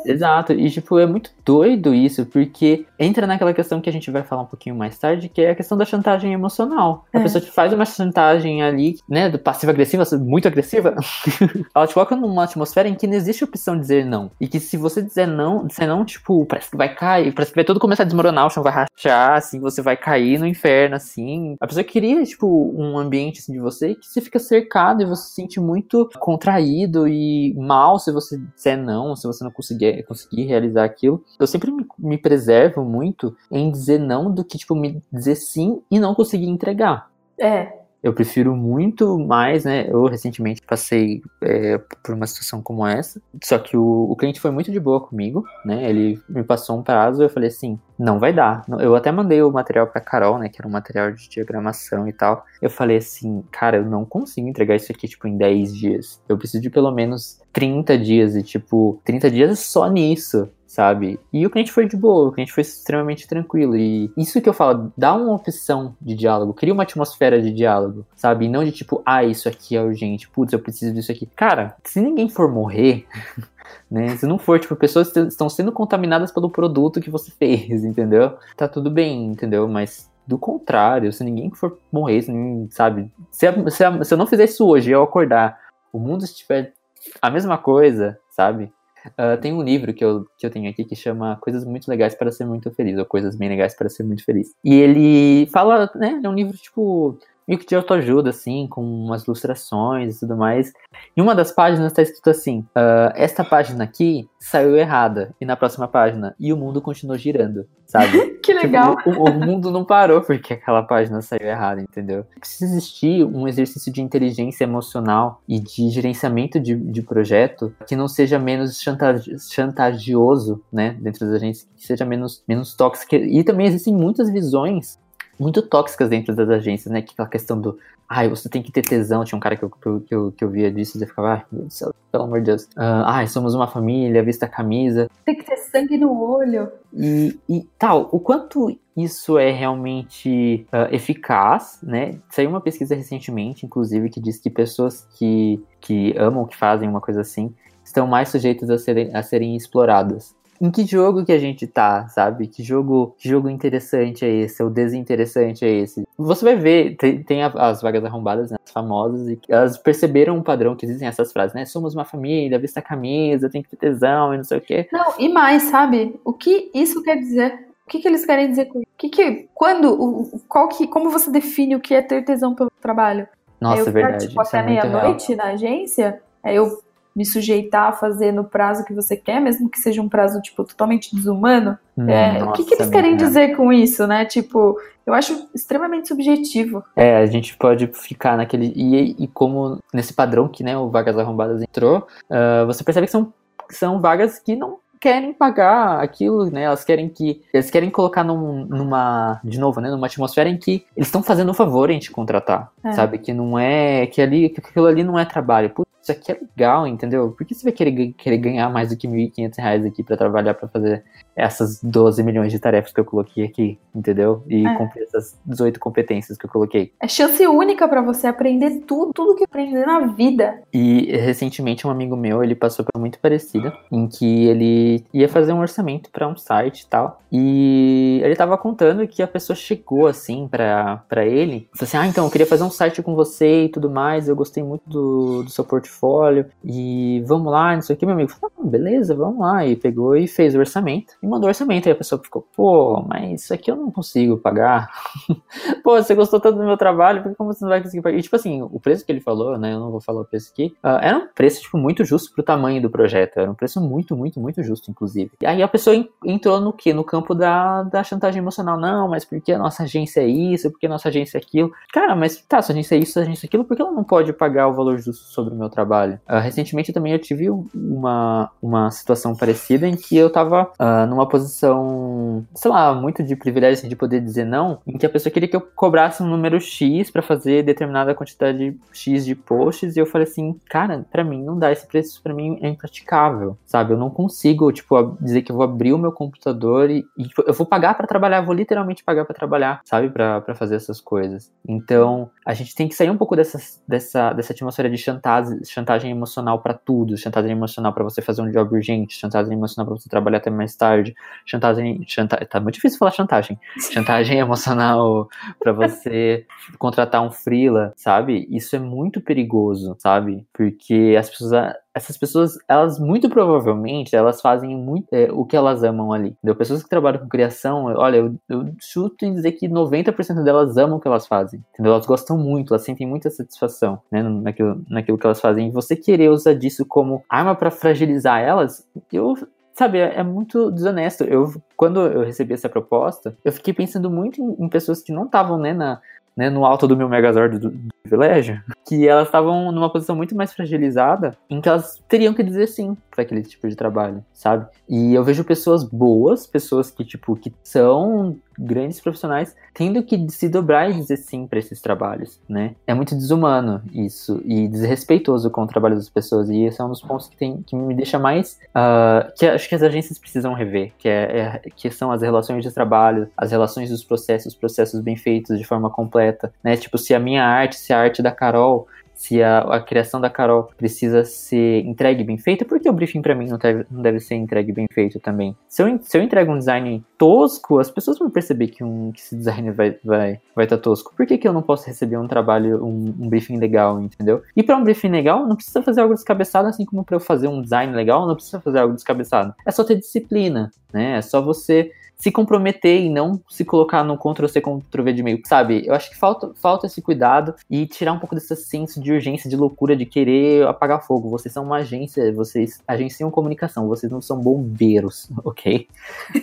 Exato, 0.06 0.52
e 0.52 0.70
tipo, 0.70 0.98
é 0.98 1.06
muito 1.06 1.30
doido 1.44 1.94
isso, 1.94 2.26
porque 2.26 2.86
entra 2.98 3.26
naquela 3.26 3.52
questão 3.52 3.80
que 3.80 3.88
a 3.88 3.92
gente 3.92 4.10
vai 4.10 4.22
falar 4.22 4.42
um 4.42 4.46
pouquinho 4.46 4.76
mais 4.76 4.98
tarde, 4.98 5.28
que 5.28 5.42
é 5.42 5.50
a 5.50 5.54
questão 5.54 5.76
da 5.76 5.84
chantagem 5.84 6.32
emocional. 6.32 7.06
É. 7.12 7.18
A 7.18 7.22
pessoa 7.22 7.42
te 7.42 7.50
faz 7.50 7.72
uma 7.72 7.84
chantagem 7.84 8.62
ali, 8.62 8.96
né, 9.08 9.28
do 9.28 9.38
passiva-agressiva, 9.38 10.04
muito 10.18 10.48
agressiva, 10.48 10.94
ela 11.74 11.86
te 11.86 11.94
coloca 11.94 12.16
numa 12.16 12.44
atmosfera 12.44 12.88
em 12.88 12.94
que 12.94 13.06
não 13.06 13.14
existe 13.14 13.44
opção 13.44 13.74
de 13.74 13.82
dizer 13.82 14.04
não. 14.04 14.30
E 14.40 14.48
que 14.48 14.60
se 14.60 14.76
você 14.76 15.02
dizer 15.02 15.26
não, 15.26 15.66
dizer 15.66 15.86
não, 15.86 16.04
tipo, 16.04 16.44
parece 16.46 16.70
que 16.70 16.76
vai 16.76 16.94
cair, 16.94 17.32
parece 17.32 17.52
que 17.52 17.56
vai 17.56 17.64
tudo 17.64 17.80
começar 17.80 18.02
a 18.02 18.06
desmoronar, 18.06 18.46
o 18.46 18.50
chão 18.50 18.62
vai 18.62 18.72
rachar, 18.72 19.36
assim, 19.36 19.60
você 19.60 19.82
vai 19.82 19.96
cair 19.96 20.38
no 20.38 20.46
inferno, 20.46 20.96
assim. 20.96 21.56
A 21.60 21.66
pessoa 21.66 21.84
queria, 21.84 22.22
tipo, 22.24 22.46
um 22.76 22.98
ambiente 22.98 23.40
assim 23.40 23.52
de 23.52 23.60
você 23.60 23.94
que 23.94 24.06
você 24.06 24.20
fica 24.20 24.38
cercado 24.38 25.02
e 25.02 25.06
você 25.06 25.28
se 25.28 25.34
sente 25.34 25.60
muito 25.60 26.08
contraído 26.18 27.08
e 27.08 27.54
mal 27.56 27.98
se 27.98 28.12
você 28.12 28.38
disser 28.54 28.76
não, 28.76 29.16
se 29.16 29.26
você 29.26 29.44
não 29.44 29.50
conseguir 29.50 29.71
conseguir, 29.72 30.02
conseguir 30.04 30.44
realizar 30.44 30.84
aquilo. 30.84 31.24
Eu 31.38 31.46
sempre 31.46 31.70
me, 31.70 31.86
me 31.98 32.18
preservo 32.18 32.84
muito 32.84 33.36
em 33.50 33.70
dizer 33.70 33.98
não 33.98 34.32
do 34.32 34.44
que, 34.44 34.58
tipo, 34.58 34.74
me 34.74 35.02
dizer 35.12 35.36
sim 35.36 35.82
e 35.90 35.98
não 35.98 36.14
conseguir 36.14 36.48
entregar. 36.48 37.10
É, 37.38 37.81
eu 38.02 38.12
prefiro 38.12 38.56
muito 38.56 39.18
mais, 39.18 39.64
né? 39.64 39.86
Eu 39.88 40.06
recentemente 40.06 40.60
passei 40.62 41.22
é, 41.40 41.78
por 42.02 42.14
uma 42.14 42.26
situação 42.26 42.60
como 42.60 42.86
essa, 42.86 43.22
só 43.42 43.58
que 43.58 43.76
o, 43.76 44.10
o, 44.10 44.16
cliente 44.16 44.40
foi 44.40 44.50
muito 44.50 44.72
de 44.72 44.80
boa 44.80 45.00
comigo, 45.00 45.44
né? 45.64 45.88
Ele 45.88 46.20
me 46.28 46.42
passou 46.42 46.78
um 46.78 46.82
prazo 46.82 47.22
e 47.22 47.26
eu 47.26 47.30
falei 47.30 47.48
assim: 47.48 47.78
não 47.98 48.18
vai 48.18 48.32
dar. 48.32 48.64
Eu 48.80 48.96
até 48.96 49.12
mandei 49.12 49.42
o 49.42 49.52
material 49.52 49.86
pra 49.86 50.00
Carol, 50.00 50.38
né? 50.38 50.48
Que 50.48 50.60
era 50.60 50.66
um 50.66 50.72
material 50.72 51.12
de 51.12 51.28
diagramação 51.28 52.08
e 52.08 52.12
tal. 52.12 52.44
Eu 52.60 52.70
falei 52.70 52.96
assim: 52.96 53.44
cara, 53.52 53.76
eu 53.76 53.84
não 53.84 54.04
consigo 54.04 54.48
entregar 54.48 54.74
isso 54.74 54.90
aqui, 54.90 55.06
tipo, 55.06 55.28
em 55.28 55.36
10 55.36 55.74
dias. 55.76 56.20
Eu 56.28 56.36
preciso 56.36 56.62
de 56.62 56.70
pelo 56.70 56.90
menos 56.90 57.40
30 57.52 57.96
dias 57.98 58.34
e, 58.34 58.42
tipo, 58.42 59.00
30 59.04 59.30
dias 59.30 59.58
só 59.60 59.88
nisso 59.88 60.50
sabe? 60.72 61.20
E 61.30 61.46
o 61.46 61.50
cliente 61.50 61.70
foi 61.70 61.86
de 61.86 61.94
boa, 61.94 62.28
o 62.28 62.32
cliente 62.32 62.50
foi 62.50 62.62
extremamente 62.62 63.28
tranquilo. 63.28 63.76
E 63.76 64.10
isso 64.16 64.40
que 64.40 64.48
eu 64.48 64.54
falo, 64.54 64.90
dá 64.96 65.12
uma 65.12 65.34
opção 65.34 65.94
de 66.00 66.14
diálogo, 66.14 66.54
cria 66.54 66.72
uma 66.72 66.84
atmosfera 66.84 67.42
de 67.42 67.52
diálogo, 67.52 68.06
sabe? 68.16 68.46
E 68.46 68.48
não 68.48 68.64
de 68.64 68.72
tipo, 68.72 69.02
ah, 69.04 69.22
isso 69.22 69.50
aqui 69.50 69.76
é 69.76 69.82
urgente, 69.82 70.30
putz, 70.30 70.54
eu 70.54 70.58
preciso 70.58 70.94
disso 70.94 71.12
aqui. 71.12 71.26
Cara, 71.36 71.76
se 71.84 72.00
ninguém 72.00 72.28
for 72.28 72.50
morrer. 72.50 73.06
Né? 73.90 74.16
Se 74.16 74.26
não 74.26 74.38
for, 74.38 74.58
tipo, 74.58 74.74
pessoas 74.74 75.14
estão 75.16 75.48
sendo 75.48 75.70
contaminadas 75.70 76.32
pelo 76.32 76.50
produto 76.50 77.00
que 77.00 77.08
você 77.08 77.30
fez, 77.38 77.84
entendeu? 77.84 78.36
Tá 78.56 78.66
tudo 78.66 78.90
bem, 78.90 79.26
entendeu? 79.26 79.68
Mas 79.68 80.10
do 80.26 80.36
contrário, 80.36 81.12
se 81.12 81.22
ninguém 81.22 81.50
for 81.50 81.78
morrer, 81.90 82.22
se 82.22 82.30
ninguém, 82.30 82.68
sabe? 82.70 83.10
Se, 83.30 83.46
se, 83.70 84.04
se 84.04 84.14
eu 84.14 84.18
não 84.18 84.26
fizer 84.26 84.44
isso 84.44 84.66
hoje 84.66 84.90
eu 84.90 85.02
acordar, 85.02 85.58
o 85.92 85.98
mundo 85.98 86.24
estiver 86.24 86.72
a 87.20 87.30
mesma 87.30 87.56
coisa, 87.56 88.18
sabe? 88.30 88.70
Uh, 89.08 89.40
tem 89.40 89.52
um 89.52 89.62
livro 89.62 89.92
que 89.92 90.04
eu, 90.04 90.26
que 90.38 90.46
eu 90.46 90.50
tenho 90.50 90.70
aqui 90.70 90.84
que 90.84 90.94
chama 90.94 91.36
Coisas 91.40 91.64
Muito 91.64 91.88
Legais 91.88 92.14
para 92.14 92.30
Ser 92.30 92.44
Muito 92.46 92.70
Feliz, 92.70 92.98
ou 92.98 93.04
Coisas 93.04 93.36
Bem 93.36 93.48
Legais 93.48 93.74
para 93.74 93.88
Ser 93.88 94.04
Muito 94.04 94.24
Feliz. 94.24 94.54
E 94.64 94.74
ele 94.74 95.46
fala, 95.46 95.90
né, 95.94 96.20
é 96.22 96.28
um 96.28 96.34
livro, 96.34 96.56
tipo, 96.56 97.18
meio 97.52 97.58
que 97.58 97.66
de 97.66 97.74
autoajuda, 97.74 98.30
assim, 98.30 98.66
com 98.66 98.82
umas 98.82 99.24
ilustrações 99.24 100.16
e 100.16 100.20
tudo 100.20 100.36
mais. 100.36 100.72
E 101.14 101.20
uma 101.20 101.34
das 101.34 101.52
páginas 101.52 101.92
está 101.92 102.02
escrito 102.02 102.30
assim: 102.30 102.60
uh, 102.60 103.12
esta 103.14 103.44
página 103.44 103.84
aqui 103.84 104.28
saiu 104.40 104.76
errada, 104.76 105.34
e 105.40 105.44
na 105.44 105.56
próxima 105.56 105.86
página, 105.86 106.34
e 106.40 106.52
o 106.52 106.56
mundo 106.56 106.80
continuou 106.80 107.18
girando, 107.18 107.66
sabe? 107.86 108.38
que 108.42 108.52
legal! 108.54 108.96
Tipo, 108.96 109.10
o, 109.10 109.24
o, 109.24 109.34
mundo 109.34 109.70
não 109.70 109.84
parou 109.84 110.22
porque 110.22 110.54
aquela 110.54 110.82
página 110.82 111.20
saiu 111.20 111.46
errada, 111.46 111.80
entendeu? 111.80 112.24
Precisa 112.38 112.64
existir 112.64 113.24
um 113.24 113.46
exercício 113.46 113.92
de 113.92 114.00
inteligência 114.00 114.64
emocional 114.64 115.42
e 115.46 115.60
de 115.60 115.90
gerenciamento 115.90 116.58
de, 116.58 116.74
de 116.74 117.02
projeto 117.02 117.74
que 117.86 117.94
não 117.94 118.08
seja 118.08 118.38
menos 118.38 118.80
chantagi 118.80 119.36
chantagioso, 119.38 120.62
né, 120.72 120.96
dentro 121.00 121.26
das 121.26 121.36
agências, 121.36 121.68
que 121.76 121.84
seja 121.84 122.04
menos, 122.04 122.42
menos 122.48 122.74
tóxico. 122.74 123.14
E 123.14 123.44
também 123.44 123.66
existem 123.66 123.94
muitas 123.94 124.30
visões 124.30 124.98
muito 125.42 125.60
tóxicas 125.60 126.08
dentro 126.08 126.34
das 126.34 126.48
agências, 126.48 126.92
né? 126.92 127.02
Que 127.02 127.12
aquela 127.12 127.28
questão 127.28 127.60
do, 127.60 127.76
ai, 128.08 128.28
você 128.28 128.48
tem 128.48 128.62
que 128.62 128.70
ter 128.70 128.82
tesão. 128.82 129.24
Tinha 129.24 129.36
um 129.36 129.40
cara 129.40 129.56
que 129.56 129.64
eu, 129.64 129.70
que 129.70 130.14
eu, 130.14 130.32
que 130.32 130.44
eu 130.44 130.48
via 130.48 130.70
disso 130.70 130.96
e 130.96 131.02
eu 131.02 131.08
ficava, 131.08 131.32
ai, 131.32 131.44
meu 131.50 131.62
Deus 131.62 131.74
do 131.74 131.76
céu, 131.76 131.94
pelo 132.12 132.24
amor 132.24 132.38
de 132.40 132.46
Deus. 132.46 132.62
Uh, 132.76 133.04
ai, 133.06 133.26
somos 133.26 133.54
uma 133.54 133.66
família, 133.66 134.22
vista 134.22 134.46
a 134.46 134.48
camisa. 134.48 135.10
Tem 135.24 135.36
que 135.36 135.44
ter 135.44 135.56
sangue 135.56 135.98
no 135.98 136.16
olho. 136.22 136.70
E, 136.94 137.36
e 137.48 137.66
tal, 137.76 138.08
o 138.12 138.20
quanto 138.20 138.78
isso 138.96 139.36
é 139.36 139.50
realmente 139.50 140.64
uh, 140.68 140.94
eficaz, 140.94 141.80
né? 141.82 142.20
Saiu 142.30 142.50
uma 142.50 142.60
pesquisa 142.60 142.94
recentemente, 142.94 143.66
inclusive, 143.66 144.10
que 144.10 144.20
diz 144.20 144.38
que 144.38 144.48
pessoas 144.48 145.08
que, 145.18 145.60
que 145.80 146.16
amam, 146.16 146.46
que 146.46 146.56
fazem 146.56 146.88
uma 146.88 147.00
coisa 147.00 147.22
assim, 147.22 147.52
estão 147.84 148.06
mais 148.06 148.28
sujeitas 148.28 148.70
a 148.70 148.78
serem, 148.78 149.14
a 149.14 149.22
serem 149.22 149.56
exploradas 149.56 150.34
em 150.62 150.70
que 150.70 150.86
jogo 150.86 151.24
que 151.24 151.32
a 151.32 151.38
gente 151.38 151.66
tá, 151.66 152.06
sabe? 152.06 152.46
Que 152.46 152.62
jogo, 152.62 153.16
que 153.18 153.28
jogo 153.28 153.50
interessante 153.50 154.24
é 154.24 154.28
esse, 154.28 154.62
ou 154.62 154.70
desinteressante 154.70 155.64
é 155.64 155.68
esse. 155.68 156.06
Você 156.16 156.44
vai 156.44 156.54
ver, 156.54 156.96
tem, 156.96 157.20
tem 157.20 157.42
as 157.42 157.82
vagas 157.82 158.04
arrombadas, 158.04 158.52
né, 158.52 158.56
as 158.64 158.70
famosas, 158.70 159.28
e 159.28 159.40
elas 159.48 159.76
perceberam 159.76 160.36
um 160.36 160.42
padrão 160.42 160.76
que 160.76 160.86
existem 160.86 161.08
essas 161.08 161.32
frases, 161.32 161.52
né? 161.52 161.64
Somos 161.64 161.94
uma 161.94 162.04
família, 162.04 162.60
vista 162.60 162.78
a 162.78 162.82
camisa, 162.82 163.50
tem 163.50 163.60
que 163.60 163.70
ter 163.70 163.76
tesão 163.76 164.32
e 164.32 164.36
não 164.36 164.44
sei 164.44 164.58
o 164.58 164.60
quê. 164.60 164.88
Não, 164.92 165.14
e 165.18 165.28
mais, 165.28 165.64
sabe? 165.64 166.14
O 166.24 166.32
que 166.32 166.70
isso 166.72 167.02
quer 167.02 167.16
dizer? 167.16 167.66
O 167.84 167.90
que, 167.90 167.98
que 167.98 168.06
eles 168.06 168.24
querem 168.24 168.48
dizer 168.48 168.66
com 168.66 168.78
isso? 168.78 168.88
Que 168.96 169.08
que, 169.08 169.48
quando, 169.52 169.92
o, 169.92 170.40
qual 170.48 170.68
que, 170.68 170.86
como 170.86 171.10
você 171.10 171.28
define 171.28 171.74
o 171.74 171.80
que 171.80 171.92
é 171.92 172.00
ter 172.00 172.24
tesão 172.24 172.54
pelo 172.54 172.70
trabalho? 172.80 173.26
Nossa, 173.60 173.82
é 173.82 173.88
eu 173.88 173.92
verdade. 173.92 174.28
Tipo, 174.28 174.40
até 174.40 174.58
é 174.58 174.62
meia-noite 174.62 175.34
na 175.34 175.46
agência, 175.46 176.22
é 176.44 176.54
eu 176.54 176.80
me 177.14 177.24
sujeitar 177.24 177.88
a 177.88 177.92
fazer 177.92 178.32
no 178.32 178.44
prazo 178.44 178.84
que 178.84 178.94
você 178.94 179.16
quer, 179.16 179.40
mesmo 179.40 179.68
que 179.68 179.78
seja 179.78 180.00
um 180.00 180.08
prazo, 180.08 180.40
tipo, 180.40 180.64
totalmente 180.64 181.14
desumano. 181.14 181.78
Hum, 181.96 182.08
é, 182.08 182.38
nossa, 182.38 182.50
o 182.50 182.52
que, 182.52 182.64
que 182.64 182.74
eles 182.74 182.88
querem 182.88 183.16
dizer 183.16 183.56
com 183.56 183.72
isso, 183.72 184.06
né? 184.06 184.24
Tipo, 184.24 184.78
eu 185.06 185.12
acho 185.12 185.48
extremamente 185.54 186.08
subjetivo. 186.08 186.82
É, 186.96 187.18
a 187.18 187.26
gente 187.26 187.56
pode 187.56 187.86
ficar 187.88 188.36
naquele. 188.36 188.72
E, 188.74 189.24
e 189.24 189.28
como 189.28 189.78
nesse 189.92 190.14
padrão 190.14 190.48
que 190.48 190.62
né, 190.62 190.76
o 190.76 190.88
Vagas 190.88 191.18
Arrombadas 191.18 191.60
entrou, 191.60 192.06
uh, 192.30 192.66
você 192.66 192.82
percebe 192.82 193.06
que 193.06 193.12
são, 193.12 193.32
são 193.70 194.00
vagas 194.00 194.38
que 194.38 194.56
não 194.56 194.78
querem 195.02 195.32
pagar 195.32 196.00
aquilo, 196.00 196.48
né? 196.48 196.62
Elas 196.62 196.84
querem 196.84 197.08
que. 197.08 197.42
Eles 197.52 197.70
querem 197.72 197.90
colocar 197.90 198.22
num, 198.22 198.64
numa. 198.66 199.40
De 199.42 199.58
novo, 199.58 199.80
né? 199.80 199.90
Numa 199.90 200.06
atmosfera 200.06 200.48
em 200.48 200.56
que 200.56 200.86
eles 200.96 201.08
estão 201.08 201.24
fazendo 201.24 201.50
um 201.50 201.54
favor 201.54 201.90
em 201.90 201.98
te 201.98 202.12
contratar. 202.12 202.70
É. 202.84 202.92
Sabe? 202.92 203.18
Que 203.18 203.32
não 203.32 203.58
é. 203.58 204.06
Que 204.06 204.22
ali. 204.22 204.48
Que 204.48 204.60
aquilo 204.60 204.86
ali 204.86 205.02
não 205.02 205.18
é 205.18 205.24
trabalho. 205.24 205.70
Putz, 205.70 205.90
isso 206.02 206.12
aqui 206.12 206.32
é 206.32 206.38
legal, 206.40 206.86
entendeu? 206.86 207.30
Por 207.30 207.46
que 207.46 207.54
você 207.54 207.62
vai 207.62 207.72
querer, 207.72 208.12
querer 208.14 208.38
ganhar 208.38 208.68
mais 208.68 208.90
do 208.90 208.96
que 208.96 209.06
R$ 209.06 209.30
1.500 209.30 209.86
aqui 209.86 210.02
para 210.02 210.16
trabalhar 210.16 210.54
para 210.54 210.68
fazer 210.68 211.04
essas 211.34 211.82
12 211.82 212.22
milhões 212.22 212.52
de 212.52 212.58
tarefas 212.58 212.92
que 212.92 213.00
eu 213.00 213.04
coloquei 213.04 213.44
aqui, 213.44 213.78
entendeu? 213.94 214.42
E 214.48 214.66
é. 214.66 214.74
cumprir 214.74 215.04
essas 215.04 215.38
18 215.44 215.78
competências 215.80 216.36
que 216.38 216.46
eu 216.46 216.50
coloquei. 216.50 216.92
É 217.00 217.08
chance 217.08 217.46
única 217.46 217.88
para 217.88 218.02
você 218.02 218.26
aprender 218.26 218.80
tudo, 218.86 219.12
tudo 219.12 219.36
que 219.36 219.44
aprender 219.44 219.86
na 219.86 220.00
vida. 220.06 220.62
E 220.72 221.16
recentemente 221.16 221.86
um 221.86 221.90
amigo 221.90 222.16
meu, 222.16 222.42
ele 222.42 222.54
passou 222.54 222.84
por 222.84 223.00
muito 223.00 223.18
parecida, 223.18 223.72
em 223.90 224.06
que 224.06 224.46
ele 224.46 225.04
ia 225.12 225.28
fazer 225.28 225.52
um 225.52 225.60
orçamento 225.60 226.10
para 226.10 226.28
um 226.28 226.36
site 226.36 226.80
e 226.80 226.86
tal, 226.86 227.20
e 227.30 228.20
ele 228.22 228.36
tava 228.36 228.56
contando 228.58 229.06
que 229.08 229.22
a 229.22 229.28
pessoa 229.28 229.56
chegou 229.56 230.06
assim 230.06 230.48
para 230.48 231.24
ele, 231.24 231.68
falou 231.74 231.88
assim: 231.88 231.96
"Ah, 231.96 232.06
então 232.06 232.24
eu 232.24 232.30
queria 232.30 232.46
fazer 232.46 232.64
um 232.64 232.70
site 232.70 233.02
com 233.02 233.14
você 233.14 233.64
e 233.64 233.68
tudo 233.68 233.90
mais, 233.90 234.28
eu 234.28 234.36
gostei 234.36 234.62
muito 234.62 234.82
do, 234.88 235.42
do 235.44 235.50
seu 235.50 235.64
portfólio 235.64 236.46
e 236.64 237.22
vamos 237.26 237.50
lá, 237.50 237.74
não 237.74 237.82
sei 237.82 237.96
o 237.96 237.98
que. 237.98 238.06
Meu 238.06 238.14
amigo 238.14 238.30
falou, 238.30 238.52
ah, 238.58 238.66
beleza, 238.66 239.14
vamos 239.14 239.40
lá. 239.40 239.64
E 239.66 239.76
pegou 239.76 240.16
e 240.16 240.26
fez 240.26 240.54
o 240.54 240.58
orçamento 240.58 241.14
mandou 241.26 241.48
orçamento. 241.48 241.86
Aí 241.88 241.92
a 241.92 241.96
pessoa 241.96 242.22
ficou, 242.22 242.46
pô, 242.54 243.04
mas 243.08 243.42
isso 243.42 243.54
aqui 243.54 243.70
eu 243.70 243.76
não 243.76 243.90
consigo 243.90 244.36
pagar. 244.36 244.88
pô, 245.82 245.96
você 246.02 246.14
gostou 246.14 246.40
tanto 246.40 246.58
do 246.58 246.64
meu 246.64 246.76
trabalho, 246.76 247.22
por 247.22 247.30
que 247.30 247.36
como 247.36 247.52
você 247.52 247.64
não 247.64 247.70
vai 247.70 247.82
conseguir 247.82 248.02
pagar? 248.02 248.18
E 248.18 248.22
tipo 248.22 248.36
assim, 248.36 248.62
o 248.62 248.80
preço 248.80 249.04
que 249.04 249.12
ele 249.12 249.20
falou, 249.20 249.58
né, 249.58 249.72
eu 249.74 249.80
não 249.80 249.90
vou 249.90 250.00
falar 250.00 250.22
o 250.22 250.24
preço 250.24 250.50
aqui, 250.52 250.74
uh, 250.82 250.98
era 251.00 251.18
um 251.18 251.28
preço, 251.34 251.62
tipo, 251.62 251.78
muito 251.78 252.04
justo 252.04 252.32
pro 252.32 252.42
tamanho 252.42 252.80
do 252.80 252.90
projeto. 252.90 253.38
Era 253.38 253.50
um 253.50 253.54
preço 253.54 253.80
muito, 253.80 254.16
muito, 254.16 254.40
muito 254.40 254.62
justo, 254.62 254.90
inclusive. 254.90 255.30
E 255.40 255.46
aí 255.46 255.62
a 255.62 255.68
pessoa 255.68 255.96
entrou 256.24 256.60
no 256.60 256.72
que? 256.72 256.92
No 256.92 257.04
campo 257.04 257.34
da, 257.34 257.82
da 257.84 258.02
chantagem 258.02 258.40
emocional. 258.40 258.78
Não, 258.78 259.08
mas 259.08 259.24
porque 259.24 259.52
a 259.52 259.58
nossa 259.58 259.84
agência 259.84 260.20
é 260.20 260.26
isso, 260.26 260.70
porque 260.70 260.86
a 260.86 260.88
nossa 260.88 261.08
agência 261.08 261.38
é 261.38 261.40
aquilo. 261.40 261.72
Cara, 261.92 262.14
mas 262.14 262.42
tá, 262.48 262.60
sua 262.62 262.72
agência 262.72 262.94
é 262.94 262.98
isso, 262.98 263.12
sua 263.12 263.22
agência 263.22 263.46
é 263.46 263.48
aquilo, 263.48 263.64
por 263.64 263.76
que 263.76 263.82
ela 263.82 263.92
não 263.92 264.04
pode 264.04 264.32
pagar 264.32 264.68
o 264.68 264.74
valor 264.74 264.98
justo 264.98 265.24
sobre 265.24 265.54
o 265.54 265.56
meu 265.56 265.68
trabalho. 265.68 266.20
Uh, 266.28 266.38
recentemente 266.38 266.92
também 266.92 267.12
eu 267.12 267.18
tive 267.18 267.50
uma, 267.50 268.50
uma 268.60 268.90
situação 268.90 269.34
parecida 269.34 269.86
em 269.86 269.96
que 269.96 270.16
eu 270.16 270.30
tava 270.30 270.70
uh, 270.80 271.06
numa 271.12 271.28
posição, 271.28 272.46
sei 272.54 272.70
lá, 272.70 272.94
muito 272.94 273.22
de 273.22 273.36
privilégio 273.36 273.78
assim, 273.78 273.88
de 273.88 273.96
poder 273.96 274.20
dizer 274.20 274.44
não, 274.44 274.80
em 274.86 274.96
que 274.96 275.06
a 275.06 275.10
pessoa 275.10 275.32
queria 275.32 275.48
que 275.48 275.56
eu 275.56 275.60
cobrasse 275.60 276.22
um 276.22 276.26
número 276.26 276.60
X 276.60 277.10
para 277.10 277.22
fazer 277.22 277.62
determinada 277.62 278.14
quantidade 278.14 278.76
X 278.92 279.24
de 279.24 279.34
posts 279.34 279.96
e 279.96 279.98
eu 279.98 280.06
falei 280.06 280.26
assim, 280.26 280.58
cara, 280.68 281.04
para 281.10 281.24
mim 281.24 281.42
não 281.42 281.58
dá 281.58 281.72
esse 281.72 281.86
preço, 281.86 282.22
para 282.22 282.34
mim 282.34 282.58
é 282.62 282.68
impraticável, 282.68 283.56
sabe? 283.64 283.92
Eu 283.92 283.98
não 283.98 284.10
consigo, 284.10 284.72
tipo, 284.72 285.16
dizer 285.20 285.42
que 285.42 285.50
eu 285.50 285.56
vou 285.56 285.64
abrir 285.64 285.92
o 285.92 285.98
meu 285.98 286.12
computador 286.12 286.90
e, 286.90 287.04
e 287.16 287.24
tipo, 287.24 287.42
eu 287.46 287.54
vou 287.54 287.66
pagar 287.66 287.94
para 287.94 288.06
trabalhar, 288.06 288.40
vou 288.40 288.54
literalmente 288.54 289.04
pagar 289.04 289.24
para 289.24 289.34
trabalhar, 289.34 289.80
sabe? 289.84 290.12
para 290.12 290.54
fazer 290.54 290.76
essas 290.76 291.00
coisas. 291.00 291.50
Então, 291.66 292.30
a 292.44 292.54
gente 292.54 292.74
tem 292.74 292.88
que 292.88 292.94
sair 292.94 293.10
um 293.10 293.16
pouco 293.16 293.34
dessa, 293.34 293.58
dessa, 293.86 294.32
dessa 294.32 294.52
atmosfera 294.52 294.88
de 294.88 294.98
chantagem, 294.98 295.64
chantagem 295.64 296.10
emocional 296.10 296.60
para 296.60 296.74
tudo, 296.74 297.16
chantagem 297.16 297.50
emocional 297.50 297.92
para 297.92 298.04
você 298.04 298.20
fazer 298.20 298.42
um 298.42 298.50
job 298.50 298.74
urgente, 298.74 299.16
chantagem 299.16 299.52
emocional 299.52 299.86
para 299.86 300.00
você 300.00 300.08
trabalhar 300.08 300.38
até 300.38 300.50
mais 300.50 300.76
tarde, 300.76 301.01
chantagem, 301.44 302.02
chantagem, 302.06 302.46
tá 302.46 302.60
muito 302.60 302.74
difícil 302.74 302.98
falar 302.98 303.12
chantagem, 303.12 303.58
chantagem 303.92 304.38
emocional 304.40 305.28
para 305.58 305.72
você 305.72 306.46
contratar 306.78 307.22
um 307.22 307.30
freela, 307.30 307.92
sabe? 307.96 308.46
Isso 308.50 308.76
é 308.76 308.78
muito 308.78 309.20
perigoso, 309.20 309.96
sabe? 309.98 310.46
Porque 310.52 311.16
as 311.18 311.28
pessoas 311.30 311.74
essas 311.94 312.16
pessoas, 312.16 312.58
elas 312.66 312.98
muito 312.98 313.28
provavelmente, 313.28 314.16
elas 314.16 314.40
fazem 314.40 314.76
muito 314.76 315.12
é, 315.12 315.30
o 315.30 315.44
que 315.44 315.56
elas 315.56 315.84
amam 315.84 316.12
ali. 316.12 316.30
Entendeu? 316.30 316.56
Pessoas 316.56 316.82
que 316.82 316.88
trabalham 316.88 317.20
com 317.20 317.28
criação, 317.28 317.84
olha, 317.84 318.16
eu, 318.16 318.34
eu 318.48 318.72
chuto 318.80 319.26
em 319.26 319.34
dizer 319.34 319.52
que 319.52 319.68
90% 319.68 320.42
delas 320.42 320.76
amam 320.78 320.96
o 320.96 321.00
que 321.00 321.08
elas 321.08 321.26
fazem. 321.26 321.62
Entendeu? 321.74 321.92
Elas 321.92 322.06
gostam 322.06 322.38
muito, 322.38 322.72
elas 322.72 322.84
sentem 322.84 323.06
muita 323.06 323.30
satisfação 323.30 324.00
né, 324.10 324.22
naquilo, 324.22 324.82
naquilo 324.88 325.18
que 325.18 325.26
elas 325.26 325.40
fazem. 325.40 325.68
E 325.68 325.70
você 325.70 325.94
querer 325.94 326.30
usar 326.30 326.54
disso 326.54 326.86
como 326.86 327.22
arma 327.28 327.54
para 327.54 327.70
fragilizar 327.70 328.40
elas, 328.40 328.86
eu 329.12 329.34
sabe, 329.74 329.98
é, 329.98 330.18
é, 330.18 330.22
muito 330.22 330.70
desonesto. 330.70 331.24
Eu, 331.24 331.52
quando 331.76 332.00
eu 332.00 332.24
recebi 332.24 332.54
essa 332.54 332.68
proposta, 332.68 333.36
eu 333.44 333.52
fiquei 333.52 333.72
pensando 333.72 334.10
muito 334.10 334.40
em, 334.40 334.64
em 334.64 334.68
pessoas 334.68 335.02
que 335.02 335.12
não 335.12 335.24
estavam, 335.24 335.58
né, 335.58 335.72
na, 335.72 336.00
né, 336.36 336.50
no 336.50 336.64
alto 336.64 336.86
do 336.86 336.96
meu 336.96 337.08
Megazord 337.08 337.58
do, 337.58 337.70
do 337.70 337.88
privilégio, 338.02 338.62
que 338.86 339.06
elas 339.06 339.26
estavam 339.26 339.70
numa 339.72 339.90
posição 339.90 340.16
muito 340.16 340.34
mais 340.34 340.52
fragilizada, 340.52 341.36
em 341.48 341.60
que 341.60 341.68
elas 341.68 342.02
teriam 342.08 342.34
que 342.34 342.42
dizer 342.42 342.66
sim 342.66 342.96
para 343.10 343.22
aquele 343.22 343.42
tipo 343.42 343.68
de 343.68 343.76
trabalho, 343.76 344.24
sabe? 344.32 344.66
E 344.88 345.14
eu 345.14 345.24
vejo 345.24 345.44
pessoas 345.44 345.84
boas, 345.84 346.46
pessoas 346.46 346.90
que, 346.90 347.04
tipo, 347.04 347.36
que 347.36 347.52
são 347.62 348.36
grandes 348.62 349.00
profissionais 349.00 349.54
tendo 349.74 350.02
que 350.02 350.28
se 350.30 350.48
dobrar 350.48 350.90
e 350.90 350.94
dizer 350.94 351.16
sim 351.16 351.46
para 351.46 351.58
esses 351.58 351.80
trabalhos, 351.80 352.38
né? 352.48 352.74
É 352.86 352.94
muito 352.94 353.14
desumano 353.14 353.82
isso 353.92 354.40
e 354.44 354.68
desrespeitoso 354.68 355.50
com 355.50 355.62
o 355.62 355.66
trabalho 355.66 355.96
das 355.96 356.08
pessoas 356.08 356.48
e 356.48 356.62
esse 356.62 356.80
é 356.80 356.84
um 356.84 356.88
dos 356.88 357.00
pontos 357.00 357.28
que, 357.28 357.36
tem, 357.36 357.62
que 357.62 357.74
me 357.74 357.94
deixa 357.94 358.18
mais 358.18 358.58
uh, 358.68 359.32
que 359.36 359.46
acho 359.46 359.68
que 359.68 359.74
as 359.74 359.82
agências 359.82 360.18
precisam 360.18 360.52
rever, 360.54 360.92
que 360.98 361.08
é, 361.08 361.38
é, 361.38 361.70
que 361.74 361.90
são 361.90 362.12
as 362.12 362.22
relações 362.22 362.62
de 362.62 362.70
trabalho, 362.70 363.28
as 363.36 363.50
relações 363.50 363.90
dos 363.90 364.04
processos, 364.04 364.54
processos 364.54 365.00
bem 365.00 365.16
feitos 365.16 365.58
de 365.58 365.64
forma 365.64 365.90
completa, 365.90 366.52
né? 366.62 366.76
Tipo 366.76 366.98
se 366.98 367.14
a 367.14 367.18
minha 367.18 367.44
arte, 367.44 367.76
se 367.76 367.92
a 367.92 367.98
arte 367.98 368.22
da 368.22 368.30
Carol 368.30 368.86
se 369.22 369.40
a, 369.40 369.60
a, 369.60 369.80
criação 369.80 370.20
da 370.20 370.28
Carol 370.28 370.68
precisa 370.76 371.24
ser 371.24 371.84
entregue 371.86 372.24
bem 372.24 372.36
feita, 372.36 372.64
porque 372.64 372.88
o 372.88 372.92
briefing 372.92 373.22
para 373.22 373.36
mim 373.36 373.46
não 373.46 373.56
deve, 373.56 373.86
não 373.88 374.02
deve 374.02 374.18
ser 374.18 374.34
entregue 374.34 374.72
bem 374.72 374.88
feito 374.92 375.20
também. 375.20 375.56
Se 375.68 375.80
eu, 375.80 375.98
se 376.02 376.18
eu 376.18 376.22
entrego 376.22 376.50
um 376.50 376.58
design 376.58 377.04
tosco, 377.16 377.78
as 377.78 377.88
pessoas 377.88 378.18
vão 378.18 378.28
perceber 378.28 378.66
que, 378.66 378.82
um, 378.82 379.12
que 379.12 379.20
esse 379.20 379.36
design 379.36 379.70
vai 379.70 379.90
estar 379.90 380.00
vai, 380.04 380.40
vai 380.56 380.66
tá 380.66 380.76
tosco. 380.76 381.14
Por 381.16 381.24
que, 381.24 381.38
que 381.38 381.46
eu 381.46 381.52
não 381.52 381.62
posso 381.62 381.86
receber 381.86 382.16
um 382.16 382.26
trabalho, 382.26 382.84
um, 382.84 383.14
um 383.20 383.28
briefing 383.28 383.58
legal, 383.58 384.00
entendeu? 384.00 384.42
E 384.56 384.62
para 384.62 384.76
um 384.76 384.82
briefing 384.82 385.10
legal, 385.10 385.46
não 385.46 385.54
precisa 385.54 385.80
fazer 385.82 386.00
algo 386.00 386.14
descabeçado, 386.14 386.66
assim 386.66 386.84
como 386.84 387.04
para 387.04 387.14
eu 387.14 387.20
fazer 387.20 387.46
um 387.46 387.62
design 387.62 387.94
legal, 387.94 388.26
não 388.26 388.34
precisa 388.34 388.60
fazer 388.60 388.80
algo 388.80 388.94
descabeçado. 388.94 389.54
É 389.64 389.70
só 389.70 389.84
ter 389.84 389.94
disciplina, 389.94 390.72
né? 390.92 391.18
É 391.18 391.22
só 391.22 391.40
você 391.40 391.92
se 392.22 392.30
comprometer 392.30 393.00
e 393.00 393.10
não 393.10 393.40
se 393.48 393.64
colocar 393.64 394.04
no 394.04 394.16
Ctrl-C, 394.16 394.60
Ctrl-V 394.60 395.12
de 395.12 395.24
meio, 395.24 395.42
sabe? 395.44 395.84
Eu 395.84 395.92
acho 395.92 396.08
que 396.08 396.16
falta, 396.16 396.52
falta 396.54 396.86
esse 396.86 397.02
cuidado 397.02 397.52
e 397.68 397.84
tirar 397.84 398.12
um 398.12 398.20
pouco 398.20 398.36
desse 398.36 398.54
senso 398.54 399.00
de 399.00 399.10
urgência, 399.10 399.50
de 399.50 399.56
loucura, 399.56 399.96
de 399.96 400.06
querer 400.06 400.64
apagar 400.68 401.04
fogo. 401.04 401.28
Vocês 401.28 401.52
são 401.52 401.64
uma 401.64 401.78
agência, 401.78 402.32
vocês 402.32 402.80
agenciam 402.86 403.28
comunicação, 403.28 403.88
vocês 403.88 404.12
não 404.12 404.22
são 404.22 404.38
bombeiros, 404.38 405.28
ok? 405.42 405.88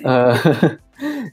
uh, 0.04 0.76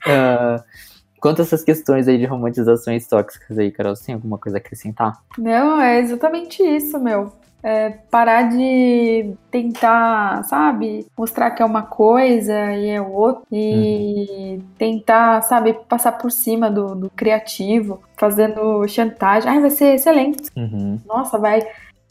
uh, 0.07 0.63
Quanto 1.21 1.41
a 1.41 1.45
essas 1.45 1.65
questões 1.65 2.09
aí 2.09 2.19
de 2.19 2.27
romantizações 2.27 3.07
tóxicas 3.07 3.59
aí, 3.59 3.71
Carol, 3.71 3.97
você 3.97 4.07
tem 4.07 4.15
alguma 4.15 4.39
coisa 4.39 4.59
a 4.59 4.61
acrescentar? 4.61 5.21
Não, 5.39 5.81
é 5.81 5.99
exatamente 5.99 6.63
isso, 6.63 6.99
meu 6.99 7.33
é, 7.67 7.91
parar 8.09 8.45
de 8.45 9.35
tentar, 9.51 10.45
sabe, 10.45 11.05
mostrar 11.19 11.51
que 11.51 11.61
é 11.61 11.67
uma 11.67 11.83
coisa 11.83 12.73
e 12.73 12.91
é 12.91 13.01
outra, 13.01 13.43
e 13.51 14.61
uhum. 14.61 14.63
tentar, 14.79 15.43
sabe, 15.43 15.73
passar 15.89 16.13
por 16.13 16.31
cima 16.31 16.71
do, 16.71 16.95
do, 16.95 17.11
criativo, 17.11 18.01
fazendo 18.17 18.87
chantagem. 18.87 19.51
Ai, 19.51 19.61
vai 19.61 19.71
ser 19.71 19.97
excelente. 19.97 20.49
Uhum. 20.57 21.01
Nossa, 21.05 21.39
vai. 21.39 21.61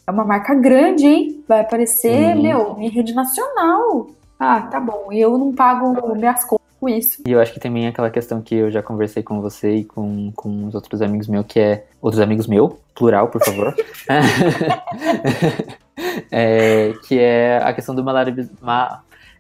É 0.08 0.12
uma 0.12 0.26
marca 0.26 0.54
grande, 0.54 1.08
hein? 1.08 1.44
Vai 1.48 1.62
aparecer, 1.62 2.36
uhum. 2.36 2.42
meu, 2.42 2.76
em 2.78 2.90
rede 2.90 3.14
nacional. 3.14 4.08
Ah, 4.38 4.62
tá 4.64 4.80
bom. 4.82 5.08
E 5.10 5.22
eu 5.22 5.38
não 5.38 5.54
pago 5.54 6.16
minhas 6.16 6.44
contas 6.44 6.65
com 6.86 6.90
isso. 6.90 7.24
E 7.26 7.32
eu 7.32 7.40
acho 7.40 7.52
que 7.52 7.60
também 7.60 7.88
é 7.88 7.90
aquela 7.90 8.12
questão 8.12 8.44
que 8.44 8.54
eu 8.54 8.70
já 8.70 8.84
conversei 8.84 9.24
com 9.24 9.42
você 9.42 9.78
e 9.78 9.84
com, 9.84 10.32
com 10.36 10.68
os 10.68 10.76
outros 10.76 11.02
amigos 11.02 11.28
meus, 11.28 11.48
que 11.48 11.60
é. 11.60 11.88
Outros 12.00 12.22
amigos 12.22 12.46
meus, 12.46 12.74
plural, 12.94 13.30
por 13.30 13.44
favor. 13.44 13.76
é, 16.32 16.94
que 17.08 17.18
é 17.18 17.58
a 17.58 17.74
questão 17.74 17.96
do 17.96 18.04
malabarismo. 18.04 18.56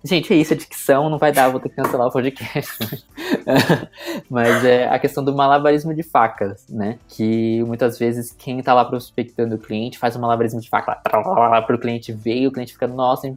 Gente, 0.03 0.33
é 0.33 0.35
isso, 0.35 0.53
a 0.53 0.57
dicção 0.57 1.09
não 1.09 1.17
vai 1.17 1.31
dar, 1.31 1.49
vou 1.49 1.59
ter 1.59 1.69
que 1.69 1.75
cancelar 1.75 2.07
o 2.07 2.11
podcast. 2.11 3.05
Mas 4.29 4.63
é 4.63 4.87
a 4.87 4.99
questão 4.99 5.23
do 5.23 5.33
malabarismo 5.33 5.95
de 5.95 6.03
facas, 6.03 6.67
né? 6.69 6.99
Que 7.07 7.63
muitas 7.63 7.97
vezes 7.99 8.31
quem 8.31 8.61
tá 8.61 8.73
lá 8.73 8.85
prospectando 8.85 9.55
o 9.55 9.59
cliente 9.59 9.99
faz 9.99 10.15
um 10.15 10.21
malabarismo 10.21 10.59
de 10.59 10.69
faca 10.69 10.99
lá, 11.11 11.61
pro 11.61 11.79
cliente 11.79 12.11
ver 12.11 12.47
o 12.47 12.51
cliente 12.51 12.73
fica, 12.73 12.87
nossa, 12.87 13.31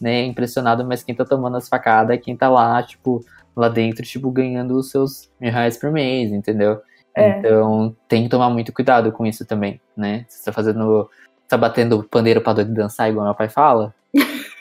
né, 0.00 0.24
impressionado, 0.24 0.86
mas 0.86 1.02
quem 1.02 1.14
tá 1.14 1.24
tomando 1.24 1.56
as 1.56 1.68
facadas 1.68 2.16
é 2.16 2.18
quem 2.18 2.36
tá 2.36 2.48
lá, 2.48 2.82
tipo, 2.82 3.24
lá 3.56 3.68
dentro, 3.68 4.04
tipo, 4.04 4.30
ganhando 4.30 4.76
os 4.76 4.90
seus 4.90 5.30
mil 5.40 5.50
reais 5.50 5.78
por 5.78 5.90
mês, 5.90 6.30
entendeu? 6.30 6.80
É. 7.16 7.38
Então 7.38 7.96
tem 8.06 8.24
que 8.24 8.28
tomar 8.28 8.50
muito 8.50 8.72
cuidado 8.72 9.10
com 9.10 9.24
isso 9.24 9.46
também, 9.46 9.80
né? 9.96 10.26
Você 10.28 10.44
tá 10.44 10.52
fazendo. 10.52 11.08
tá 11.48 11.56
batendo 11.56 12.04
pandeiro 12.04 12.42
pra 12.42 12.52
doido 12.52 12.74
dançar, 12.74 13.08
igual 13.08 13.24
meu 13.24 13.34
pai 13.34 13.48
fala. 13.48 13.94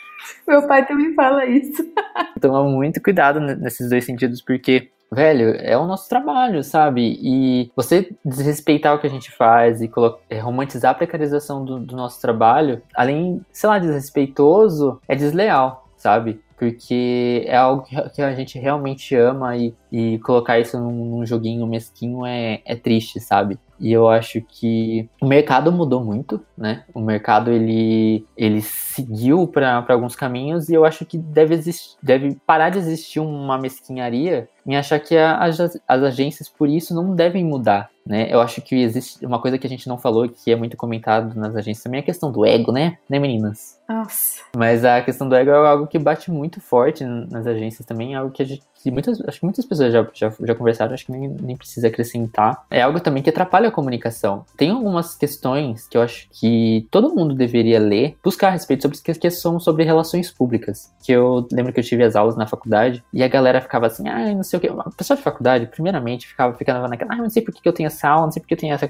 Meu 0.48 0.68
pai 0.68 0.86
também 0.86 1.14
fala 1.14 1.46
isso. 1.46 1.84
Toma 2.40 2.64
muito 2.64 3.02
cuidado 3.02 3.40
nesses 3.40 3.90
dois 3.90 4.06
sentidos, 4.06 4.42
porque, 4.42 4.92
velho, 5.12 5.56
é 5.60 5.76
o 5.76 5.86
nosso 5.86 6.08
trabalho, 6.08 6.64
sabe? 6.64 7.18
E 7.20 7.72
você 7.76 8.12
desrespeitar 8.24 8.96
o 8.96 9.00
que 9.00 9.08
a 9.08 9.10
gente 9.10 9.32
faz 9.32 9.82
e 9.82 9.92
é, 10.30 10.40
romantizar 10.40 10.92
a 10.92 10.96
precarização 10.96 11.66
do, 11.66 11.80
do 11.80 11.96
nosso 11.96 12.22
trabalho, 12.22 12.82
além, 12.94 13.44
sei 13.52 13.70
lá, 13.70 13.80
desrespeitoso, 13.80 15.02
é 15.08 15.16
desleal, 15.16 15.90
sabe? 15.98 16.40
Porque 16.58 17.44
é 17.46 17.56
algo 17.56 17.86
que 18.14 18.22
a 18.22 18.34
gente 18.34 18.58
realmente 18.58 19.16
ama 19.16 19.56
e, 19.58 19.74
e 19.92 20.20
colocar 20.20 20.60
isso 20.60 20.80
num, 20.80 21.06
num 21.06 21.26
joguinho 21.26 21.68
mesquinho 21.68 22.26
é, 22.26 22.62
é 22.66 22.76
triste, 22.76 23.20
sabe? 23.20 23.60
E 23.80 23.92
eu 23.92 24.08
acho 24.08 24.42
que 24.42 25.10
o 25.22 25.26
mercado 25.26 25.72
mudou 25.72 26.04
muito, 26.04 26.42
né? 26.58 26.84
O 26.94 27.02
mercado 27.02 27.52
ele, 27.52 28.26
ele 28.38 28.62
seguiu 28.62 29.48
para 29.48 29.86
alguns 29.90 30.16
caminhos 30.16 30.70
e 30.70 30.74
eu 30.74 30.86
acho 30.86 31.06
que 31.06 31.18
deve, 31.18 31.56
existir, 31.56 31.98
deve 32.02 32.38
parar 32.46 32.70
de 32.70 32.78
existir 32.78 33.20
uma 33.20 33.58
mesquinharia 33.58 34.48
em 34.66 34.76
achar 34.76 35.00
que 35.00 35.16
a, 35.16 35.38
as, 35.38 35.60
as 35.60 36.04
agências, 36.04 36.50
por 36.50 36.68
isso, 36.68 36.96
não 36.96 37.14
devem 37.14 37.44
mudar, 37.44 37.90
né? 38.06 38.28
Eu 38.32 38.42
acho 38.42 38.62
que 38.62 38.76
existe 38.76 39.24
uma 39.26 39.40
coisa 39.40 39.58
que 39.58 39.68
a 39.68 39.70
gente 39.70 39.88
não 39.88 39.98
falou, 39.98 40.28
que 40.28 40.52
é 40.52 40.56
muito 40.56 40.76
comentado 40.76 41.36
nas 41.36 41.56
agências 41.56 41.84
também, 41.84 42.00
é 42.00 42.02
a 42.02 42.06
questão 42.06 42.32
do 42.32 42.46
ego, 42.46 42.72
né? 42.72 42.98
Né, 43.08 43.20
meninas? 43.20 43.80
Nossa. 43.88 44.42
Mas 44.56 44.84
a 44.84 45.02
questão 45.02 45.30
do 45.30 45.36
ego 45.36 45.52
é 45.52 45.68
algo 45.68 45.86
que 45.86 46.00
bate 46.00 46.32
muito 46.32 46.45
forte 46.60 47.04
nas 47.04 47.46
agências 47.48 47.86
também, 47.86 48.14
é 48.14 48.18
algo 48.18 48.32
que 48.32 48.42
a 48.42 48.46
gente 48.46 48.64
que 48.86 48.92
muitas, 48.92 49.20
acho 49.28 49.40
que 49.40 49.46
muitas 49.46 49.66
pessoas 49.66 49.92
já, 49.92 50.08
já, 50.14 50.32
já 50.42 50.56
conversaram, 50.56 50.94
acho 50.94 51.06
que 51.06 51.12
nem, 51.12 51.28
nem 51.28 51.58
precisa 51.58 51.88
acrescentar. 51.88 52.64
É 52.70 52.82
algo 52.82 53.00
também 53.00 53.24
que 53.24 53.30
atrapalha 53.30 53.70
a 53.70 53.72
comunicação. 53.72 54.46
Tem 54.56 54.70
algumas 54.70 55.16
questões 55.16 55.88
que 55.88 55.98
eu 55.98 56.02
acho 56.02 56.28
que 56.32 56.88
todo 56.92 57.14
mundo 57.14 57.34
deveria 57.34 57.80
ler, 57.80 58.16
buscar 58.24 58.50
a 58.50 58.52
respeito 58.52 58.84
sobre 58.84 58.98
que 58.98 59.30
são 59.32 59.60
sobre 59.60 59.84
relações 59.84 60.30
públicas. 60.32 60.94
Que 61.04 61.12
eu 61.12 61.48
lembro 61.52 61.74
que 61.74 61.80
eu 61.80 61.84
tive 61.84 62.04
as 62.04 62.16
aulas 62.16 62.36
na 62.36 62.46
faculdade 62.46 63.04
e 63.12 63.24
a 63.24 63.28
galera 63.28 63.60
ficava 63.60 63.88
assim, 63.88 64.08
ah, 64.08 64.34
não 64.34 64.44
sei 64.44 64.58
o 64.58 64.62
que. 64.62 64.68
A 64.68 64.92
pessoa 64.92 65.18
de 65.18 65.24
faculdade, 65.24 65.66
primeiramente, 65.68 66.28
ficava 66.28 66.54
ficando 66.56 66.88
naquela, 66.88 67.14
ah, 67.14 67.18
não 67.18 67.30
sei 67.30 67.42
por 67.42 67.54
que 67.54 67.68
eu 67.68 67.74
tenho 67.74 67.88
essa 67.88 68.08
aula, 68.08 68.26
não 68.26 68.32
sei 68.32 68.42
por 68.42 68.48
que 68.48 68.54
eu 68.54 68.58
tenho 68.58 68.74
essa. 68.74 68.86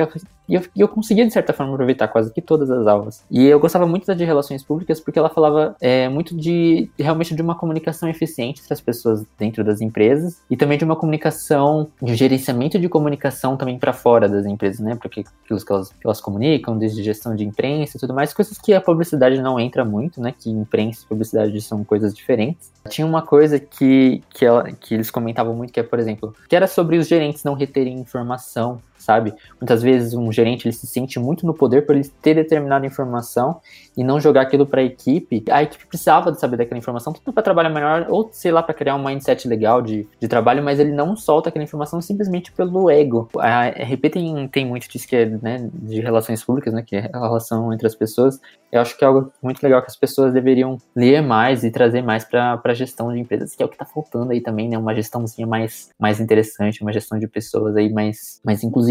E 0.47 0.55
eu, 0.55 0.61
eu 0.75 0.87
conseguia, 0.87 1.25
de 1.25 1.31
certa 1.31 1.53
forma, 1.53 1.73
aproveitar 1.73 2.07
quase 2.07 2.33
que 2.33 2.41
todas 2.41 2.69
as 2.69 2.85
aulas. 2.85 3.23
E 3.31 3.45
eu 3.45 3.59
gostava 3.59 3.87
muito 3.87 4.05
da 4.05 4.13
de 4.13 4.25
relações 4.25 4.63
públicas 4.63 4.99
porque 4.99 5.19
ela 5.19 5.29
falava 5.29 5.75
é, 5.79 6.09
muito 6.09 6.35
de 6.35 6.89
realmente 6.97 7.35
de 7.35 7.41
uma 7.41 7.55
comunicação 7.55 8.09
eficiente 8.09 8.61
entre 8.61 8.73
as 8.73 8.81
pessoas 8.81 9.25
dentro 9.37 9.63
das 9.63 9.81
empresas 9.85 10.41
e 10.49 10.57
também 10.57 10.77
de 10.77 10.83
uma 10.83 10.95
comunicação, 10.95 11.89
de 12.01 12.11
um 12.11 12.15
gerenciamento 12.15 12.79
de 12.79 12.89
comunicação 12.89 13.55
também 13.55 13.77
para 13.77 13.93
fora 13.93 14.27
das 14.27 14.45
empresas, 14.45 14.79
né? 14.79 14.95
Porque 14.95 15.23
aquilo 15.43 15.63
que 15.63 15.71
elas, 15.71 15.89
que 15.89 16.05
elas 16.05 16.21
comunicam, 16.21 16.77
desde 16.77 17.03
gestão 17.03 17.35
de 17.35 17.43
imprensa 17.43 17.97
e 17.97 17.99
tudo 17.99 18.13
mais, 18.13 18.33
coisas 18.33 18.57
que 18.57 18.73
a 18.73 18.81
publicidade 18.81 19.41
não 19.41 19.59
entra 19.59 19.85
muito, 19.85 20.21
né? 20.21 20.33
Que 20.37 20.49
imprensa 20.49 21.03
e 21.05 21.07
publicidade 21.07 21.61
são 21.61 21.83
coisas 21.83 22.13
diferentes. 22.13 22.71
Tinha 22.89 23.05
uma 23.05 23.21
coisa 23.21 23.59
que, 23.59 24.21
que, 24.29 24.45
ela, 24.45 24.71
que 24.71 24.93
eles 24.93 25.09
comentavam 25.09 25.55
muito, 25.55 25.71
que 25.71 25.79
é, 25.79 25.83
por 25.83 25.99
exemplo, 25.99 26.35
que 26.49 26.55
era 26.55 26.67
sobre 26.67 26.97
os 26.97 27.07
gerentes 27.07 27.43
não 27.43 27.53
reterem 27.53 27.99
informação 27.99 28.79
sabe? 28.97 29.33
Muitas 29.59 29.81
vezes 29.81 30.13
um 30.13 30.31
gerente 30.31 30.67
ele 30.67 30.73
se 30.73 30.87
sente 30.87 31.19
muito 31.19 31.45
no 31.45 31.53
poder 31.53 31.85
por 31.85 31.95
ele 31.95 32.07
ter 32.21 32.33
determinada 32.33 32.85
informação 32.85 33.61
e 33.95 34.03
não 34.03 34.19
jogar 34.19 34.41
aquilo 34.41 34.65
para 34.65 34.81
a 34.81 34.83
equipe. 34.83 35.43
A 35.49 35.63
equipe 35.63 35.85
precisava 35.85 36.31
de 36.31 36.39
saber 36.39 36.57
daquela 36.57 36.77
informação, 36.77 37.13
tanto 37.13 37.31
para 37.31 37.43
trabalhar 37.43 37.69
melhor 37.69 38.07
ou 38.09 38.29
sei 38.31 38.51
lá 38.51 38.61
para 38.61 38.73
criar 38.73 38.95
um 38.95 39.03
mindset 39.03 39.47
legal 39.47 39.81
de, 39.81 40.07
de 40.19 40.27
trabalho, 40.27 40.63
mas 40.63 40.79
ele 40.79 40.91
não 40.91 41.15
solta 41.15 41.49
aquela 41.49 41.63
informação 41.63 42.01
simplesmente 42.01 42.51
pelo 42.51 42.89
ego. 42.89 43.29
A 43.37 43.67
RP 43.67 44.09
tem, 44.11 44.47
tem 44.47 44.65
muito 44.65 44.89
disso 44.89 45.07
que 45.07 45.15
é 45.15 45.25
né, 45.25 45.69
de 45.73 46.01
relações 46.01 46.43
públicas, 46.43 46.73
né, 46.73 46.83
que 46.85 46.95
é 46.95 47.09
a 47.13 47.19
relação 47.19 47.71
entre 47.73 47.87
as 47.87 47.95
pessoas. 47.95 48.39
Eu 48.71 48.81
acho 48.81 48.97
que 48.97 49.03
é 49.03 49.07
algo 49.07 49.31
muito 49.41 49.61
legal 49.63 49.81
que 49.81 49.87
as 49.87 49.95
pessoas 49.95 50.33
deveriam 50.33 50.77
ler 50.95 51.21
mais 51.21 51.63
e 51.63 51.71
trazer 51.71 52.01
mais 52.01 52.25
para 52.25 52.59
a 52.61 52.73
gestão 52.73 53.13
de 53.13 53.19
empresas, 53.19 53.55
que 53.55 53.63
é 53.63 53.65
o 53.65 53.69
que 53.69 53.75
está 53.75 53.85
faltando 53.85 54.31
aí 54.31 54.41
também, 54.41 54.67
né? 54.67 54.77
Uma 54.77 54.93
gestãozinha 54.93 55.47
mais, 55.47 55.89
mais 55.97 56.19
interessante, 56.19 56.81
uma 56.81 56.91
gestão 56.91 57.17
de 57.17 57.27
pessoas 57.27 57.75
aí 57.77 57.91
mais, 57.91 58.41
mais 58.43 58.63
inclusiva. 58.63 58.84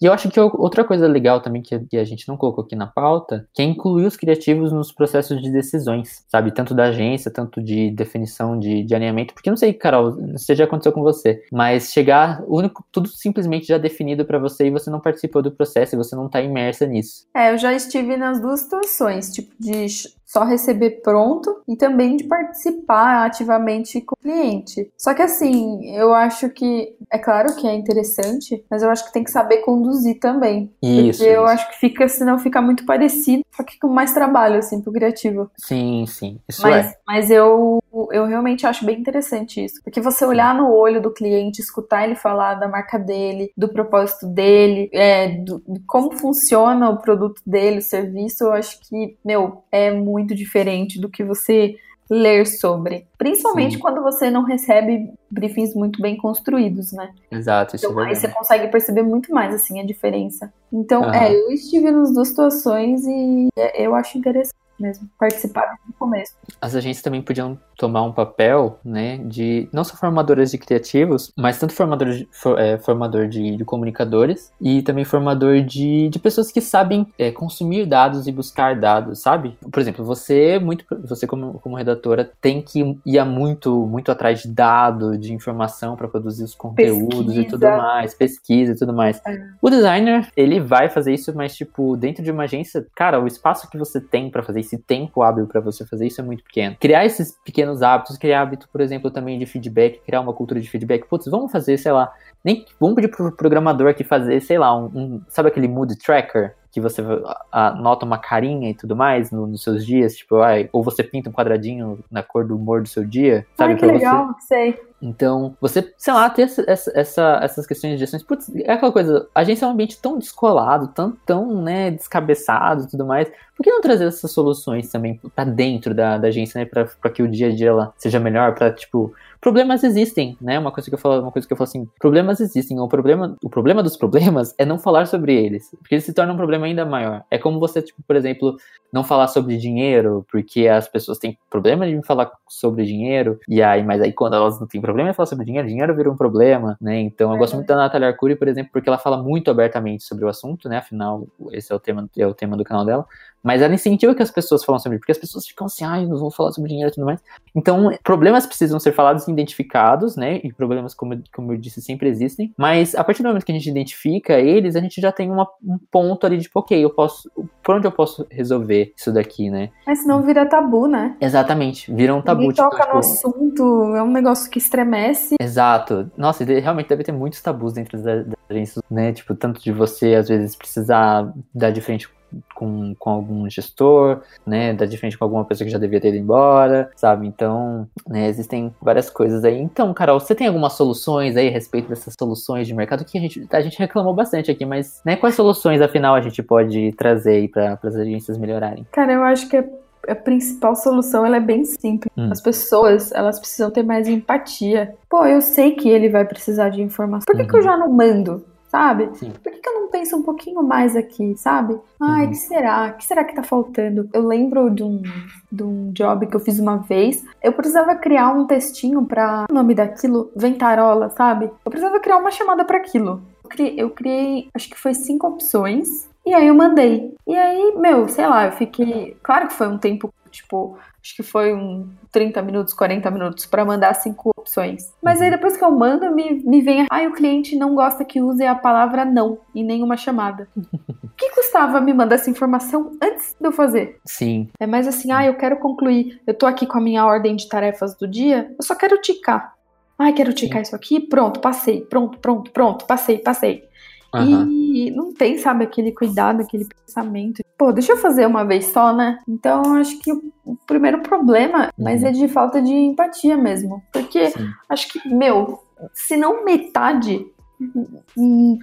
E 0.00 0.06
eu 0.06 0.12
acho 0.12 0.28
que 0.28 0.40
outra 0.40 0.84
coisa 0.84 1.06
legal 1.06 1.40
também 1.40 1.62
que, 1.62 1.78
que 1.80 1.96
a 1.96 2.04
gente 2.04 2.28
não 2.28 2.36
colocou 2.36 2.64
aqui 2.64 2.76
na 2.76 2.86
pauta, 2.86 3.48
que 3.54 3.62
é 3.62 3.64
incluir 3.64 4.06
os 4.06 4.16
criativos 4.16 4.72
nos 4.72 4.92
processos 4.92 5.40
de 5.42 5.50
decisões, 5.50 6.24
sabe? 6.28 6.52
Tanto 6.52 6.74
da 6.74 6.84
agência, 6.84 7.30
tanto 7.30 7.62
de 7.62 7.90
definição 7.90 8.58
de, 8.58 8.82
de 8.82 8.94
alinhamento. 8.94 9.34
Porque 9.34 9.50
não 9.50 9.56
sei, 9.56 9.72
Carol, 9.72 10.16
se 10.36 10.54
já 10.54 10.64
aconteceu 10.64 10.92
com 10.92 11.02
você, 11.02 11.42
mas 11.52 11.92
chegar 11.92 12.42
único, 12.46 12.84
tudo 12.92 13.08
simplesmente 13.08 13.66
já 13.66 13.78
definido 13.78 14.24
para 14.24 14.38
você 14.38 14.66
e 14.66 14.70
você 14.70 14.90
não 14.90 15.00
participou 15.00 15.42
do 15.42 15.52
processo 15.52 15.94
e 15.94 15.98
você 15.98 16.14
não 16.14 16.28
tá 16.28 16.40
imersa 16.40 16.86
nisso. 16.86 17.26
É, 17.34 17.52
eu 17.52 17.58
já 17.58 17.72
estive 17.72 18.16
nas 18.16 18.40
duas 18.40 18.60
situações, 18.60 19.32
tipo, 19.32 19.54
de 19.58 19.86
só 20.30 20.44
receber 20.44 21.02
pronto 21.02 21.60
e 21.66 21.74
também 21.74 22.16
de 22.16 22.22
participar 22.22 23.26
ativamente 23.26 24.00
com 24.00 24.14
o 24.14 24.22
cliente. 24.22 24.88
Só 24.96 25.12
que 25.12 25.22
assim, 25.22 25.92
eu 25.96 26.14
acho 26.14 26.48
que 26.50 26.94
é 27.10 27.18
claro 27.18 27.56
que 27.56 27.66
é 27.66 27.74
interessante, 27.74 28.64
mas 28.70 28.80
eu 28.80 28.90
acho 28.90 29.04
que 29.06 29.12
tem 29.12 29.24
que 29.24 29.30
saber 29.32 29.58
conduzir 29.58 30.20
também. 30.20 30.72
Isso. 30.80 31.18
Porque 31.18 31.36
eu 31.36 31.42
isso. 31.42 31.52
acho 31.52 31.70
que 31.70 31.78
fica, 31.80 32.08
senão 32.08 32.38
fica 32.38 32.62
muito 32.62 32.86
parecido, 32.86 33.42
só 33.56 33.64
que 33.64 33.76
com 33.80 33.88
mais 33.88 34.12
trabalho, 34.12 34.60
assim, 34.60 34.80
pro 34.80 34.92
criativo. 34.92 35.50
Sim, 35.56 36.04
sim. 36.06 36.38
Isso 36.48 36.62
Mas, 36.62 36.86
é. 36.86 36.94
mas 37.04 37.30
eu, 37.30 37.82
eu 38.12 38.24
realmente 38.26 38.64
acho 38.64 38.86
bem 38.86 39.00
interessante 39.00 39.64
isso. 39.64 39.82
Porque 39.82 40.00
você 40.00 40.24
olhar 40.24 40.54
no 40.54 40.72
olho 40.72 41.02
do 41.02 41.12
cliente, 41.12 41.60
escutar 41.60 42.04
ele 42.04 42.14
falar 42.14 42.54
da 42.54 42.68
marca 42.68 43.00
dele, 43.00 43.50
do 43.56 43.68
propósito 43.68 44.28
dele, 44.28 44.88
é, 44.92 45.28
do, 45.38 45.60
como 45.88 46.16
funciona 46.16 46.88
o 46.88 46.98
produto 46.98 47.42
dele, 47.44 47.78
o 47.78 47.82
serviço, 47.82 48.44
eu 48.44 48.52
acho 48.52 48.78
que, 48.88 49.16
meu, 49.24 49.64
é 49.72 49.90
muito 49.90 50.19
diferente 50.26 51.00
do 51.00 51.08
que 51.08 51.24
você 51.24 51.76
ler 52.10 52.44
sobre. 52.44 53.06
Principalmente 53.16 53.74
Sim. 53.74 53.78
quando 53.78 54.02
você 54.02 54.30
não 54.30 54.42
recebe 54.42 55.08
briefings 55.30 55.74
muito 55.74 56.02
bem 56.02 56.16
construídos, 56.16 56.90
né? 56.92 57.12
Exato, 57.30 57.76
isso 57.76 57.86
Então, 57.86 58.02
é 58.02 58.08
aí 58.08 58.16
você 58.16 58.26
consegue 58.28 58.66
perceber 58.68 59.02
muito 59.02 59.32
mais, 59.32 59.54
assim, 59.54 59.80
a 59.80 59.86
diferença. 59.86 60.52
Então, 60.72 61.04
Aham. 61.04 61.14
é, 61.14 61.32
eu 61.32 61.52
estive 61.52 61.90
nas 61.92 62.12
duas 62.12 62.28
situações 62.28 63.04
e 63.06 63.48
é, 63.56 63.86
eu 63.86 63.94
acho 63.94 64.18
interessante 64.18 64.59
mesmo 64.80 65.08
participar 65.18 65.76
no 65.86 65.92
começo. 65.94 66.34
As 66.60 66.74
agências 66.74 67.02
também 67.02 67.22
podiam 67.22 67.58
tomar 67.76 68.02
um 68.02 68.12
papel, 68.12 68.78
né, 68.84 69.18
de 69.18 69.68
não 69.72 69.82
só 69.84 69.96
formadoras 69.96 70.50
de 70.50 70.58
criativos, 70.58 71.32
mas 71.36 71.58
tanto 71.58 71.72
formador 71.72 72.10
de, 72.10 72.28
for- 72.30 72.58
é, 72.58 72.76
formador 72.78 73.26
de, 73.26 73.56
de 73.56 73.64
comunicadores 73.64 74.52
e 74.60 74.82
também 74.82 75.04
formador 75.04 75.62
de, 75.62 76.08
de 76.10 76.18
pessoas 76.18 76.52
que 76.52 76.60
sabem 76.60 77.06
é, 77.18 77.30
consumir 77.30 77.86
dados 77.86 78.26
e 78.26 78.32
buscar 78.32 78.78
dados, 78.78 79.20
sabe? 79.20 79.56
Por 79.70 79.80
exemplo, 79.80 80.04
você 80.04 80.58
muito, 80.58 80.84
você 81.04 81.26
como, 81.26 81.54
como 81.60 81.76
redatora 81.76 82.30
tem 82.40 82.60
que 82.60 82.80
ir 83.06 83.24
muito, 83.24 83.86
muito 83.86 84.10
atrás 84.12 84.40
de 84.42 84.48
dado, 84.48 85.16
de 85.16 85.32
informação 85.32 85.96
para 85.96 86.08
produzir 86.08 86.44
os 86.44 86.54
conteúdos 86.54 87.34
e 87.36 87.44
tudo 87.44 87.60
Pesquisa. 87.60 87.76
mais, 87.76 88.14
pesquisa 88.14 88.72
e 88.72 88.76
tudo 88.76 88.92
mais. 88.92 89.20
É. 89.26 89.42
O 89.62 89.70
designer, 89.70 90.28
ele 90.36 90.60
vai 90.60 90.88
fazer 90.90 91.14
isso, 91.14 91.34
mas, 91.34 91.54
tipo, 91.56 91.96
dentro 91.96 92.22
de 92.22 92.30
uma 92.30 92.44
agência, 92.44 92.86
cara, 92.94 93.20
o 93.20 93.26
espaço 93.26 93.68
que 93.70 93.78
você 93.78 94.00
tem 94.00 94.30
pra 94.30 94.42
fazer 94.42 94.60
esse 94.70 94.78
tempo 94.78 95.22
hábil 95.22 95.46
pra 95.46 95.60
você 95.60 95.84
fazer 95.84 96.06
isso 96.06 96.20
é 96.20 96.24
muito 96.24 96.44
pequeno. 96.44 96.76
Criar 96.78 97.04
esses 97.04 97.36
pequenos 97.44 97.82
hábitos, 97.82 98.16
criar 98.16 98.42
hábito, 98.42 98.68
por 98.70 98.80
exemplo, 98.80 99.10
também 99.10 99.38
de 99.38 99.46
feedback, 99.46 100.00
criar 100.06 100.20
uma 100.20 100.32
cultura 100.32 100.60
de 100.60 100.70
feedback. 100.70 101.06
Putz, 101.08 101.26
vamos 101.26 101.50
fazer, 101.50 101.76
sei 101.76 101.90
lá, 101.92 102.12
nem 102.44 102.64
vamos 102.78 102.94
pedir 102.94 103.08
pro 103.08 103.32
programador 103.32 103.88
aqui 103.88 104.04
fazer, 104.04 104.40
sei 104.40 104.58
lá, 104.58 104.76
um, 104.76 104.84
um- 104.94 105.20
sabe 105.28 105.48
aquele 105.48 105.66
mood 105.68 105.96
tracker? 105.98 106.54
Que 106.72 106.80
você 106.80 107.02
anota 107.50 108.06
uma 108.06 108.16
carinha 108.16 108.70
e 108.70 108.74
tudo 108.74 108.94
mais 108.94 109.32
no- 109.32 109.44
nos 109.46 109.62
seus 109.64 109.84
dias, 109.84 110.14
tipo, 110.14 110.36
ai, 110.36 110.68
ou 110.72 110.84
você 110.84 111.02
pinta 111.02 111.28
um 111.28 111.32
quadradinho 111.32 111.98
na 112.08 112.22
cor 112.22 112.46
do 112.46 112.54
humor 112.56 112.80
do 112.82 112.88
seu 112.88 113.04
dia, 113.04 113.44
sabe? 113.56 113.72
Ai, 113.72 113.78
que 113.78 113.84
pra 113.84 113.88
você- 113.88 114.04
legal, 114.04 114.34
sei. 114.38 114.80
Então, 115.02 115.56
você, 115.60 115.92
sei 115.96 116.12
lá, 116.12 116.28
ter 116.30 116.42
essa, 116.42 116.64
essa- 116.66 116.92
essa- 116.94 117.40
essas 117.42 117.66
questões 117.66 117.94
de 117.94 117.98
gestões, 117.98 118.22
putz, 118.22 118.50
é 118.54 118.72
aquela 118.72 118.92
coisa, 118.92 119.28
a 119.34 119.40
agência 119.40 119.64
é 119.64 119.68
um 119.68 119.72
ambiente 119.72 120.00
tão 120.00 120.18
descolado, 120.18 120.88
tão, 120.88 121.12
tão 121.24 121.62
né, 121.62 121.90
descabeçado 121.90 122.84
e 122.84 122.88
tudo 122.88 123.06
mais, 123.06 123.28
por 123.56 123.64
que 123.64 123.70
não 123.70 123.80
trazer 123.80 124.06
essas 124.06 124.30
soluções 124.32 124.90
também 124.90 125.20
pra 125.34 125.44
dentro 125.44 125.94
da, 125.94 126.16
da 126.18 126.28
agência, 126.28 126.58
né, 126.58 126.64
pra 126.64 127.10
que 127.10 127.22
o 127.22 127.28
dia 127.28 127.48
a 127.48 127.54
dia 127.54 127.68
ela 127.68 127.92
seja 127.98 128.18
melhor, 128.18 128.54
pra, 128.54 128.72
tipo, 128.72 129.12
problemas 129.40 129.82
existem, 129.84 130.36
né, 130.40 130.58
uma 130.58 130.70
coisa 130.72 130.88
que 130.90 130.94
eu 130.94 130.98
falo, 130.98 131.22
uma 131.22 131.32
coisa 131.32 131.46
que 131.46 131.52
eu 131.52 131.56
falo 131.56 131.68
assim, 131.68 131.88
problemas 131.98 132.40
existem, 132.40 132.78
o 132.78 132.88
problema, 132.88 133.36
o 133.42 133.48
problema 133.50 133.82
dos 133.82 133.96
problemas 133.96 134.54
é 134.58 134.64
não 134.64 134.78
falar 134.78 135.06
sobre 135.06 135.34
eles, 135.34 135.70
porque 135.78 135.94
eles 135.94 136.04
se 136.04 136.12
tornam 136.14 136.34
um 136.34 136.38
problema 136.38 136.66
ainda 136.66 136.84
maior. 136.86 137.22
É 137.30 137.38
como 137.38 137.58
você, 137.60 137.80
tipo, 137.82 138.02
por 138.06 138.16
exemplo, 138.16 138.56
não 138.92 139.04
falar 139.04 139.28
sobre 139.28 139.56
dinheiro, 139.56 140.26
porque 140.30 140.66
as 140.66 140.88
pessoas 140.88 141.18
têm 141.18 141.38
problema 141.48 141.86
de 141.86 142.02
falar 142.04 142.30
sobre 142.48 142.84
dinheiro, 142.84 143.38
e 143.48 143.62
aí, 143.62 143.82
mas 143.82 144.00
aí 144.02 144.12
quando 144.12 144.34
elas 144.36 144.58
não 144.58 144.66
têm 144.66 144.80
problema 144.90 145.10
em 145.10 145.14
falar 145.14 145.26
sobre 145.26 145.44
dinheiro, 145.44 145.66
dinheiro 145.68 145.94
vira 145.94 146.10
um 146.10 146.16
problema, 146.16 146.76
né? 146.80 147.00
Então 147.00 147.32
eu 147.32 147.38
gosto 147.38 147.54
muito 147.56 147.66
da 147.68 147.76
Natália 147.76 148.08
Arcuri, 148.08 148.36
por 148.36 148.48
exemplo, 148.48 148.70
porque 148.72 148.88
ela 148.88 148.98
fala 148.98 149.22
muito 149.22 149.50
abertamente 149.50 150.04
sobre 150.04 150.24
o 150.24 150.28
assunto, 150.28 150.68
né? 150.68 150.78
Afinal, 150.78 151.26
esse 151.52 151.72
é 151.72 151.74
o 151.74 151.80
tema, 151.80 152.08
é 152.18 152.26
o 152.26 152.34
tema 152.34 152.56
do 152.56 152.64
canal 152.64 152.84
dela. 152.84 153.06
Mas 153.42 153.62
ela 153.62 153.72
incentiva 153.72 154.14
que 154.14 154.22
as 154.22 154.30
pessoas 154.30 154.62
falam 154.62 154.78
sobre, 154.78 154.98
porque 154.98 155.12
as 155.12 155.16
pessoas 155.18 155.46
ficam 155.46 155.66
assim, 155.66 155.82
ai, 155.82 156.04
não 156.04 156.18
vou 156.18 156.30
falar 156.30 156.52
sobre 156.52 156.68
dinheiro 156.68 156.90
e 156.90 156.94
tudo 156.94 157.06
mais. 157.06 157.22
Então, 157.56 157.90
problemas 158.04 158.44
precisam 158.44 158.78
ser 158.78 158.92
falados 158.92 159.26
e 159.26 159.32
identificados, 159.32 160.14
né? 160.14 160.40
E 160.44 160.52
problemas, 160.52 160.92
como, 160.92 161.14
eu- 161.14 161.22
como 161.34 161.50
eu 161.52 161.56
disse, 161.56 161.80
sempre 161.80 162.06
existem. 162.08 162.52
Mas 162.58 162.94
a 162.94 163.02
partir 163.02 163.22
do 163.22 163.28
momento 163.28 163.46
que 163.46 163.52
a 163.52 163.54
gente 163.54 163.70
identifica 163.70 164.34
eles, 164.38 164.76
a 164.76 164.80
gente 164.80 165.00
já 165.00 165.10
tem 165.10 165.30
uma- 165.30 165.48
um 165.66 165.78
ponto 165.90 166.26
ali 166.26 166.36
de, 166.36 166.42
tipo, 166.44 166.60
ok, 166.60 166.84
eu 166.84 166.90
posso. 166.90 167.30
Por 167.62 167.76
onde 167.76 167.86
eu 167.86 167.92
posso 167.92 168.26
resolver 168.30 168.92
isso 168.94 169.10
daqui, 169.10 169.48
né? 169.48 169.70
Mas 169.86 170.00
senão 170.02 170.20
vira 170.22 170.44
tabu, 170.44 170.86
né? 170.86 171.16
Exatamente, 171.18 171.90
vira 171.94 172.14
um 172.14 172.20
tabu. 172.20 172.40
Ninguém 172.42 172.54
tipo, 172.56 172.68
toca 172.68 172.76
no 172.92 173.00
tipo, 173.00 173.12
assunto, 173.14 173.94
é 173.96 174.02
um 174.02 174.10
negócio 174.12 174.50
que 174.50 174.58
estremece. 174.80 175.34
Exato. 175.40 176.10
Nossa, 176.16 176.44
realmente 176.44 176.88
deve 176.88 177.04
ter 177.04 177.12
muitos 177.12 177.40
tabus 177.40 177.72
dentro 177.72 178.00
das, 178.02 178.26
agências, 178.48 178.82
né? 178.90 179.12
Tipo, 179.12 179.34
tanto 179.34 179.60
de 179.60 179.72
você, 179.72 180.14
às 180.14 180.28
vezes, 180.28 180.56
precisar 180.56 181.32
dar 181.54 181.70
de 181.70 181.80
frente 181.80 182.08
com, 182.54 182.94
com 182.98 183.10
algum 183.10 183.48
gestor, 183.50 184.22
né? 184.46 184.72
Dar 184.72 184.86
de 184.86 184.96
frente 184.96 185.18
com 185.18 185.24
alguma 185.24 185.44
pessoa 185.44 185.66
que 185.66 185.72
já 185.72 185.78
devia 185.78 186.00
ter 186.00 186.08
ido 186.08 186.16
embora, 186.16 186.90
sabe? 186.96 187.26
Então, 187.26 187.88
né, 188.08 188.28
existem 188.28 188.74
várias 188.80 189.10
coisas 189.10 189.44
aí. 189.44 189.60
Então, 189.60 189.92
Carol, 189.92 190.20
você 190.20 190.34
tem 190.34 190.46
algumas 190.46 190.74
soluções 190.74 191.36
aí 191.36 191.48
a 191.48 191.52
respeito 191.52 191.88
dessas 191.88 192.14
soluções 192.18 192.66
de 192.66 192.74
mercado 192.74 193.04
que 193.04 193.18
a 193.18 193.20
gente, 193.20 193.46
a 193.50 193.60
gente 193.60 193.78
reclamou 193.78 194.14
bastante 194.14 194.50
aqui, 194.50 194.64
mas 194.64 195.00
né, 195.04 195.16
quais 195.16 195.34
soluções, 195.34 195.80
afinal, 195.80 196.14
a 196.14 196.20
gente 196.20 196.42
pode 196.42 196.92
trazer 196.92 197.32
aí 197.32 197.48
para 197.48 197.78
as 197.82 197.96
agências 197.96 198.38
melhorarem? 198.38 198.86
Cara, 198.92 199.12
eu 199.12 199.22
acho 199.22 199.48
que 199.48 199.56
a, 199.56 199.64
a 200.10 200.14
principal 200.16 200.74
solução 200.76 201.24
ela 201.24 201.36
é 201.36 201.40
bem 201.40 201.64
simples. 201.64 202.10
Hum. 202.16 202.28
As 202.30 202.40
pessoas, 202.40 203.12
elas 203.12 203.38
precisam 203.38 203.70
ter 203.70 203.82
mais 203.82 204.08
empatia. 204.08 204.94
Pô, 205.08 205.24
eu 205.24 205.40
sei 205.40 205.72
que 205.72 205.88
ele 205.88 206.08
vai 206.08 206.24
precisar 206.24 206.68
de 206.70 206.82
informação. 206.82 207.24
Por 207.26 207.36
que, 207.36 207.44
que 207.46 207.54
eu 207.54 207.58
Uhum. 207.60 207.64
já 207.64 207.76
não 207.76 207.88
mando? 207.90 208.44
Sabe? 208.68 209.10
Sim. 209.14 209.32
Por 209.42 209.50
que, 209.50 209.58
que 209.58 209.68
eu 209.68 209.80
não 209.80 209.88
penso 209.90 210.16
um 210.16 210.22
pouquinho 210.22 210.62
mais 210.62 210.94
aqui, 210.94 211.34
sabe? 211.36 211.76
Ai, 212.00 212.20
o 212.20 212.24
Uhum. 212.26 212.30
que 212.30 212.36
será? 212.36 212.86
O 212.86 212.96
que 212.98 213.04
será 213.04 213.24
que 213.24 213.34
tá 213.34 213.42
faltando? 213.42 214.08
Eu 214.12 214.24
lembro 214.24 214.70
de 214.70 214.84
um, 214.84 215.02
de 215.50 215.62
um 215.64 215.90
job 215.92 216.24
que 216.28 216.36
eu 216.36 216.40
fiz 216.40 216.60
uma 216.60 216.76
vez. 216.76 217.24
Eu 217.42 217.52
precisava 217.52 217.96
criar 217.96 218.30
um 218.30 218.46
textinho 218.46 219.04
pra. 219.04 219.46
O 219.50 219.52
nome 219.52 219.74
daquilo? 219.74 220.30
Ventarola, 220.36 221.10
sabe? 221.10 221.50
Eu 221.64 221.70
precisava 221.70 221.98
criar 221.98 222.18
uma 222.18 222.30
chamada 222.30 222.64
pra 222.64 222.76
aquilo. 222.76 223.20
Eu 223.42 223.50
criei, 223.50 223.74
eu 223.76 223.90
criei, 223.90 224.48
acho 224.54 224.70
que 224.70 224.78
foi 224.78 224.94
cinco 224.94 225.26
opções. 225.26 226.08
E 226.24 226.34
aí 226.34 226.46
eu 226.46 226.54
mandei. 226.54 227.14
E 227.26 227.34
aí, 227.34 227.74
meu, 227.76 228.08
sei 228.08 228.26
lá, 228.26 228.46
eu 228.46 228.52
fiquei. 228.52 229.16
Claro 229.22 229.48
que 229.48 229.54
foi 229.54 229.68
um 229.68 229.78
tempo, 229.78 230.12
tipo, 230.30 230.78
acho 231.02 231.16
que 231.16 231.22
foi 231.22 231.54
um 231.54 231.88
30 232.12 232.42
minutos, 232.42 232.74
40 232.74 233.10
minutos 233.10 233.46
pra 233.46 233.64
mandar 233.64 233.94
cinco 233.94 234.30
opções. 234.36 234.92
Mas 235.02 235.20
aí 235.20 235.30
depois 235.30 235.56
que 235.56 235.64
eu 235.64 235.70
mando, 235.70 236.10
me, 236.14 236.34
me 236.44 236.60
vem. 236.60 236.86
Ai, 236.90 237.06
o 237.06 237.12
cliente 237.12 237.56
não 237.56 237.74
gosta 237.74 238.04
que 238.04 238.20
use 238.20 238.44
a 238.44 238.54
palavra 238.54 239.04
não 239.04 239.38
em 239.54 239.64
nenhuma 239.64 239.96
chamada. 239.96 240.48
O 240.56 241.08
que 241.16 241.30
custava 241.30 241.80
me 241.80 241.92
mandar 241.92 242.16
essa 242.16 242.30
informação 242.30 242.92
antes 243.02 243.34
de 243.38 243.46
eu 243.46 243.52
fazer? 243.52 243.98
Sim. 244.04 244.48
É 244.58 244.66
mais 244.66 244.86
assim, 244.86 245.10
ah, 245.12 245.24
eu 245.24 245.36
quero 245.36 245.58
concluir. 245.58 246.20
Eu 246.26 246.34
tô 246.34 246.46
aqui 246.46 246.66
com 246.66 246.78
a 246.78 246.82
minha 246.82 247.04
ordem 247.04 247.36
de 247.36 247.48
tarefas 247.48 247.94
do 247.94 248.06
dia, 248.06 248.54
eu 248.58 248.64
só 248.64 248.74
quero 248.74 249.00
ticar. 249.00 249.54
Ai, 249.98 250.14
quero 250.14 250.32
ticar 250.32 250.62
isso 250.62 250.74
aqui, 250.74 250.98
pronto, 250.98 251.40
passei, 251.40 251.82
pronto, 251.82 252.18
pronto, 252.18 252.50
pronto, 252.50 252.86
passei, 252.86 253.18
passei. 253.18 253.68
Aham. 254.14 254.48
E 254.50 254.90
não 254.90 255.12
tem, 255.12 255.38
sabe, 255.38 255.64
aquele 255.64 255.92
cuidado, 255.92 256.40
aquele 256.42 256.64
pensamento. 256.66 257.42
Pô, 257.58 257.72
deixa 257.72 257.92
eu 257.92 257.96
fazer 257.96 258.26
uma 258.26 258.44
vez 258.44 258.66
só, 258.66 258.92
né? 258.94 259.18
Então, 259.28 259.74
acho 259.74 259.98
que 260.00 260.12
o 260.12 260.56
primeiro 260.66 261.00
problema, 261.02 261.70
mas 261.78 262.02
Uhum. 262.02 262.08
é 262.08 262.12
de 262.12 262.28
falta 262.28 262.60
de 262.62 262.72
empatia 262.72 263.36
mesmo. 263.36 263.82
Porque 263.92 264.30
Sim. 264.30 264.48
acho 264.68 264.88
que, 264.88 265.08
meu, 265.08 265.60
se 265.92 266.16
não 266.16 266.44
metade, 266.44 267.24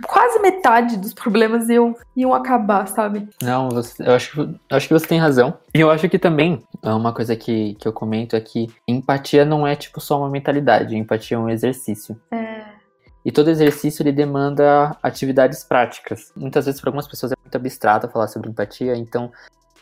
quase 0.05 0.39
metade 0.39 0.97
dos 0.97 1.13
problemas 1.13 1.69
iam, 1.69 1.95
iam 2.15 2.33
acabar, 2.33 2.87
sabe? 2.87 3.27
Não, 3.41 3.69
você- 3.69 4.03
eu 4.03 4.13
acho, 4.13 4.41
eu 4.41 4.77
acho 4.77 4.87
que 4.87 4.93
você 4.93 5.07
tem 5.07 5.19
razão. 5.19 5.53
E 5.73 5.79
eu 5.79 5.91
acho 5.91 6.09
que 6.09 6.17
também, 6.19 6.61
é 6.81 6.91
uma 6.93 7.13
coisa 7.13 7.35
que, 7.35 7.75
que 7.75 7.87
eu 7.87 7.93
comento 7.93 8.35
é 8.35 8.41
que 8.41 8.67
empatia 8.87 9.45
não 9.45 9.65
é 9.67 9.75
tipo 9.75 9.99
só 10.01 10.19
uma 10.19 10.29
mentalidade, 10.29 10.95
empatia 10.97 11.37
é 11.37 11.39
um 11.39 11.49
exercício. 11.49 12.19
É. 12.31 12.56
E 13.25 13.31
todo 13.31 13.49
exercício 13.49 14.03
ele 14.03 14.11
demanda 14.11 14.95
atividades 15.03 15.63
práticas. 15.63 16.31
Muitas 16.35 16.65
vezes 16.65 16.79
para 16.79 16.89
algumas 16.89 17.07
pessoas 17.07 17.31
é 17.31 17.35
muito 17.43 17.55
abstrato 17.55 18.07
falar 18.09 18.27
sobre 18.27 18.49
empatia, 18.49 18.95
então 18.95 19.31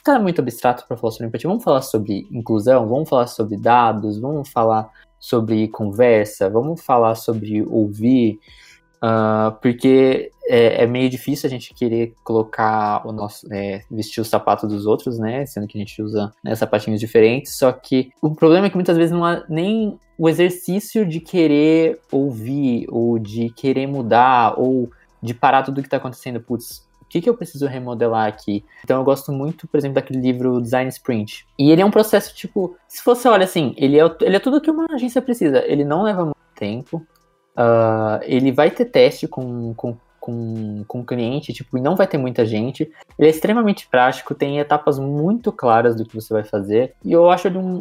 tá 0.03 0.19
muito 0.19 0.41
abstrato 0.41 0.85
para 0.87 0.97
falar 0.97 1.11
sobre 1.11 1.27
empatia. 1.27 1.49
Vamos 1.49 1.63
falar 1.63 1.81
sobre 1.81 2.27
inclusão, 2.31 2.87
vamos 2.87 3.09
falar 3.09 3.27
sobre 3.27 3.57
dados, 3.57 4.19
vamos 4.19 4.49
falar 4.49 4.89
sobre 5.19 5.67
conversa, 5.67 6.49
vamos 6.49 6.81
falar 6.81 7.15
sobre 7.15 7.63
ouvir, 7.63 8.39
ah, 9.07 9.55
porque 9.61 10.31
é, 10.49 10.83
é 10.83 10.87
meio 10.87 11.07
difícil 11.11 11.45
a 11.45 11.49
gente 11.49 11.75
querer 11.75 12.15
colocar 12.23 13.05
o 13.05 13.11
nosso, 13.11 13.45
é, 13.53 13.83
vestir 13.89 14.19
o 14.19 14.25
sapato 14.25 14.65
dos 14.65 14.87
outros, 14.87 15.19
né? 15.19 15.45
Sendo 15.45 15.67
que 15.67 15.77
a 15.77 15.79
gente 15.81 16.01
usa 16.01 16.33
né, 16.43 16.55
sapatinhos 16.55 16.99
diferentes. 16.99 17.55
Só 17.55 17.71
que 17.71 18.09
o 18.19 18.33
problema 18.33 18.65
é 18.65 18.69
que 18.71 18.75
muitas 18.75 18.97
vezes 18.97 19.11
não 19.11 19.23
há 19.23 19.43
nem 19.47 19.99
o 20.17 20.27
exercício 20.27 21.05
de 21.05 21.19
querer 21.19 21.99
ouvir 22.11 22.87
ou 22.89 23.19
de 23.19 23.51
querer 23.51 23.85
mudar 23.85 24.59
ou 24.59 24.89
de 25.21 25.35
parar 25.35 25.61
tudo 25.61 25.83
que 25.83 25.89
tá 25.89 25.97
acontecendo. 25.97 26.41
Putz, 26.41 26.83
o 27.03 27.05
que, 27.07 27.21
que 27.21 27.29
eu 27.29 27.37
preciso 27.37 27.67
remodelar 27.67 28.27
aqui? 28.27 28.65
Então 28.83 28.97
eu 28.97 29.03
gosto 29.03 29.31
muito, 29.31 29.67
por 29.67 29.77
exemplo, 29.77 29.93
daquele 29.93 30.19
livro 30.19 30.59
Design 30.59 30.89
Sprint. 30.89 31.45
E 31.59 31.69
ele 31.69 31.83
é 31.83 31.85
um 31.85 31.91
processo, 31.91 32.33
tipo, 32.33 32.75
se 32.87 33.05
você 33.05 33.27
olha 33.27 33.43
assim, 33.43 33.75
ele 33.77 33.99
é, 33.99 34.15
ele 34.21 34.35
é 34.35 34.39
tudo 34.39 34.59
que 34.59 34.71
uma 34.71 34.87
agência 34.89 35.21
precisa. 35.21 35.63
Ele 35.67 35.85
não 35.85 36.01
leva 36.01 36.23
muito 36.23 36.37
tempo. 36.55 37.05
Uh, 37.57 38.19
ele 38.23 38.51
vai 38.51 38.69
ter 38.69 38.85
teste 38.85 39.27
com, 39.27 39.73
com 39.75 39.97
com, 40.25 40.83
com 40.87 41.01
o 41.01 41.05
cliente, 41.05 41.53
tipo, 41.53 41.77
e 41.77 41.81
não 41.81 41.95
vai 41.95 42.07
ter 42.07 42.17
muita 42.17 42.43
gente. 42.47 42.91
Ele 43.19 43.27
é 43.27 43.29
extremamente 43.29 43.87
prático, 43.87 44.33
tem 44.33 44.57
etapas 44.57 44.97
muito 44.97 45.51
claras 45.51 45.95
do 45.95 46.03
que 46.03 46.15
você 46.15 46.33
vai 46.33 46.43
fazer. 46.43 46.95
E 47.03 47.11
eu 47.11 47.29
acho 47.29 47.47
ele 47.47 47.59
um, 47.59 47.75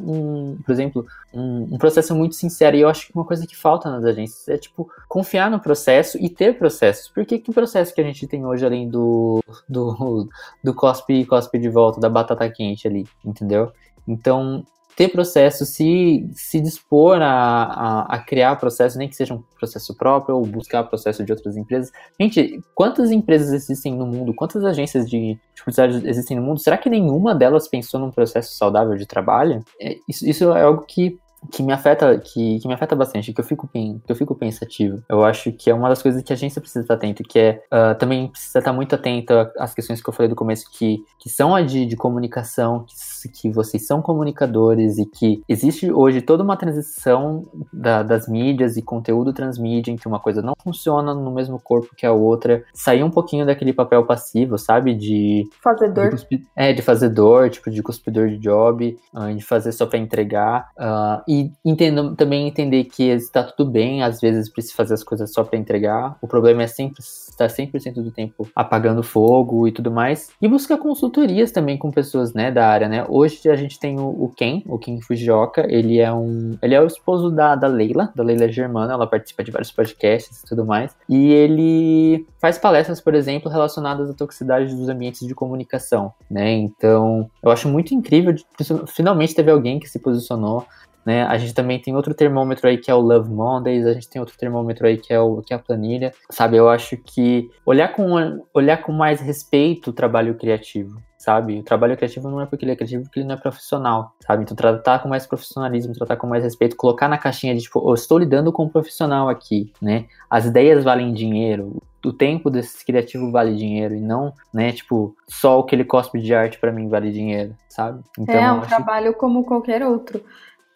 um 0.52 0.58
por 0.62 0.70
exemplo, 0.70 1.06
um, 1.32 1.74
um, 1.74 1.78
processo 1.78 2.14
muito 2.14 2.34
sincero. 2.34 2.76
E 2.76 2.82
eu 2.82 2.88
acho 2.90 3.06
que 3.06 3.14
uma 3.14 3.24
coisa 3.24 3.46
que 3.46 3.56
falta 3.56 3.90
nas 3.90 4.04
agências 4.04 4.46
é, 4.46 4.58
tipo, 4.58 4.90
confiar 5.08 5.50
no 5.50 5.58
processo 5.58 6.18
e 6.20 6.28
ter 6.28 6.58
processos. 6.58 7.08
Porque 7.08 7.38
que 7.38 7.50
processo 7.50 7.94
que 7.94 8.00
a 8.02 8.04
gente 8.04 8.26
tem 8.26 8.44
hoje 8.44 8.66
além 8.66 8.90
do, 8.90 9.42
do, 9.66 10.28
do 10.62 10.74
cospe 10.74 11.14
e 11.14 11.24
cospe 11.24 11.58
de 11.58 11.70
volta, 11.70 11.98
da 11.98 12.10
batata 12.10 12.46
quente 12.50 12.86
ali, 12.86 13.06
entendeu? 13.24 13.72
Então, 14.06 14.66
ter 14.96 15.08
processo, 15.08 15.64
se, 15.64 16.28
se 16.32 16.60
dispor 16.60 17.20
a, 17.20 17.64
a, 17.64 18.14
a, 18.14 18.18
criar 18.18 18.56
processo, 18.56 18.98
nem 18.98 19.08
que 19.08 19.16
seja 19.16 19.34
um 19.34 19.42
processo 19.58 19.94
próprio 19.94 20.36
ou 20.36 20.46
buscar 20.46 20.84
processo 20.84 21.24
de 21.24 21.32
outras 21.32 21.56
empresas. 21.56 21.90
Gente, 22.20 22.62
quantas 22.74 23.10
empresas 23.10 23.52
existem 23.52 23.94
no 23.94 24.06
mundo? 24.06 24.34
Quantas 24.34 24.64
agências 24.64 25.08
de, 25.08 25.34
de 25.34 25.62
publicidade 25.62 26.06
existem 26.08 26.36
no 26.36 26.42
mundo? 26.42 26.60
Será 26.60 26.78
que 26.78 26.88
nenhuma 26.88 27.34
delas 27.34 27.68
pensou 27.68 27.98
num 27.98 28.10
processo 28.10 28.54
saudável 28.54 28.96
de 28.96 29.06
trabalho? 29.06 29.64
É, 29.80 29.96
isso, 30.08 30.28
isso 30.28 30.52
é 30.52 30.62
algo 30.62 30.84
que 30.86 31.18
que 31.52 31.62
me 31.62 31.72
afeta, 31.72 32.18
que, 32.18 32.58
que 32.58 32.66
me 32.66 32.74
afeta 32.74 32.96
bastante, 32.96 33.32
que 33.32 33.40
eu 33.40 33.44
fico 33.44 33.68
que 33.68 34.00
eu 34.08 34.16
fico 34.16 34.34
pensativo. 34.34 35.02
Eu 35.08 35.24
acho 35.24 35.52
que 35.52 35.70
é 35.70 35.74
uma 35.74 35.88
das 35.88 36.02
coisas 36.02 36.22
que 36.22 36.32
a 36.32 36.36
agência 36.36 36.60
precisa 36.60 36.84
estar 36.84 36.94
atento, 36.94 37.22
que 37.22 37.38
é 37.38 37.62
uh, 37.72 37.94
também 37.98 38.28
precisa 38.28 38.58
estar 38.58 38.72
muito 38.72 38.94
atenta 38.94 39.52
às 39.58 39.74
questões 39.74 40.02
que 40.02 40.08
eu 40.08 40.14
falei 40.14 40.28
do 40.28 40.36
começo, 40.36 40.70
que, 40.72 40.98
que 41.18 41.28
são 41.28 41.54
a 41.54 41.62
de, 41.62 41.86
de 41.86 41.96
comunicação, 41.96 42.84
que, 42.84 42.94
que 43.28 43.50
vocês 43.50 43.86
são 43.86 44.02
comunicadores 44.02 44.98
e 44.98 45.06
que 45.06 45.42
existe 45.48 45.90
hoje 45.90 46.20
toda 46.20 46.42
uma 46.42 46.56
transição 46.56 47.42
da, 47.72 48.02
das 48.02 48.28
mídias 48.28 48.76
e 48.76 48.82
conteúdo 48.82 49.32
transmídia, 49.32 49.92
em 49.92 49.96
que 49.96 50.08
uma 50.08 50.20
coisa 50.20 50.42
não 50.42 50.54
funciona 50.62 51.14
no 51.14 51.30
mesmo 51.30 51.58
corpo 51.58 51.94
que 51.96 52.06
a 52.06 52.12
outra, 52.12 52.64
sair 52.72 53.02
um 53.02 53.10
pouquinho 53.10 53.46
daquele 53.46 53.72
papel 53.72 54.04
passivo, 54.04 54.58
sabe, 54.58 54.94
de 54.94 55.48
fazedor, 55.62 56.14
de 56.14 56.46
é, 56.56 56.72
de 56.72 56.82
fazedor, 56.82 57.50
tipo 57.50 57.70
de 57.70 57.82
cuspidor 57.82 58.28
de 58.28 58.38
job, 58.38 58.96
uh, 59.12 59.34
de 59.34 59.42
fazer 59.42 59.72
só 59.72 59.86
para 59.86 59.98
entregar. 59.98 60.70
Uh, 60.76 61.22
e 61.28 61.52
entendo, 61.64 62.14
também 62.14 62.46
entender 62.46 62.84
que 62.84 63.04
está 63.04 63.42
tudo 63.42 63.70
bem, 63.70 64.02
às 64.02 64.20
vezes 64.20 64.48
precisa 64.48 64.74
fazer 64.74 64.94
as 64.94 65.04
coisas 65.04 65.32
só 65.32 65.44
para 65.44 65.58
entregar. 65.58 66.16
O 66.20 66.28
problema 66.28 66.62
é 66.62 66.66
sempre 66.66 67.00
estar 67.00 67.48
100% 67.48 67.94
do 67.94 68.10
tempo 68.10 68.48
apagando 68.54 69.02
fogo 69.02 69.66
e 69.66 69.72
tudo 69.72 69.90
mais. 69.90 70.30
E 70.40 70.48
buscar 70.48 70.78
consultorias 70.78 71.52
também 71.52 71.76
com 71.76 71.90
pessoas, 71.90 72.32
né, 72.32 72.50
da 72.50 72.66
área, 72.68 72.88
né? 72.88 73.04
Hoje 73.16 73.48
a 73.48 73.54
gente 73.54 73.78
tem 73.78 74.00
o, 74.00 74.28
Ken, 74.36 74.60
o 74.66 74.76
Ken 74.76 75.00
Fujioka, 75.00 75.64
ele 75.72 76.00
é 76.00 76.12
um, 76.12 76.58
ele 76.60 76.74
é 76.74 76.80
o 76.80 76.86
esposo 76.88 77.30
da, 77.30 77.54
da 77.54 77.68
Leila, 77.68 78.12
da 78.12 78.24
Leila 78.24 78.50
Germana, 78.50 78.92
ela 78.92 79.06
participa 79.06 79.44
de 79.44 79.52
vários 79.52 79.70
podcasts 79.70 80.42
e 80.42 80.46
tudo 80.48 80.66
mais. 80.66 80.96
E 81.08 81.30
ele 81.30 82.26
faz 82.40 82.58
palestras, 82.58 83.00
por 83.00 83.14
exemplo, 83.14 83.48
relacionadas 83.48 84.10
à 84.10 84.14
toxicidade 84.14 84.74
dos 84.74 84.88
ambientes 84.88 85.24
de 85.24 85.32
comunicação, 85.32 86.12
né? 86.28 86.54
Então, 86.54 87.30
eu 87.40 87.52
acho 87.52 87.68
muito 87.68 87.94
incrível, 87.94 88.32
de, 88.32 88.44
finalmente 88.88 89.32
teve 89.32 89.52
alguém 89.52 89.78
que 89.78 89.88
se 89.88 90.00
posicionou 90.00 90.66
né? 91.04 91.22
A 91.24 91.36
gente 91.36 91.52
também 91.52 91.78
tem 91.78 91.94
outro 91.94 92.14
termômetro 92.14 92.66
aí 92.66 92.78
que 92.78 92.90
é 92.90 92.94
o 92.94 93.00
Love 93.00 93.30
Mondays, 93.30 93.86
a 93.86 93.92
gente 93.92 94.08
tem 94.08 94.20
outro 94.20 94.36
termômetro 94.38 94.86
aí 94.86 94.96
que 94.96 95.12
é, 95.12 95.20
o, 95.20 95.42
que 95.42 95.52
é 95.52 95.56
a 95.56 95.58
planilha, 95.58 96.12
sabe? 96.30 96.56
Eu 96.56 96.68
acho 96.68 96.96
que 96.96 97.50
olhar 97.66 97.88
com, 97.88 98.42
olhar 98.54 98.78
com 98.78 98.92
mais 98.92 99.20
respeito 99.20 99.90
o 99.90 99.92
trabalho 99.92 100.34
criativo, 100.34 100.98
sabe? 101.24 101.60
O 101.60 101.62
trabalho 101.62 101.96
criativo 101.96 102.28
não 102.28 102.38
é 102.38 102.44
porque 102.44 102.66
ele 102.66 102.72
é 102.72 102.76
criativo, 102.76 103.04
porque 103.04 103.20
ele 103.20 103.26
não 103.26 103.34
é 103.34 103.38
profissional, 103.38 104.14
sabe? 104.26 104.42
Então 104.42 104.54
tratar 104.54 104.98
com 104.98 105.08
mais 105.08 105.26
profissionalismo, 105.26 105.94
tratar 105.94 106.16
com 106.16 106.26
mais 106.26 106.44
respeito, 106.44 106.76
colocar 106.76 107.08
na 107.08 107.16
caixinha 107.16 107.54
de 107.54 107.62
tipo, 107.62 107.82
eu 107.88 107.94
estou 107.94 108.18
lidando 108.18 108.52
com 108.52 108.64
um 108.64 108.68
profissional 108.68 109.30
aqui, 109.30 109.72
né? 109.80 110.04
As 110.28 110.44
ideias 110.44 110.84
valem 110.84 111.14
dinheiro, 111.14 111.82
o 112.04 112.12
tempo 112.12 112.50
desse 112.50 112.84
criativo 112.84 113.30
vale 113.30 113.56
dinheiro 113.56 113.94
e 113.94 114.00
não, 114.00 114.34
né, 114.52 114.72
tipo, 114.72 115.16
só 115.26 115.58
o 115.58 115.64
que 115.64 115.74
ele 115.74 115.84
cospe 115.86 116.20
de 116.20 116.34
arte 116.34 116.58
para 116.58 116.70
mim 116.70 116.86
vale 116.86 117.10
dinheiro, 117.10 117.56
sabe? 117.66 118.02
Então, 118.18 118.34
é 118.34 118.52
um 118.52 118.60
trabalho 118.60 119.14
como 119.14 119.44
qualquer 119.44 119.82
outro 119.82 120.22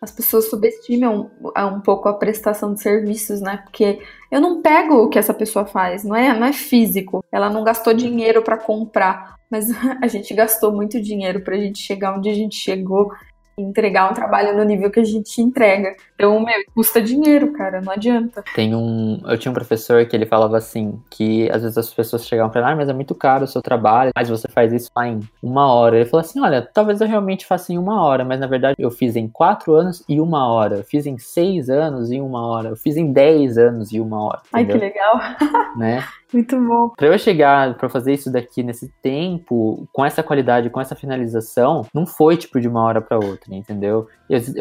as 0.00 0.12
pessoas 0.12 0.48
subestimam 0.48 1.30
um 1.40 1.80
pouco 1.80 2.08
a 2.08 2.14
prestação 2.14 2.72
de 2.72 2.80
serviços, 2.80 3.40
né? 3.40 3.58
Porque 3.64 4.00
eu 4.30 4.40
não 4.40 4.62
pego 4.62 5.02
o 5.02 5.08
que 5.08 5.18
essa 5.18 5.34
pessoa 5.34 5.66
faz, 5.66 6.04
não 6.04 6.14
é, 6.14 6.38
não 6.38 6.46
é 6.46 6.52
físico. 6.52 7.24
Ela 7.32 7.50
não 7.50 7.64
gastou 7.64 7.92
dinheiro 7.92 8.40
para 8.42 8.56
comprar, 8.56 9.34
mas 9.50 9.66
a 10.02 10.06
gente 10.06 10.32
gastou 10.34 10.72
muito 10.72 11.00
dinheiro 11.00 11.40
para 11.40 11.56
a 11.56 11.58
gente 11.58 11.78
chegar 11.78 12.16
onde 12.16 12.28
a 12.28 12.34
gente 12.34 12.56
chegou 12.56 13.12
entregar 13.58 14.10
um 14.10 14.14
trabalho 14.14 14.56
no 14.56 14.64
nível 14.64 14.90
que 14.90 15.00
a 15.00 15.04
gente 15.04 15.40
entrega. 15.42 15.96
Então, 16.18 16.40
meu, 16.40 16.64
custa 16.74 17.00
dinheiro, 17.00 17.52
cara, 17.52 17.80
não 17.80 17.92
adianta. 17.92 18.42
Tem 18.52 18.74
um. 18.74 19.20
Eu 19.24 19.38
tinha 19.38 19.52
um 19.52 19.54
professor 19.54 20.04
que 20.04 20.16
ele 20.16 20.26
falava 20.26 20.56
assim: 20.56 21.00
que 21.08 21.48
às 21.52 21.62
vezes 21.62 21.78
as 21.78 21.94
pessoas 21.94 22.26
chegavam 22.26 22.50
pra 22.50 22.60
ele, 22.60 22.70
ah, 22.72 22.76
mas 22.76 22.88
é 22.88 22.92
muito 22.92 23.14
caro 23.14 23.44
o 23.44 23.46
seu 23.46 23.62
trabalho, 23.62 24.10
mas 24.16 24.28
você 24.28 24.48
faz 24.48 24.72
isso 24.72 24.90
lá 24.96 25.06
em 25.06 25.20
uma 25.40 25.72
hora. 25.72 25.94
Ele 25.94 26.06
falou 26.06 26.20
assim: 26.20 26.40
olha, 26.40 26.60
talvez 26.60 27.00
eu 27.00 27.06
realmente 27.06 27.46
faça 27.46 27.72
em 27.72 27.78
uma 27.78 28.02
hora, 28.02 28.24
mas 28.24 28.40
na 28.40 28.48
verdade 28.48 28.74
eu 28.80 28.90
fiz 28.90 29.14
em 29.14 29.28
quatro 29.28 29.74
anos 29.74 30.02
e 30.08 30.20
uma 30.20 30.48
hora. 30.48 30.78
Eu 30.78 30.84
fiz 30.84 31.06
em 31.06 31.18
seis 31.18 31.70
anos 31.70 32.10
e 32.10 32.20
uma 32.20 32.44
hora. 32.44 32.70
Eu 32.70 32.76
fiz 32.76 32.96
em 32.96 33.12
dez 33.12 33.56
anos 33.56 33.92
e 33.92 34.00
uma 34.00 34.20
hora. 34.20 34.40
Entendeu? 34.52 34.74
Ai, 34.74 34.80
que 34.80 34.84
legal. 34.84 35.20
né? 35.78 36.04
Muito 36.32 36.60
bom. 36.60 36.90
Para 36.90 37.06
eu 37.06 37.18
chegar 37.18 37.74
para 37.74 37.88
fazer 37.88 38.12
isso 38.12 38.30
daqui 38.30 38.62
nesse 38.62 38.88
tempo, 39.00 39.88
com 39.92 40.04
essa 40.04 40.22
qualidade, 40.22 40.68
com 40.68 40.80
essa 40.80 40.94
finalização, 40.94 41.86
não 41.94 42.06
foi 42.06 42.36
tipo 42.36 42.60
de 42.60 42.68
uma 42.68 42.82
hora 42.82 43.00
para 43.00 43.16
outra, 43.16 43.54
entendeu? 43.54 44.06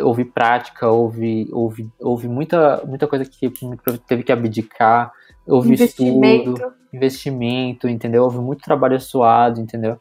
Houve 0.03 0.26
prática, 0.26 0.89
houve, 0.89 1.47
houve, 1.51 1.89
houve 1.99 2.28
muita, 2.28 2.84
muita 2.86 3.07
coisa 3.07 3.26
que 3.26 3.51
teve 4.07 4.24
que 4.24 4.32
abdicar, 4.32 5.11
houve 5.45 5.74
investimento. 5.74 6.53
estudo, 6.53 6.74
investimento, 6.93 7.88
entendeu? 7.88 8.24
Houve 8.24 8.39
muito 8.39 8.63
trabalho 8.63 8.99
suado, 8.99 9.59
entendeu? 9.59 9.97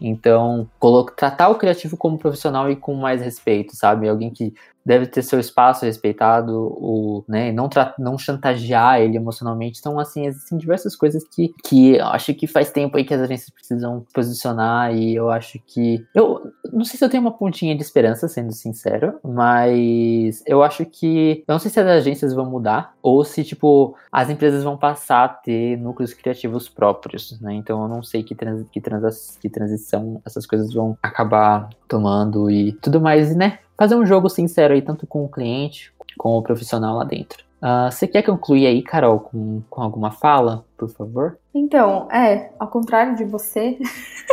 Então, 0.00 0.68
tratar 1.16 1.50
o 1.50 1.56
criativo 1.56 1.96
como 1.96 2.18
profissional 2.18 2.70
e 2.70 2.76
com 2.76 2.94
mais 2.94 3.20
respeito, 3.20 3.76
sabe? 3.76 4.08
Alguém 4.08 4.30
que 4.30 4.54
deve 4.90 5.06
ter 5.06 5.22
seu 5.22 5.38
espaço 5.38 5.84
respeitado, 5.84 6.52
ou, 6.52 7.24
né, 7.28 7.52
não, 7.52 7.70
não 7.96 8.18
chantagear 8.18 9.00
ele 9.00 9.16
emocionalmente. 9.16 9.78
Então, 9.78 10.00
assim, 10.00 10.26
existem 10.26 10.58
diversas 10.58 10.96
coisas 10.96 11.22
que, 11.22 11.54
que 11.64 11.94
eu 11.94 12.06
acho 12.06 12.34
que 12.34 12.48
faz 12.48 12.72
tempo 12.72 12.96
aí 12.96 13.04
que 13.04 13.14
as 13.14 13.20
agências 13.20 13.50
precisam 13.50 14.04
posicionar 14.12 14.92
e 14.92 15.14
eu 15.14 15.30
acho 15.30 15.60
que... 15.64 16.04
Eu 16.12 16.52
não 16.72 16.84
sei 16.84 16.98
se 16.98 17.04
eu 17.04 17.08
tenho 17.08 17.22
uma 17.22 17.30
pontinha 17.30 17.76
de 17.76 17.82
esperança, 17.82 18.26
sendo 18.26 18.50
sincero, 18.50 19.20
mas 19.22 20.42
eu 20.44 20.60
acho 20.60 20.84
que... 20.84 21.44
Eu 21.46 21.52
não 21.52 21.60
sei 21.60 21.70
se 21.70 21.78
as 21.78 21.86
agências 21.86 22.34
vão 22.34 22.46
mudar 22.50 22.94
ou 23.00 23.24
se, 23.24 23.44
tipo, 23.44 23.94
as 24.10 24.28
empresas 24.28 24.64
vão 24.64 24.76
passar 24.76 25.24
a 25.24 25.28
ter 25.28 25.76
núcleos 25.76 26.12
criativos 26.12 26.68
próprios, 26.68 27.40
né? 27.40 27.54
Então, 27.54 27.80
eu 27.82 27.88
não 27.88 28.02
sei 28.02 28.24
que, 28.24 28.34
trans, 28.34 28.66
que, 28.72 28.80
trans, 28.80 29.38
que 29.40 29.48
transição 29.48 30.20
essas 30.26 30.46
coisas 30.46 30.74
vão 30.74 30.98
acabar 31.00 31.68
tomando 31.86 32.50
e 32.50 32.72
tudo 32.72 33.00
mais, 33.00 33.36
né? 33.36 33.60
Fazer 33.80 33.94
um 33.94 34.04
jogo 34.04 34.28
sincero 34.28 34.74
aí, 34.74 34.82
tanto 34.82 35.06
com 35.06 35.24
o 35.24 35.28
cliente, 35.28 35.90
com 36.18 36.36
o 36.36 36.42
profissional 36.42 36.98
lá 36.98 37.04
dentro. 37.04 37.42
Uh, 37.62 37.90
você 37.90 38.06
quer 38.06 38.20
concluir 38.20 38.66
aí, 38.66 38.82
Carol, 38.82 39.20
com, 39.20 39.62
com 39.70 39.80
alguma 39.80 40.10
fala, 40.10 40.66
por 40.76 40.90
favor? 40.90 41.38
Então, 41.54 42.06
é, 42.12 42.50
ao 42.58 42.68
contrário 42.68 43.16
de 43.16 43.24
você, 43.24 43.78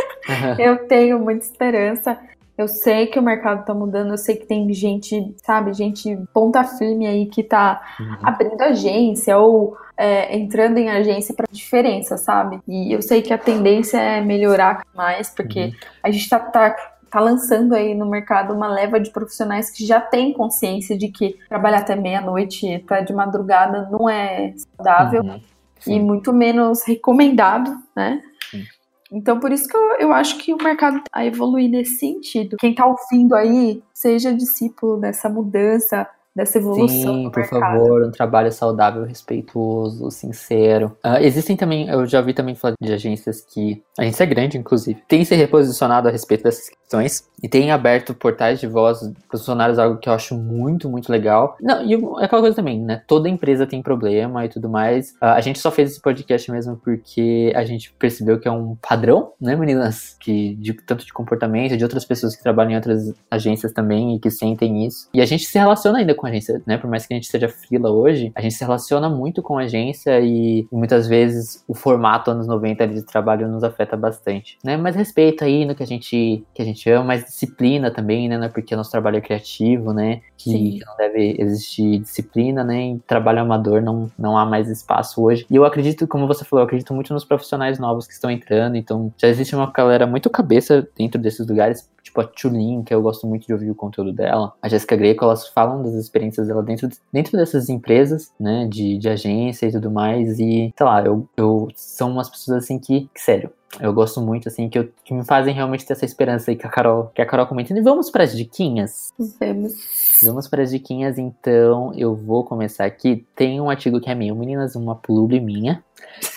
eu 0.58 0.86
tenho 0.86 1.18
muita 1.18 1.46
esperança. 1.46 2.18
Eu 2.58 2.68
sei 2.68 3.06
que 3.06 3.18
o 3.18 3.22
mercado 3.22 3.64
tá 3.64 3.72
mudando, 3.72 4.10
eu 4.10 4.18
sei 4.18 4.36
que 4.36 4.44
tem 4.44 4.70
gente, 4.74 5.34
sabe, 5.42 5.72
gente 5.72 6.18
ponta 6.34 6.62
firme 6.64 7.06
aí 7.06 7.24
que 7.24 7.42
tá 7.42 7.80
uhum. 7.98 8.16
abrindo 8.22 8.60
agência 8.60 9.38
ou 9.38 9.78
é, 9.96 10.36
entrando 10.36 10.76
em 10.76 10.90
agência 10.90 11.34
para 11.34 11.46
diferença, 11.50 12.18
sabe? 12.18 12.60
E 12.68 12.92
eu 12.92 13.00
sei 13.00 13.22
que 13.22 13.32
a 13.32 13.38
tendência 13.38 13.96
é 13.98 14.20
melhorar 14.20 14.82
mais, 14.94 15.30
porque 15.30 15.60
uhum. 15.60 15.72
a 16.02 16.10
gente 16.10 16.28
tá, 16.28 16.38
tá 16.38 16.76
tá 17.08 17.20
lançando 17.20 17.74
aí 17.74 17.94
no 17.94 18.06
mercado 18.06 18.54
uma 18.54 18.68
leva 18.68 19.00
de 19.00 19.10
profissionais 19.10 19.70
que 19.70 19.86
já 19.86 20.00
têm 20.00 20.32
consciência 20.32 20.96
de 20.96 21.08
que 21.08 21.36
trabalhar 21.48 21.78
até 21.78 21.96
meia-noite, 21.96 22.74
até 22.74 23.02
de 23.02 23.12
madrugada, 23.12 23.88
não 23.90 24.08
é 24.08 24.54
saudável 24.76 25.22
uhum, 25.22 25.40
e 25.86 26.00
muito 26.00 26.32
menos 26.32 26.82
recomendado, 26.84 27.76
né? 27.94 28.22
Sim. 28.50 28.64
Então, 29.10 29.40
por 29.40 29.50
isso 29.52 29.66
que 29.66 29.76
eu, 29.76 29.92
eu 30.00 30.12
acho 30.12 30.36
que 30.38 30.52
o 30.52 30.62
mercado 30.62 31.02
a 31.12 31.24
evoluir 31.24 31.70
nesse 31.70 31.96
sentido. 31.96 32.56
Quem 32.58 32.74
tá 32.74 32.86
ouvindo 32.86 33.34
aí, 33.34 33.82
seja 33.94 34.34
discípulo 34.34 34.98
dessa 34.98 35.28
mudança, 35.28 36.06
dessa 36.38 36.58
evolução. 36.58 37.14
Sim, 37.16 37.30
por 37.30 37.40
mercado. 37.40 37.60
favor, 37.60 38.06
um 38.06 38.10
trabalho 38.12 38.52
saudável, 38.52 39.04
respeituoso, 39.04 40.08
sincero. 40.10 40.96
Uh, 41.04 41.18
existem 41.20 41.56
também, 41.56 41.88
eu 41.88 42.06
já 42.06 42.20
vi 42.20 42.32
também 42.32 42.54
falar 42.54 42.74
de 42.80 42.92
agências 42.92 43.40
que. 43.40 43.82
A 43.98 44.02
agência 44.02 44.22
é 44.22 44.26
grande, 44.26 44.56
inclusive, 44.56 45.02
tem 45.08 45.24
se 45.24 45.34
reposicionado 45.34 46.06
a 46.06 46.10
respeito 46.10 46.44
dessas 46.44 46.68
questões. 46.68 47.28
E 47.42 47.48
tem 47.48 47.70
aberto 47.70 48.14
portais 48.14 48.60
de 48.60 48.66
voz 48.66 49.00
para 49.00 49.36
os 49.36 49.40
funcionários, 49.40 49.78
algo 49.78 49.98
que 49.98 50.08
eu 50.08 50.12
acho 50.12 50.36
muito, 50.36 50.88
muito 50.88 51.10
legal. 51.10 51.56
Não, 51.60 51.84
e 51.84 51.94
é 51.94 52.24
aquela 52.24 52.42
coisa 52.42 52.56
também, 52.56 52.80
né? 52.80 53.02
Toda 53.06 53.28
empresa 53.28 53.66
tem 53.66 53.82
problema 53.82 54.44
e 54.44 54.48
tudo 54.48 54.68
mais. 54.68 55.12
Uh, 55.12 55.26
a 55.36 55.40
gente 55.40 55.58
só 55.58 55.70
fez 55.70 55.92
esse 55.92 56.00
podcast 56.00 56.50
mesmo 56.50 56.76
porque 56.76 57.52
a 57.54 57.64
gente 57.64 57.92
percebeu 57.98 58.38
que 58.38 58.48
é 58.48 58.50
um 58.50 58.76
padrão, 58.76 59.32
né, 59.40 59.54
meninas? 59.56 60.16
Que 60.20 60.54
de 60.56 60.72
tanto 60.74 61.04
de 61.04 61.12
comportamento, 61.12 61.76
de 61.76 61.84
outras 61.84 62.04
pessoas 62.04 62.34
que 62.34 62.42
trabalham 62.42 62.72
em 62.72 62.76
outras 62.76 63.12
agências 63.30 63.72
também 63.72 64.16
e 64.16 64.18
que 64.18 64.30
sentem 64.30 64.86
isso. 64.86 65.08
E 65.14 65.20
a 65.20 65.26
gente 65.26 65.44
se 65.44 65.58
relaciona 65.58 65.98
ainda 65.98 66.14
com 66.14 66.26
a 66.26 66.30
agência, 66.30 66.62
né? 66.66 66.76
Por 66.76 66.90
mais 66.90 67.06
que 67.06 67.14
a 67.14 67.16
gente 67.16 67.28
seja 67.28 67.48
frila 67.48 67.90
hoje, 67.90 68.32
a 68.34 68.40
gente 68.40 68.54
se 68.54 68.64
relaciona 68.64 69.08
muito 69.08 69.42
com 69.42 69.58
a 69.58 69.62
agência 69.62 70.20
e, 70.20 70.60
e 70.60 70.76
muitas 70.76 71.06
vezes 71.06 71.64
o 71.68 71.74
formato 71.74 72.30
anos 72.30 72.46
90 72.46 72.88
de 72.88 73.02
trabalho 73.02 73.48
nos 73.48 73.62
afeta 73.62 73.96
bastante, 73.96 74.58
né? 74.64 74.76
Mas 74.76 74.96
respeito 74.96 75.44
aí 75.44 75.64
no 75.64 75.74
que 75.74 75.82
a 75.82 75.86
gente 75.86 76.44
que 76.54 76.62
a 76.62 76.64
gente 76.64 76.88
ama, 76.90 77.04
mas 77.04 77.27
disciplina 77.28 77.90
também, 77.90 78.28
né? 78.28 78.44
É 78.44 78.48
porque 78.48 78.74
nosso 78.74 78.90
trabalho 78.90 79.18
é 79.18 79.20
criativo, 79.20 79.92
né? 79.92 80.20
Que 80.36 80.50
Sim. 80.50 80.80
não 80.86 80.96
deve 80.96 81.36
existir 81.38 81.98
disciplina, 82.00 82.64
né? 82.64 82.80
Em 82.80 82.98
trabalho 82.98 83.40
amador 83.40 83.82
não, 83.82 84.10
não 84.18 84.36
há 84.36 84.44
mais 84.44 84.68
espaço 84.68 85.22
hoje. 85.22 85.46
E 85.50 85.54
eu 85.56 85.64
acredito, 85.64 86.06
como 86.06 86.26
você 86.26 86.44
falou, 86.44 86.62
eu 86.62 86.66
acredito 86.66 86.92
muito 86.94 87.12
nos 87.12 87.24
profissionais 87.24 87.78
novos 87.78 88.06
que 88.06 88.12
estão 88.12 88.30
entrando. 88.30 88.76
Então, 88.76 89.12
já 89.16 89.28
existe 89.28 89.54
uma 89.54 89.70
galera 89.70 90.06
muito 90.06 90.30
cabeça 90.30 90.88
dentro 90.96 91.20
desses 91.20 91.46
lugares, 91.46 91.88
tipo 92.08 92.20
a 92.20 92.24
Tulin, 92.24 92.82
que 92.82 92.92
eu 92.92 93.00
gosto 93.00 93.26
muito 93.26 93.46
de 93.46 93.52
ouvir 93.52 93.70
o 93.70 93.74
conteúdo 93.74 94.12
dela, 94.12 94.52
a 94.60 94.68
Jéssica 94.68 94.96
Greco, 94.96 95.24
elas 95.24 95.48
falam 95.48 95.82
das 95.82 95.94
experiências 95.94 96.48
dela 96.48 96.62
dentro, 96.62 96.88
dentro 97.12 97.36
dessas 97.36 97.68
empresas, 97.68 98.32
né, 98.38 98.66
de, 98.68 98.98
de 98.98 99.08
agência 99.08 99.66
e 99.66 99.72
tudo 99.72 99.90
mais, 99.90 100.38
e, 100.38 100.72
sei 100.76 100.86
lá, 100.86 101.02
eu, 101.04 101.28
eu 101.36 101.68
são 101.74 102.10
umas 102.10 102.28
pessoas 102.28 102.64
assim 102.64 102.78
que, 102.78 103.08
que 103.14 103.20
sério, 103.20 103.50
eu 103.80 103.92
gosto 103.92 104.20
muito, 104.20 104.48
assim, 104.48 104.68
que, 104.68 104.78
eu, 104.78 104.88
que 105.04 105.12
me 105.12 105.24
fazem 105.24 105.54
realmente 105.54 105.84
ter 105.84 105.92
essa 105.92 106.04
esperança 106.04 106.50
aí 106.50 106.56
que 106.56 106.66
a 106.66 106.70
Carol, 106.70 107.10
que 107.14 107.20
a 107.20 107.26
Carol 107.26 107.46
comentando. 107.46 107.76
E 107.76 107.82
vamos 107.82 108.10
para 108.10 108.24
as 108.24 108.34
diquinhas? 108.34 109.12
Vamos. 109.38 109.74
Vamos 110.22 110.48
para 110.48 110.62
as 110.62 110.70
diquinhas, 110.70 111.18
então 111.18 111.92
eu 111.94 112.16
vou 112.16 112.42
começar 112.44 112.86
aqui. 112.86 113.26
Tem 113.36 113.60
um 113.60 113.68
artigo 113.68 114.00
que 114.00 114.10
é 114.10 114.14
meu, 114.14 114.34
meninas, 114.34 114.74
uma 114.74 114.96
publi 114.96 115.38
minha, 115.38 115.84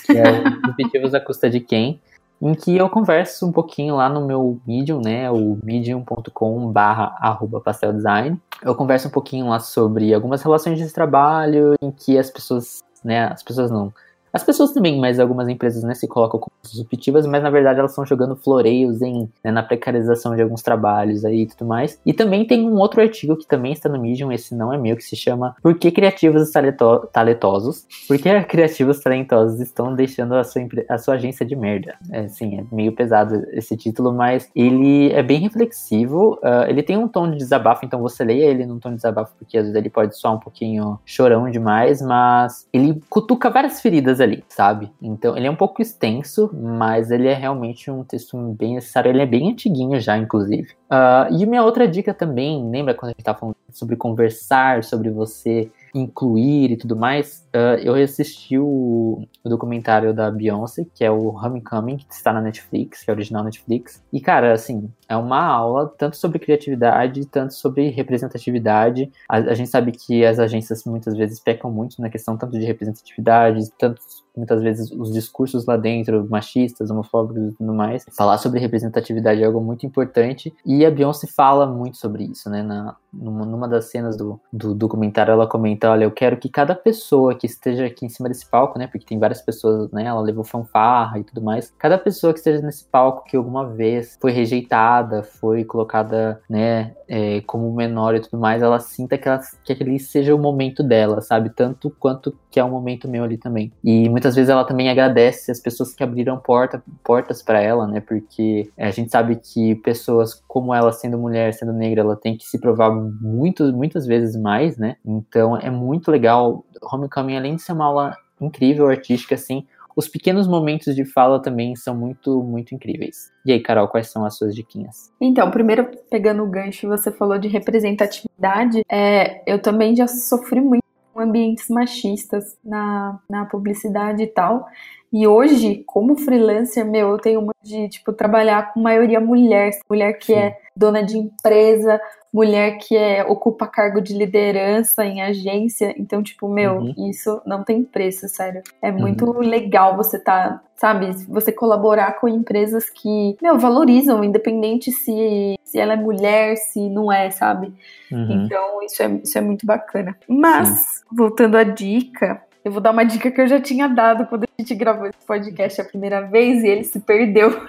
que 0.06 0.18
é 0.18 0.24
Objetivos 0.70 1.14
à 1.14 1.22
Custa 1.22 1.50
de 1.50 1.62
Quem, 1.62 2.00
em 2.42 2.54
que 2.54 2.76
eu 2.76 2.90
converso 2.90 3.48
um 3.48 3.52
pouquinho 3.52 3.96
lá 3.96 4.10
no 4.10 4.26
meu 4.26 4.60
Medium, 4.66 5.00
né, 5.00 5.30
o 5.30 5.60
medium.com 5.64 6.72
barra 6.72 7.16
arroba 7.20 7.62
pasteldesign. 7.62 8.40
Eu 8.64 8.76
converso 8.76 9.08
um 9.08 9.12
pouquinho 9.12 9.48
lá 9.48 9.60
sobre 9.60 10.14
algumas 10.14 10.42
relações 10.42 10.80
de 10.80 10.92
trabalho 10.92 11.76
em 11.82 11.92
que 11.92 12.18
as 12.18 12.30
pessoas, 12.30 12.84
né, 13.04 13.26
as 13.26 13.44
pessoas 13.44 13.70
não, 13.70 13.94
as 14.34 14.44
pessoas 14.44 14.72
também, 14.72 15.00
mas 15.00 15.20
algumas 15.20 15.48
empresas 15.50 15.84
né, 15.84 15.94
se 15.94 16.08
colocam 16.08 16.40
como 16.40 16.52
disruptivas, 16.64 17.26
mas 17.26 17.44
na 17.44 17.50
verdade 17.50 17.80
elas 17.80 17.92
estão 17.92 18.06
jogando 18.06 18.36
floreios 18.36 19.02
em, 19.02 19.30
né, 19.44 19.52
na 19.52 19.64
precarização 19.64 20.36
de 20.36 20.42
alguns 20.42 20.62
trabalhos 20.62 21.26
aí 21.26 21.42
e 21.42 21.48
tudo 21.48 21.66
mais. 21.66 22.00
E 22.06 22.14
também 22.14 22.46
tem 22.46 22.68
um 22.68 22.78
outro 22.78 23.02
artigo 23.02 23.36
que 23.36 23.46
também 23.46 23.74
está 23.74 23.90
no 23.90 24.00
Medium, 24.00 24.32
esse 24.32 24.56
não 24.56 24.74
é 24.74 24.78
meu, 24.78 24.96
que 24.96 25.04
se 25.04 25.16
chama 25.16 25.56
Por 25.62 25.78
que 25.78 25.92
criativos 25.92 26.52
talento 26.52 27.10
talentosos? 27.12 27.86
Por 28.08 28.18
que 28.18 28.42
criativos 28.46 29.00
talentosos 29.00 29.60
estão 29.60 29.94
deixando 29.94 30.36
a 30.36 30.44
sua, 30.44 30.62
a 30.90 30.98
sua 30.98 31.16
agência 31.16 31.46
de 31.46 31.56
merda? 31.56 31.96
É, 32.12 32.28
sim, 32.28 32.60
é 32.60 32.64
meio 32.72 32.94
pesado 32.94 33.46
esse 33.52 33.76
título, 33.76 34.14
mas 34.14 34.50
ele 34.56 35.12
é 35.12 35.22
bem 35.22 35.40
reflexivo. 35.40 36.40
Uh, 36.44 36.70
ele 36.70 36.84
tem 36.84 36.98
um 36.98 37.08
tom 37.08 37.30
de 37.30 37.38
desabafo, 37.38 37.86
então 37.86 38.02
você 38.02 38.24
leia 38.24 38.46
ele 38.46 38.66
num 38.66 38.80
tom 38.80 38.90
de 38.90 38.96
desabafo, 38.96 39.34
porque 39.38 39.58
às 39.58 39.64
vezes 39.64 39.76
ele 39.76 39.90
pode 39.90 40.18
soar 40.18 40.36
um 40.36 40.40
pouquinho 40.40 41.00
chorão 41.06 41.50
demais, 41.50 42.02
mas 42.02 42.68
ele 42.72 43.02
cutuca 43.10 43.50
várias 43.50 43.82
feridas 43.82 44.21
ali, 44.22 44.44
sabe? 44.48 44.92
Então, 45.02 45.36
ele 45.36 45.48
é 45.48 45.52
um 45.52 45.56
pouco 45.56 45.82
extenso, 45.82 46.50
mas 46.54 47.12
ele 47.12 47.28
é 47.28 47.34
realmente 47.34 47.90
um 47.90 48.04
texto 48.04 48.38
bem 48.38 48.76
necessário. 48.76 49.10
Ele 49.10 49.22
é 49.22 49.26
bem 49.26 49.52
antiguinho 49.52 50.00
já, 50.00 50.18
inclusive. 50.18 50.70
Uh, 50.90 51.34
e 51.38 51.46
minha 51.46 51.64
outra 51.64 51.88
dica 51.88 52.14
também, 52.14 52.70
lembra 52.70 52.94
quando 52.94 53.10
a 53.10 53.12
gente 53.12 53.20
estava 53.20 53.40
falando 53.40 53.56
sobre 53.72 53.96
conversar, 53.96 54.84
sobre 54.84 55.10
você 55.10 55.70
incluir 55.94 56.72
e 56.72 56.78
tudo 56.78 56.96
mais, 56.96 57.48
uh, 57.56 57.80
eu 57.82 57.94
assisti 57.96 58.58
o, 58.58 59.28
o, 59.44 59.50
documentário 59.50 60.14
da 60.14 60.32
Beyoncé, 60.32 60.86
que 60.96 61.04
é 61.04 61.12
o 61.12 61.30
Homecoming, 61.30 61.98
que 61.98 62.14
está 62.14 62.32
na 62.32 62.42
Netflix, 62.42 63.04
que 63.04 63.12
é 63.12 63.14
original 63.14 63.44
Netflix. 63.44 64.02
E, 64.12 64.22
cara, 64.22 64.54
assim, 64.54 64.90
é 65.08 65.16
uma 65.16 65.44
aula 65.44 65.94
tanto 65.98 66.16
sobre 66.16 66.40
criatividade, 66.40 67.26
tanto 67.26 67.54
sobre 67.54 67.90
representatividade. 67.90 69.12
A, 69.28 69.38
a 69.38 69.54
gente 69.54 69.70
sabe 69.70 69.92
que 69.92 70.26
as 70.26 70.40
agências 70.40 70.84
muitas 70.86 71.16
vezes 71.16 71.40
pecam 71.40 71.72
muito 71.72 72.02
na 72.02 72.10
questão 72.10 72.38
tanto 72.38 72.58
de 72.58 72.66
representatividade, 72.66 73.70
tanto 73.78 74.02
muitas 74.36 74.62
vezes 74.62 74.92
os 74.92 75.12
discursos 75.12 75.66
lá 75.66 75.78
dentro, 75.78 76.28
machistas, 76.30 76.90
homofóbicos 76.90 77.54
e 77.54 77.56
tudo 77.56 77.74
mais. 77.74 78.06
Falar 78.16 78.38
sobre 78.38 78.60
representatividade 78.60 79.42
é 79.42 79.46
algo 79.46 79.62
muito 79.62 79.86
importante 79.86 80.54
e 80.66 80.86
a 80.86 80.92
Beyoncé 80.92 81.28
fala 81.28 81.66
muito 81.66 81.98
sobre 81.98 82.24
isso, 82.24 82.50
né? 82.50 82.64
Na, 82.64 82.96
numa, 83.14 83.46
numa 83.46 83.68
das 83.68 83.86
cenas 83.86 84.16
do, 84.16 84.40
do 84.52 84.74
documentário 84.74 85.32
ela 85.32 85.48
comenta, 85.48 85.90
olha, 85.90 86.06
eu 86.06 86.12
quero 86.12 86.38
que 86.38 86.50
cada 86.50 86.74
pessoa 86.74 87.36
que 87.36 87.46
esteja 87.46 87.86
aqui 87.86 88.06
em 88.06 88.10
cima 88.10 88.30
desse 88.30 88.46
palco, 88.46 88.80
né? 88.80 88.88
Porque 88.88 89.06
tem 89.06 89.20
várias 89.20 89.42
pessoas, 89.42 89.92
né? 89.92 90.06
Ela 90.06 90.22
levou 90.22 90.44
fanfarra 90.44 91.20
e 91.20 91.24
tudo 91.24 91.42
mais. 91.42 91.74
Cada 91.78 91.98
pessoa 91.98 92.34
que 92.34 92.40
esteja 92.40 92.62
nesse 92.62 92.86
palco 92.86 93.26
que 93.26 93.36
alguma 93.36 93.68
vez 93.68 94.18
foi 94.22 94.32
rejeitada, 94.32 95.24
foi 95.24 95.64
colocada, 95.64 96.42
né? 96.50 96.96
É, 97.08 97.42
como 97.42 97.74
menor 97.74 98.16
e 98.16 98.22
tudo 98.22 98.40
mais, 98.40 98.62
ela 98.62 98.80
sinta 98.80 99.18
que, 99.18 99.28
ela, 99.28 99.42
que 99.64 99.74
aquele 99.74 100.00
seja 100.00 100.34
o 100.34 100.40
momento 100.40 100.82
dela, 100.82 101.22
sabe? 101.22 101.50
Tanto 101.50 101.90
quanto 102.00 102.34
que 102.50 102.60
é 102.60 102.64
o 102.64 102.70
momento 102.70 103.08
meu 103.08 103.24
ali 103.24 103.38
também. 103.38 103.72
E 103.84 104.08
muitas 104.22 104.36
vezes 104.36 104.50
ela 104.50 104.64
também 104.64 104.88
agradece 104.88 105.52
as 105.52 105.60
pessoas 105.60 105.96
que 105.96 106.04
abriram 106.04 106.38
porta, 106.38 106.84
portas 107.04 107.42
para 107.42 107.60
ela, 107.60 107.88
né? 107.88 108.00
Porque 108.00 108.70
a 108.78 108.92
gente 108.92 109.10
sabe 109.10 109.36
que 109.38 109.74
pessoas 109.76 110.44
como 110.48 110.76
ela, 110.76 110.92
sendo 110.92 111.18
mulher, 111.18 111.54
sendo 111.56 111.74
negra, 111.74 112.02
ela 112.02 112.16
tem 112.16 112.38
que 112.38 112.46
se 112.46 112.60
provar 112.60 112.92
muito, 112.92 113.74
muitas 113.74 114.06
vezes 114.06 114.40
mais, 114.40 114.78
né? 114.78 114.98
Então 115.04 115.58
é 115.58 115.72
muito 115.72 116.12
legal. 116.12 116.64
Homecoming, 116.84 117.36
além 117.36 117.56
de 117.56 117.64
ser 117.64 117.72
uma 117.72 117.86
aula 117.86 118.16
incrível, 118.40 118.88
artística, 118.88 119.34
assim, 119.34 119.66
os 119.96 120.08
pequenos 120.08 120.48
momentos 120.48 120.96
de 120.96 121.04
fala 121.04 121.42
também 121.42 121.76
são 121.76 121.96
muito, 121.96 122.44
muito 122.44 122.76
incríveis. 122.76 123.32
E 123.44 123.52
aí, 123.52 123.60
Carol, 123.60 123.88
quais 123.88 124.12
são 124.12 124.24
as 124.24 124.38
suas 124.38 124.54
diquinhas? 124.54 125.12
Então, 125.20 125.50
primeiro, 125.50 125.90
pegando 126.12 126.44
o 126.44 126.48
gancho, 126.48 126.88
você 126.88 127.12
falou 127.12 127.40
de 127.40 127.48
representatividade. 127.48 128.82
É, 128.90 129.42
eu 129.52 129.60
também 129.60 129.96
já 129.96 130.08
sofri 130.08 130.62
muito 130.62 130.82
ambientes 131.16 131.70
machistas 131.70 132.58
na, 132.64 133.20
na 133.30 133.46
publicidade 133.46 134.24
e 134.24 134.28
tal. 134.28 134.68
E 135.12 135.28
hoje, 135.28 135.84
como 135.86 136.16
freelancer, 136.16 136.86
meu, 136.86 137.10
eu 137.10 137.18
tenho 137.18 137.42
muito 137.42 137.58
de, 137.62 137.90
tipo, 137.90 138.14
trabalhar 138.14 138.74
com 138.74 138.80
maioria 138.80 139.20
mulher, 139.20 139.72
mulher 139.90 140.14
que 140.14 140.34
Sim. 140.34 140.40
é 140.40 140.58
dona 140.76 141.04
de 141.04 141.18
empresa, 141.18 142.00
mulher 142.34 142.78
que 142.78 142.96
é, 142.96 143.26
ocupa 143.26 143.68
cargo 143.68 144.00
de 144.00 144.14
liderança 144.14 145.04
em 145.04 145.22
agência. 145.22 145.94
Então, 145.98 146.24
tipo, 146.24 146.48
meu, 146.48 146.78
uhum. 146.78 147.10
isso 147.10 147.42
não 147.46 147.64
tem 147.64 147.84
preço, 147.84 148.30
sério. 148.30 148.62
É 148.82 148.90
muito 148.92 149.26
uhum. 149.26 149.40
legal 149.40 149.98
você 149.98 150.18
tá, 150.18 150.62
sabe, 150.78 151.12
você 151.28 151.52
colaborar 151.52 152.14
com 152.14 152.28
empresas 152.30 152.90
que, 152.90 153.36
meu, 153.42 153.60
valorizam, 153.60 154.24
independente 154.24 154.92
se, 154.92 155.60
se 155.62 155.78
ela 155.78 155.94
é 155.94 155.98
mulher, 155.98 156.56
se 156.56 156.90
não 156.90 157.12
é, 157.12 157.30
sabe? 157.30 157.74
Uhum. 158.10 158.46
Então, 158.46 158.82
isso 158.84 159.04
é, 159.04 159.12
isso 159.24 159.38
é 159.38 159.42
muito 159.42 159.66
bacana. 159.66 160.16
Mas, 160.28 160.70
Sim. 160.70 161.04
voltando 161.12 161.58
à 161.58 161.64
dica, 161.64 162.42
eu 162.64 162.72
vou 162.72 162.82
dar 162.82 162.92
uma 162.92 163.04
dica 163.04 163.32
que 163.32 163.42
eu 163.42 163.48
já 163.48 163.60
tinha 163.60 163.88
dado 163.88 164.26
quando 164.28 164.44
a 164.44 164.48
gente 164.62 164.76
gravou 164.76 165.08
esse 165.08 165.26
podcast 165.26 165.82
a 165.82 165.86
primeira 165.86 166.22
vez 166.22 166.64
e 166.64 166.68
ele 166.68 166.84
se 166.84 167.00
perdeu. 167.00 167.68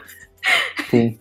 Sim. 0.90 1.18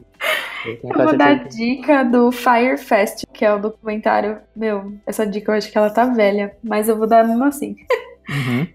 Eu 0.65 1.05
vou 1.05 1.17
dar 1.17 1.29
a 1.31 1.33
dica 1.35 2.03
do 2.03 2.31
Fire 2.31 2.77
Fest, 2.77 3.23
que 3.33 3.43
é 3.43 3.53
o 3.53 3.59
documentário. 3.59 4.39
Meu, 4.55 4.93
essa 5.05 5.25
dica 5.25 5.51
eu 5.51 5.55
acho 5.57 5.71
que 5.71 5.77
ela 5.77 5.89
tá 5.89 6.05
velha, 6.05 6.55
mas 6.63 6.87
eu 6.87 6.97
vou 6.97 7.07
dar 7.07 7.25
mesmo 7.25 7.43
assim. 7.43 7.75
Uhum. 8.29 8.67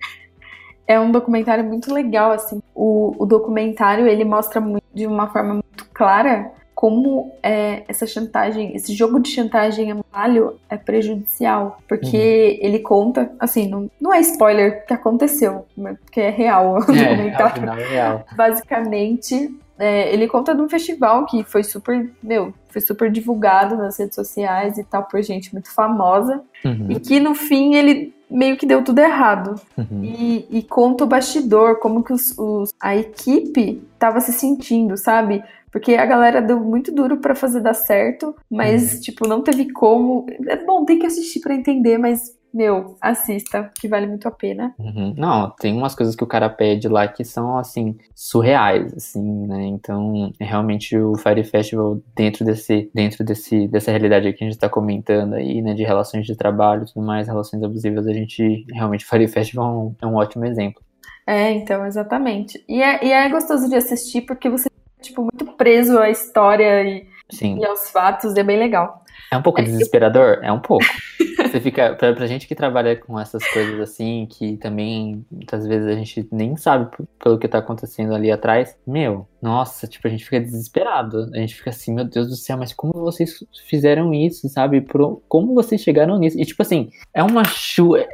É 0.88 0.98
um 0.98 1.12
documentário 1.12 1.64
muito 1.64 1.92
legal, 1.92 2.32
assim. 2.32 2.62
O, 2.74 3.14
o 3.18 3.26
documentário 3.26 4.06
ele 4.06 4.24
mostra 4.24 4.60
muito, 4.60 4.84
de 4.94 5.06
uma 5.06 5.28
forma 5.28 5.54
muito 5.54 5.84
clara 5.92 6.52
como 6.76 7.32
é, 7.42 7.84
essa 7.88 8.06
chantagem, 8.06 8.76
esse 8.76 8.92
jogo 8.92 9.18
de 9.18 9.30
chantagem 9.30 9.90
a 9.92 9.96
malho 10.12 10.60
é 10.68 10.76
prejudicial. 10.76 11.80
Porque 11.88 12.58
uhum. 12.60 12.66
ele 12.66 12.80
conta, 12.80 13.32
assim, 13.40 13.66
não, 13.66 13.90
não 13.98 14.12
é 14.12 14.20
spoiler 14.20 14.84
que 14.84 14.92
aconteceu, 14.92 15.66
porque 15.74 16.20
é 16.20 16.28
real 16.28 16.76
é, 16.92 17.32
documentário. 17.32 17.70
É 17.70 17.88
real. 17.88 18.26
Basicamente, 18.36 19.58
é, 19.78 20.12
ele 20.12 20.28
conta 20.28 20.54
de 20.54 20.60
um 20.60 20.68
festival 20.68 21.24
que 21.24 21.42
foi 21.44 21.64
super, 21.64 22.10
meu, 22.22 22.52
foi 22.68 22.82
super 22.82 23.10
divulgado 23.10 23.74
nas 23.78 23.98
redes 23.98 24.14
sociais 24.14 24.76
e 24.76 24.84
tal 24.84 25.04
por 25.04 25.22
gente 25.22 25.54
muito 25.54 25.72
famosa. 25.72 26.42
Uhum. 26.62 26.88
E 26.90 27.00
que 27.00 27.18
no 27.18 27.34
fim 27.34 27.74
ele 27.74 28.14
meio 28.30 28.58
que 28.58 28.66
deu 28.66 28.84
tudo 28.84 28.98
errado. 28.98 29.54
Uhum. 29.78 30.04
E, 30.04 30.46
e, 30.50 30.62
conta 30.62 31.04
o 31.04 31.06
bastidor, 31.06 31.78
como 31.78 32.02
que 32.02 32.12
os, 32.12 32.36
os, 32.36 32.74
a 32.78 32.94
equipe 32.94 33.82
tava 33.98 34.20
se 34.20 34.32
sentindo, 34.32 34.96
sabe? 34.96 35.42
Porque 35.76 35.94
a 35.94 36.06
galera 36.06 36.40
deu 36.40 36.58
muito 36.58 36.90
duro 36.90 37.18
para 37.18 37.34
fazer 37.34 37.60
dar 37.60 37.74
certo, 37.74 38.34
mas, 38.50 38.94
uhum. 38.94 39.00
tipo, 39.02 39.28
não 39.28 39.42
teve 39.42 39.70
como. 39.74 40.24
É 40.48 40.64
bom, 40.64 40.86
tem 40.86 40.98
que 40.98 41.04
assistir 41.04 41.38
para 41.40 41.54
entender, 41.54 41.98
mas 41.98 42.34
meu, 42.54 42.96
assista, 42.98 43.70
que 43.78 43.86
vale 43.86 44.06
muito 44.06 44.26
a 44.26 44.30
pena. 44.30 44.74
Uhum. 44.78 45.12
Não, 45.18 45.50
tem 45.50 45.76
umas 45.76 45.94
coisas 45.94 46.16
que 46.16 46.24
o 46.24 46.26
cara 46.26 46.48
pede 46.48 46.88
lá 46.88 47.06
que 47.06 47.22
são, 47.26 47.58
assim, 47.58 47.94
surreais, 48.14 48.94
assim, 48.94 49.46
né? 49.46 49.66
Então, 49.66 50.32
é 50.40 50.46
realmente 50.46 50.96
o 50.96 51.14
Fire 51.18 51.44
Festival, 51.44 52.00
dentro 52.16 52.42
desse, 52.42 52.90
dentro 52.94 53.22
desse, 53.22 53.68
dessa 53.68 53.90
realidade 53.90 54.32
que 54.32 54.42
a 54.42 54.46
gente 54.46 54.58
tá 54.58 54.70
comentando 54.70 55.34
aí, 55.34 55.60
né, 55.60 55.74
de 55.74 55.84
relações 55.84 56.24
de 56.24 56.34
trabalho 56.34 56.84
e 56.84 56.86
tudo 56.86 57.04
mais, 57.04 57.28
relações 57.28 57.62
abusivas, 57.62 58.06
a 58.06 58.14
gente, 58.14 58.64
realmente, 58.72 59.04
o 59.04 59.08
Fire 59.10 59.28
Festival 59.28 59.66
é 60.00 60.06
um, 60.06 60.08
é 60.08 60.14
um 60.14 60.16
ótimo 60.16 60.46
exemplo. 60.46 60.82
É, 61.26 61.52
então, 61.52 61.84
exatamente. 61.84 62.64
E 62.66 62.80
é, 62.80 63.04
e 63.04 63.12
é 63.12 63.28
gostoso 63.28 63.68
de 63.68 63.76
assistir 63.76 64.22
porque 64.22 64.48
você 64.48 64.70
tipo, 65.00 65.22
muito 65.22 65.44
preso 65.56 65.98
à 65.98 66.10
história 66.10 66.82
e, 66.82 67.06
Sim. 67.30 67.58
e 67.58 67.66
aos 67.66 67.90
fatos, 67.90 68.34
é 68.36 68.42
bem 68.42 68.58
legal. 68.58 69.04
É 69.30 69.36
um 69.36 69.42
pouco 69.42 69.60
é, 69.60 69.64
desesperador? 69.64 70.38
É 70.42 70.52
um 70.52 70.60
pouco. 70.60 70.84
Você 71.36 71.60
fica, 71.60 71.94
pra, 71.94 72.14
pra 72.14 72.26
gente 72.26 72.46
que 72.46 72.54
trabalha 72.54 72.96
com 72.96 73.18
essas 73.18 73.46
coisas 73.50 73.80
assim, 73.80 74.26
que 74.30 74.56
também 74.56 75.24
muitas 75.30 75.66
vezes 75.66 75.88
a 75.88 75.94
gente 75.94 76.28
nem 76.30 76.56
sabe 76.56 76.90
pelo 77.22 77.38
que 77.38 77.48
tá 77.48 77.58
acontecendo 77.58 78.14
ali 78.14 78.30
atrás, 78.30 78.76
meu, 78.86 79.26
nossa, 79.40 79.86
tipo, 79.86 80.06
a 80.06 80.10
gente 80.10 80.24
fica 80.24 80.40
desesperado. 80.40 81.30
A 81.34 81.38
gente 81.38 81.54
fica 81.54 81.70
assim, 81.70 81.94
meu 81.94 82.04
Deus 82.04 82.28
do 82.28 82.36
céu, 82.36 82.56
mas 82.56 82.72
como 82.72 82.92
vocês 82.92 83.44
fizeram 83.66 84.12
isso, 84.14 84.48
sabe? 84.48 84.80
Pro, 84.80 85.22
como 85.28 85.54
vocês 85.54 85.80
chegaram 85.80 86.18
nisso? 86.18 86.38
E 86.38 86.44
tipo 86.44 86.62
assim, 86.62 86.90
é 87.12 87.22
uma 87.22 87.44
chuva. 87.44 88.06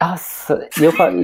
Nossa, 0.00 0.68
e 0.80 0.84
eu 0.84 0.92
falo, 0.92 1.16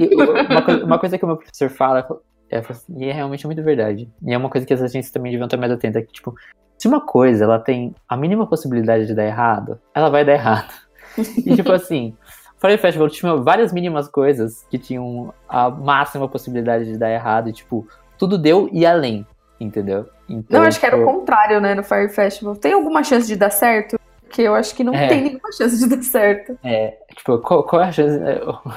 uma, 0.49 0.61
coisa, 0.61 0.85
uma 0.85 0.99
coisa 0.99 1.17
que 1.17 1.25
o 1.25 1.27
meu 1.27 1.35
professor 1.35 1.69
fala, 1.69 2.07
é, 2.51 2.61
e 2.97 3.05
é 3.05 3.11
realmente 3.11 3.45
muito 3.45 3.61
verdade. 3.63 4.09
E 4.21 4.33
é 4.33 4.37
uma 4.37 4.49
coisa 4.49 4.65
que 4.65 4.73
as 4.73 4.81
agências 4.81 5.11
também 5.11 5.31
deviam 5.31 5.45
estar 5.45 5.57
mais 5.57 5.71
atentas, 5.71 6.05
que, 6.05 6.11
tipo, 6.11 6.35
se 6.77 6.87
uma 6.87 7.01
coisa 7.01 7.43
ela 7.43 7.59
tem 7.59 7.93
a 8.07 8.15
mínima 8.15 8.47
possibilidade 8.47 9.05
de 9.05 9.13
dar 9.13 9.25
errado, 9.25 9.79
ela 9.93 10.09
vai 10.09 10.25
dar 10.25 10.33
errado. 10.33 10.73
E 11.17 11.55
tipo 11.55 11.71
assim, 11.71 12.15
Fire 12.61 12.77
Festival 12.77 13.09
tinha 13.09 13.35
várias 13.35 13.73
mínimas 13.73 14.07
coisas 14.07 14.63
que 14.69 14.77
tinham 14.77 15.33
a 15.49 15.69
máxima 15.69 16.29
possibilidade 16.29 16.85
de 16.85 16.97
dar 16.97 17.11
errado, 17.11 17.49
e 17.49 17.51
tipo, 17.51 17.85
tudo 18.17 18.37
deu 18.37 18.69
e 18.71 18.85
além, 18.85 19.25
entendeu? 19.59 20.07
Então, 20.29 20.61
não, 20.61 20.67
acho 20.67 20.79
que 20.79 20.85
era 20.85 20.95
o 20.95 20.99
tipo, 20.99 21.11
contrário, 21.11 21.59
né, 21.59 21.73
no 21.73 21.83
Fire 21.83 22.07
Festival. 22.09 22.55
Tem 22.55 22.71
alguma 22.71 23.03
chance 23.03 23.27
de 23.27 23.35
dar 23.35 23.49
certo? 23.49 23.98
Porque 24.29 24.43
eu 24.43 24.53
acho 24.53 24.75
que 24.75 24.83
não 24.83 24.93
é. 24.93 25.07
tem 25.07 25.23
nenhuma 25.23 25.51
chance 25.51 25.79
de 25.79 25.87
dar 25.87 26.03
certo. 26.03 26.55
É, 26.63 26.95
tipo, 27.15 27.39
qual, 27.39 27.63
qual 27.63 27.81
é 27.81 27.85
a 27.85 27.91
chance? 27.91 28.19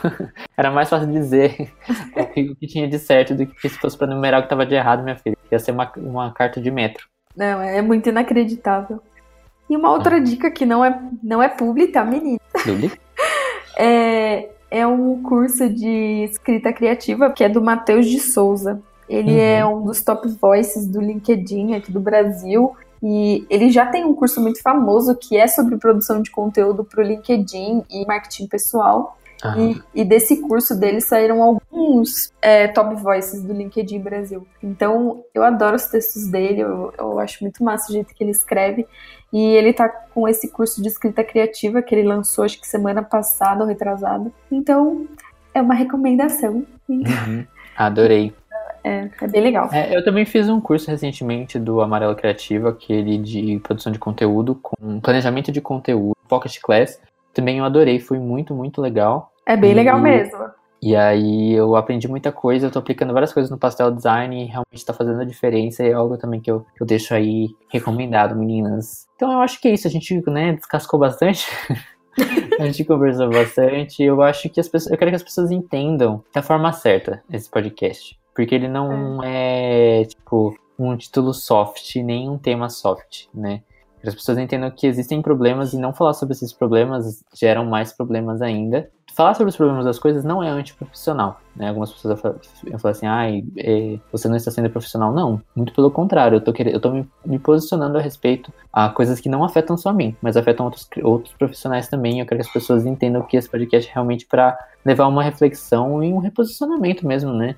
Era 0.56 0.70
mais 0.70 0.88
fácil 0.88 1.12
dizer 1.12 1.70
o 2.16 2.26
que, 2.26 2.54
que, 2.54 2.66
tinha 2.66 2.88
de 2.88 2.98
certo 2.98 3.34
do 3.34 3.46
que 3.46 3.68
se 3.68 3.78
fosse 3.78 3.96
pra 3.96 4.06
numerar 4.06 4.40
o 4.40 4.44
que 4.44 4.48
tava 4.48 4.64
de 4.64 4.74
errado, 4.74 5.04
minha 5.04 5.14
filha. 5.14 5.36
Ia 5.50 5.58
ser 5.58 5.72
uma, 5.72 5.92
uma 5.98 6.32
carta 6.32 6.58
de 6.58 6.70
metro. 6.70 7.06
Não, 7.36 7.60
é 7.60 7.82
muito 7.82 8.08
inacreditável. 8.08 8.98
E 9.68 9.76
uma 9.76 9.90
outra 9.90 10.16
ah. 10.16 10.20
dica 10.20 10.50
que 10.50 10.64
não 10.64 10.82
é, 10.82 10.98
não 11.22 11.42
é 11.42 11.50
publi, 11.50 11.88
tá, 11.88 12.02
menina? 12.02 12.38
Publi? 12.64 12.90
é, 13.76 14.48
é 14.70 14.86
um 14.86 15.22
curso 15.22 15.68
de 15.68 16.24
escrita 16.24 16.72
criativa 16.72 17.30
que 17.30 17.44
é 17.44 17.48
do 17.48 17.60
Matheus 17.60 18.06
de 18.06 18.18
Souza. 18.20 18.80
Ele 19.06 19.38
é 19.38 19.62
uhum. 19.62 19.72
é 19.72 19.76
um 19.76 19.84
dos 19.84 20.02
top 20.02 20.26
voices 20.40 20.86
do 20.86 20.98
LinkedIn 20.98 21.74
aqui 21.74 21.92
do 21.92 22.00
Brasil. 22.00 22.74
E 23.02 23.44
ele 23.50 23.70
já 23.70 23.86
tem 23.86 24.04
um 24.04 24.14
curso 24.14 24.40
muito 24.40 24.62
famoso 24.62 25.16
que 25.16 25.36
é 25.36 25.48
sobre 25.48 25.76
produção 25.76 26.22
de 26.22 26.30
conteúdo 26.30 26.84
para 26.84 27.02
o 27.02 27.06
LinkedIn 27.06 27.82
e 27.90 28.06
marketing 28.06 28.46
pessoal. 28.46 29.18
E, 29.58 29.82
e, 30.02 30.04
desse 30.04 30.36
curso 30.36 30.78
dele 30.78 31.00
saíram 31.00 31.42
alguns 31.42 32.32
é, 32.40 32.68
top 32.68 32.94
voices 32.94 33.42
do 33.42 33.52
LinkedIn 33.52 33.98
Brasil. 33.98 34.46
Então 34.62 35.24
eu 35.34 35.42
adoro 35.42 35.74
os 35.74 35.86
textos 35.86 36.28
dele, 36.28 36.60
eu, 36.60 36.94
eu, 36.96 37.18
acho 37.18 37.42
muito 37.42 37.64
massa 37.64 37.90
o 37.90 37.92
jeito 37.92 38.14
que 38.14 38.22
ele 38.22 38.30
escreve. 38.30 38.86
E 39.32 39.40
ele 39.40 39.72
tá 39.72 39.88
com 39.88 40.28
esse 40.28 40.46
curso 40.46 40.80
de 40.80 40.86
escrita 40.86 41.24
criativa 41.24 41.82
que 41.82 41.92
ele 41.92 42.06
lançou, 42.06 42.44
acho 42.44 42.60
que 42.60 42.68
semana 42.68 43.02
passada 43.02 43.62
ou 43.62 43.68
retrasada. 43.68 44.30
Então 44.48 45.08
é 45.52 45.60
uma 45.60 45.74
recomendação. 45.74 46.64
Uhum. 46.88 47.44
Adorei. 47.76 48.32
É, 48.84 49.08
é 49.20 49.26
bem 49.28 49.42
legal. 49.42 49.68
É, 49.72 49.96
eu 49.96 50.04
também 50.04 50.24
fiz 50.24 50.48
um 50.48 50.60
curso 50.60 50.90
recentemente 50.90 51.58
do 51.58 51.80
Amarelo 51.80 52.16
Criativo, 52.16 52.68
aquele 52.68 53.18
de 53.18 53.60
produção 53.60 53.92
de 53.92 53.98
conteúdo, 53.98 54.54
com 54.56 55.00
planejamento 55.00 55.52
de 55.52 55.60
conteúdo, 55.60 56.16
Pocket 56.28 56.58
Class. 56.60 57.00
Também 57.32 57.58
eu 57.58 57.64
adorei, 57.64 57.98
foi 58.00 58.18
muito, 58.18 58.54
muito 58.54 58.80
legal. 58.80 59.32
É 59.46 59.56
bem 59.56 59.72
e, 59.72 59.74
legal 59.74 59.98
mesmo. 59.98 60.38
E 60.82 60.96
aí 60.96 61.52
eu 61.52 61.76
aprendi 61.76 62.08
muita 62.08 62.32
coisa, 62.32 62.66
eu 62.66 62.70
tô 62.70 62.80
aplicando 62.80 63.12
várias 63.12 63.32
coisas 63.32 63.50
no 63.50 63.56
pastel 63.58 63.90
design 63.92 64.42
e 64.42 64.46
realmente 64.46 64.84
tá 64.84 64.92
fazendo 64.92 65.20
a 65.20 65.24
diferença. 65.24 65.84
E 65.84 65.90
é 65.90 65.92
algo 65.92 66.18
também 66.18 66.40
que 66.40 66.50
eu, 66.50 66.66
que 66.76 66.82
eu 66.82 66.86
deixo 66.86 67.14
aí 67.14 67.50
recomendado, 67.68 68.34
meninas. 68.34 69.06
Então 69.14 69.30
eu 69.30 69.38
acho 69.38 69.60
que 69.60 69.68
é 69.68 69.74
isso, 69.74 69.86
a 69.86 69.90
gente, 69.90 70.20
né, 70.28 70.54
descascou 70.54 70.98
bastante. 70.98 71.46
a 72.58 72.66
gente 72.66 72.84
conversou 72.84 73.30
bastante. 73.30 74.02
Eu 74.02 74.20
acho 74.22 74.48
que 74.50 74.58
as 74.58 74.68
pessoas. 74.68 74.90
Eu 74.90 74.98
quero 74.98 75.12
que 75.12 75.16
as 75.16 75.22
pessoas 75.22 75.50
entendam 75.50 76.22
da 76.34 76.42
forma 76.42 76.72
certa 76.72 77.22
esse 77.30 77.48
podcast. 77.48 78.20
Porque 78.34 78.54
ele 78.54 78.68
não 78.68 79.22
é, 79.22 80.02
é 80.02 80.04
tipo, 80.04 80.56
um 80.78 80.96
título 80.96 81.32
soft, 81.32 81.96
nem 81.96 82.28
um 82.28 82.38
tema 82.38 82.68
soft, 82.68 83.26
né? 83.34 83.62
Que 84.00 84.08
as 84.08 84.14
pessoas 84.14 84.36
entendam 84.36 84.68
que 84.70 84.86
existem 84.86 85.22
problemas 85.22 85.72
e 85.72 85.78
não 85.78 85.92
falar 85.92 86.12
sobre 86.14 86.34
esses 86.34 86.52
problemas 86.52 87.22
geram 87.32 87.64
mais 87.64 87.92
problemas 87.92 88.42
ainda. 88.42 88.90
Falar 89.14 89.34
sobre 89.34 89.50
os 89.50 89.56
problemas 89.56 89.84
das 89.84 89.98
coisas 89.98 90.24
não 90.24 90.42
é 90.42 90.48
antiprofissional, 90.48 91.40
né? 91.54 91.68
Algumas 91.68 91.92
pessoas 91.92 92.18
falam 92.18 92.38
assim, 92.84 93.06
ai, 93.06 93.44
é, 93.58 93.98
você 94.10 94.26
não 94.26 94.34
está 94.34 94.50
sendo 94.50 94.70
profissional. 94.70 95.12
Não, 95.12 95.40
muito 95.54 95.72
pelo 95.72 95.90
contrário, 95.90 96.36
eu 96.36 96.40
tô, 96.40 96.52
querendo, 96.52 96.74
eu 96.74 96.80
tô 96.80 96.90
me, 96.90 97.08
me, 97.24 97.38
posicionando 97.38 97.96
a 97.96 98.00
respeito 98.00 98.52
a 98.72 98.88
coisas 98.88 99.20
que 99.20 99.28
não 99.28 99.44
afetam 99.44 99.76
só 99.76 99.90
a 99.90 99.92
mim, 99.92 100.16
mas 100.20 100.36
afetam 100.36 100.64
outros, 100.66 100.88
outros 101.04 101.34
profissionais 101.34 101.88
também. 101.88 102.18
Eu 102.18 102.26
quero 102.26 102.40
que 102.40 102.46
as 102.46 102.52
pessoas 102.52 102.86
entendam 102.86 103.22
que 103.22 103.36
esse 103.36 103.48
podcast 103.48 103.88
é 103.88 103.94
realmente 103.94 104.26
para 104.26 104.58
levar 104.84 105.06
uma 105.06 105.22
reflexão 105.22 106.02
e 106.02 106.12
um 106.12 106.18
reposicionamento 106.18 107.06
mesmo, 107.06 107.32
né? 107.32 107.54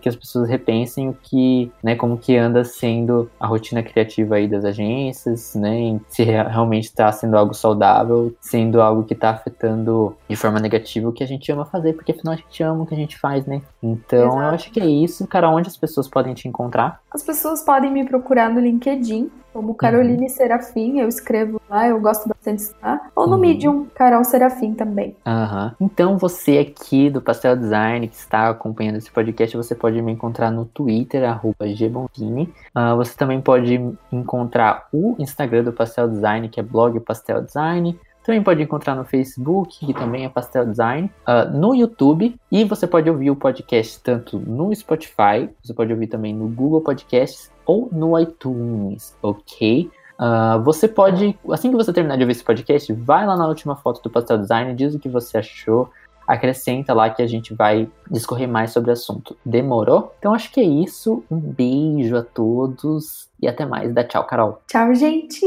Que 0.00 0.08
as 0.08 0.16
pessoas 0.16 0.48
repensem 0.48 1.08
o 1.08 1.16
que, 1.22 1.70
né, 1.82 1.94
como 1.94 2.16
que 2.16 2.36
anda 2.36 2.64
sendo 2.64 3.30
a 3.38 3.46
rotina 3.46 3.82
criativa 3.82 4.36
aí 4.36 4.48
das 4.48 4.64
agências, 4.64 5.54
né, 5.54 6.00
se 6.08 6.22
realmente 6.22 6.84
está 6.84 7.10
sendo 7.12 7.36
algo 7.36 7.54
saudável, 7.54 8.34
sendo 8.40 8.80
algo 8.80 9.04
que 9.04 9.14
está 9.14 9.30
afetando 9.30 10.16
de 10.28 10.36
forma 10.36 10.60
negativa 10.60 11.08
o 11.08 11.12
que 11.12 11.24
a 11.24 11.26
gente 11.26 11.50
ama 11.50 11.64
fazer, 11.64 11.94
porque 11.94 12.12
afinal 12.12 12.34
a 12.34 12.36
gente 12.36 12.62
ama 12.62 12.82
o 12.82 12.86
que 12.86 12.94
a 12.94 12.98
gente 12.98 13.18
faz, 13.18 13.46
né? 13.46 13.62
Então 13.82 14.26
Exato. 14.28 14.38
eu 14.38 14.48
acho 14.48 14.70
que 14.70 14.80
é 14.80 14.86
isso, 14.86 15.26
cara, 15.26 15.50
onde 15.50 15.68
as 15.68 15.76
pessoas 15.76 16.08
podem 16.08 16.34
te 16.34 16.48
encontrar? 16.48 17.00
As 17.10 17.22
pessoas 17.22 17.62
podem 17.62 17.90
me 17.90 18.04
procurar 18.04 18.50
no 18.50 18.60
LinkedIn, 18.60 19.30
como 19.52 19.74
Caroline 19.74 20.22
uhum. 20.22 20.28
Serafim, 20.28 20.98
eu 20.98 21.08
escrevo 21.08 21.60
lá, 21.68 21.86
eu 21.88 22.00
gosto 22.00 22.28
bastante 22.28 22.58
de 22.58 22.62
estar. 22.64 23.10
Ou 23.14 23.26
no 23.26 23.34
uhum. 23.34 23.40
Medium, 23.40 23.86
Carol 23.94 24.24
Serafim 24.24 24.74
também. 24.74 25.16
Uhum. 25.26 25.70
Então 25.80 26.16
você 26.16 26.58
aqui 26.58 27.10
do 27.10 27.20
Pastel 27.20 27.56
Design 27.56 28.08
que 28.08 28.16
está 28.16 28.48
acompanhando 28.48 28.96
esse 28.96 29.10
podcast, 29.10 29.56
você 29.56 29.74
pode 29.74 30.00
me 30.00 30.12
encontrar 30.12 30.50
no 30.50 30.64
Twitter, 30.64 31.28
arroba 31.28 31.66
gbonfini. 31.66 32.52
Uh, 32.76 32.96
você 32.96 33.16
também 33.16 33.40
pode 33.40 33.80
encontrar 34.10 34.88
o 34.92 35.14
Instagram 35.18 35.64
do 35.64 35.72
Pastel 35.72 36.08
Design, 36.08 36.48
que 36.48 36.60
é 36.60 36.62
blog 36.62 36.98
Pastel 37.00 37.42
Design. 37.42 37.98
Também 38.24 38.42
pode 38.42 38.62
encontrar 38.62 38.94
no 38.94 39.04
Facebook, 39.04 39.84
que 39.84 39.92
também 39.92 40.24
é 40.24 40.28
Pastel 40.28 40.64
Design, 40.64 41.10
uh, 41.26 41.50
no 41.56 41.74
YouTube, 41.74 42.36
e 42.52 42.64
você 42.64 42.86
pode 42.86 43.10
ouvir 43.10 43.32
o 43.32 43.36
podcast 43.36 44.00
tanto 44.00 44.38
no 44.38 44.72
Spotify, 44.74 45.50
você 45.62 45.74
pode 45.74 45.92
ouvir 45.92 46.06
também 46.06 46.32
no 46.32 46.46
Google 46.46 46.80
Podcasts 46.80 47.50
ou 47.72 47.88
no 47.90 48.18
iTunes, 48.18 49.16
ok? 49.22 49.90
Uh, 50.20 50.62
você 50.62 50.86
pode, 50.86 51.38
assim 51.50 51.70
que 51.70 51.76
você 51.76 51.92
terminar 51.92 52.16
de 52.16 52.22
ouvir 52.22 52.32
esse 52.32 52.44
podcast, 52.44 52.92
vai 52.92 53.26
lá 53.26 53.36
na 53.36 53.48
última 53.48 53.74
foto 53.74 54.02
do 54.02 54.10
Pastel 54.10 54.38
Design, 54.38 54.74
diz 54.74 54.94
o 54.94 54.98
que 54.98 55.08
você 55.08 55.38
achou, 55.38 55.90
acrescenta 56.26 56.92
lá 56.92 57.08
que 57.10 57.22
a 57.22 57.26
gente 57.26 57.54
vai 57.54 57.88
discorrer 58.10 58.48
mais 58.48 58.70
sobre 58.70 58.90
o 58.90 58.92
assunto. 58.92 59.36
Demorou? 59.44 60.14
Então 60.18 60.34
acho 60.34 60.52
que 60.52 60.60
é 60.60 60.64
isso. 60.64 61.24
Um 61.30 61.38
beijo 61.38 62.16
a 62.16 62.22
todos 62.22 63.28
e 63.40 63.48
até 63.48 63.64
mais. 63.64 63.92
Dá 63.92 64.04
tchau, 64.04 64.24
Carol. 64.24 64.60
Tchau, 64.68 64.94
gente. 64.94 65.40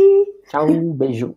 Tchau, 0.49 0.67
beijo. 0.67 1.36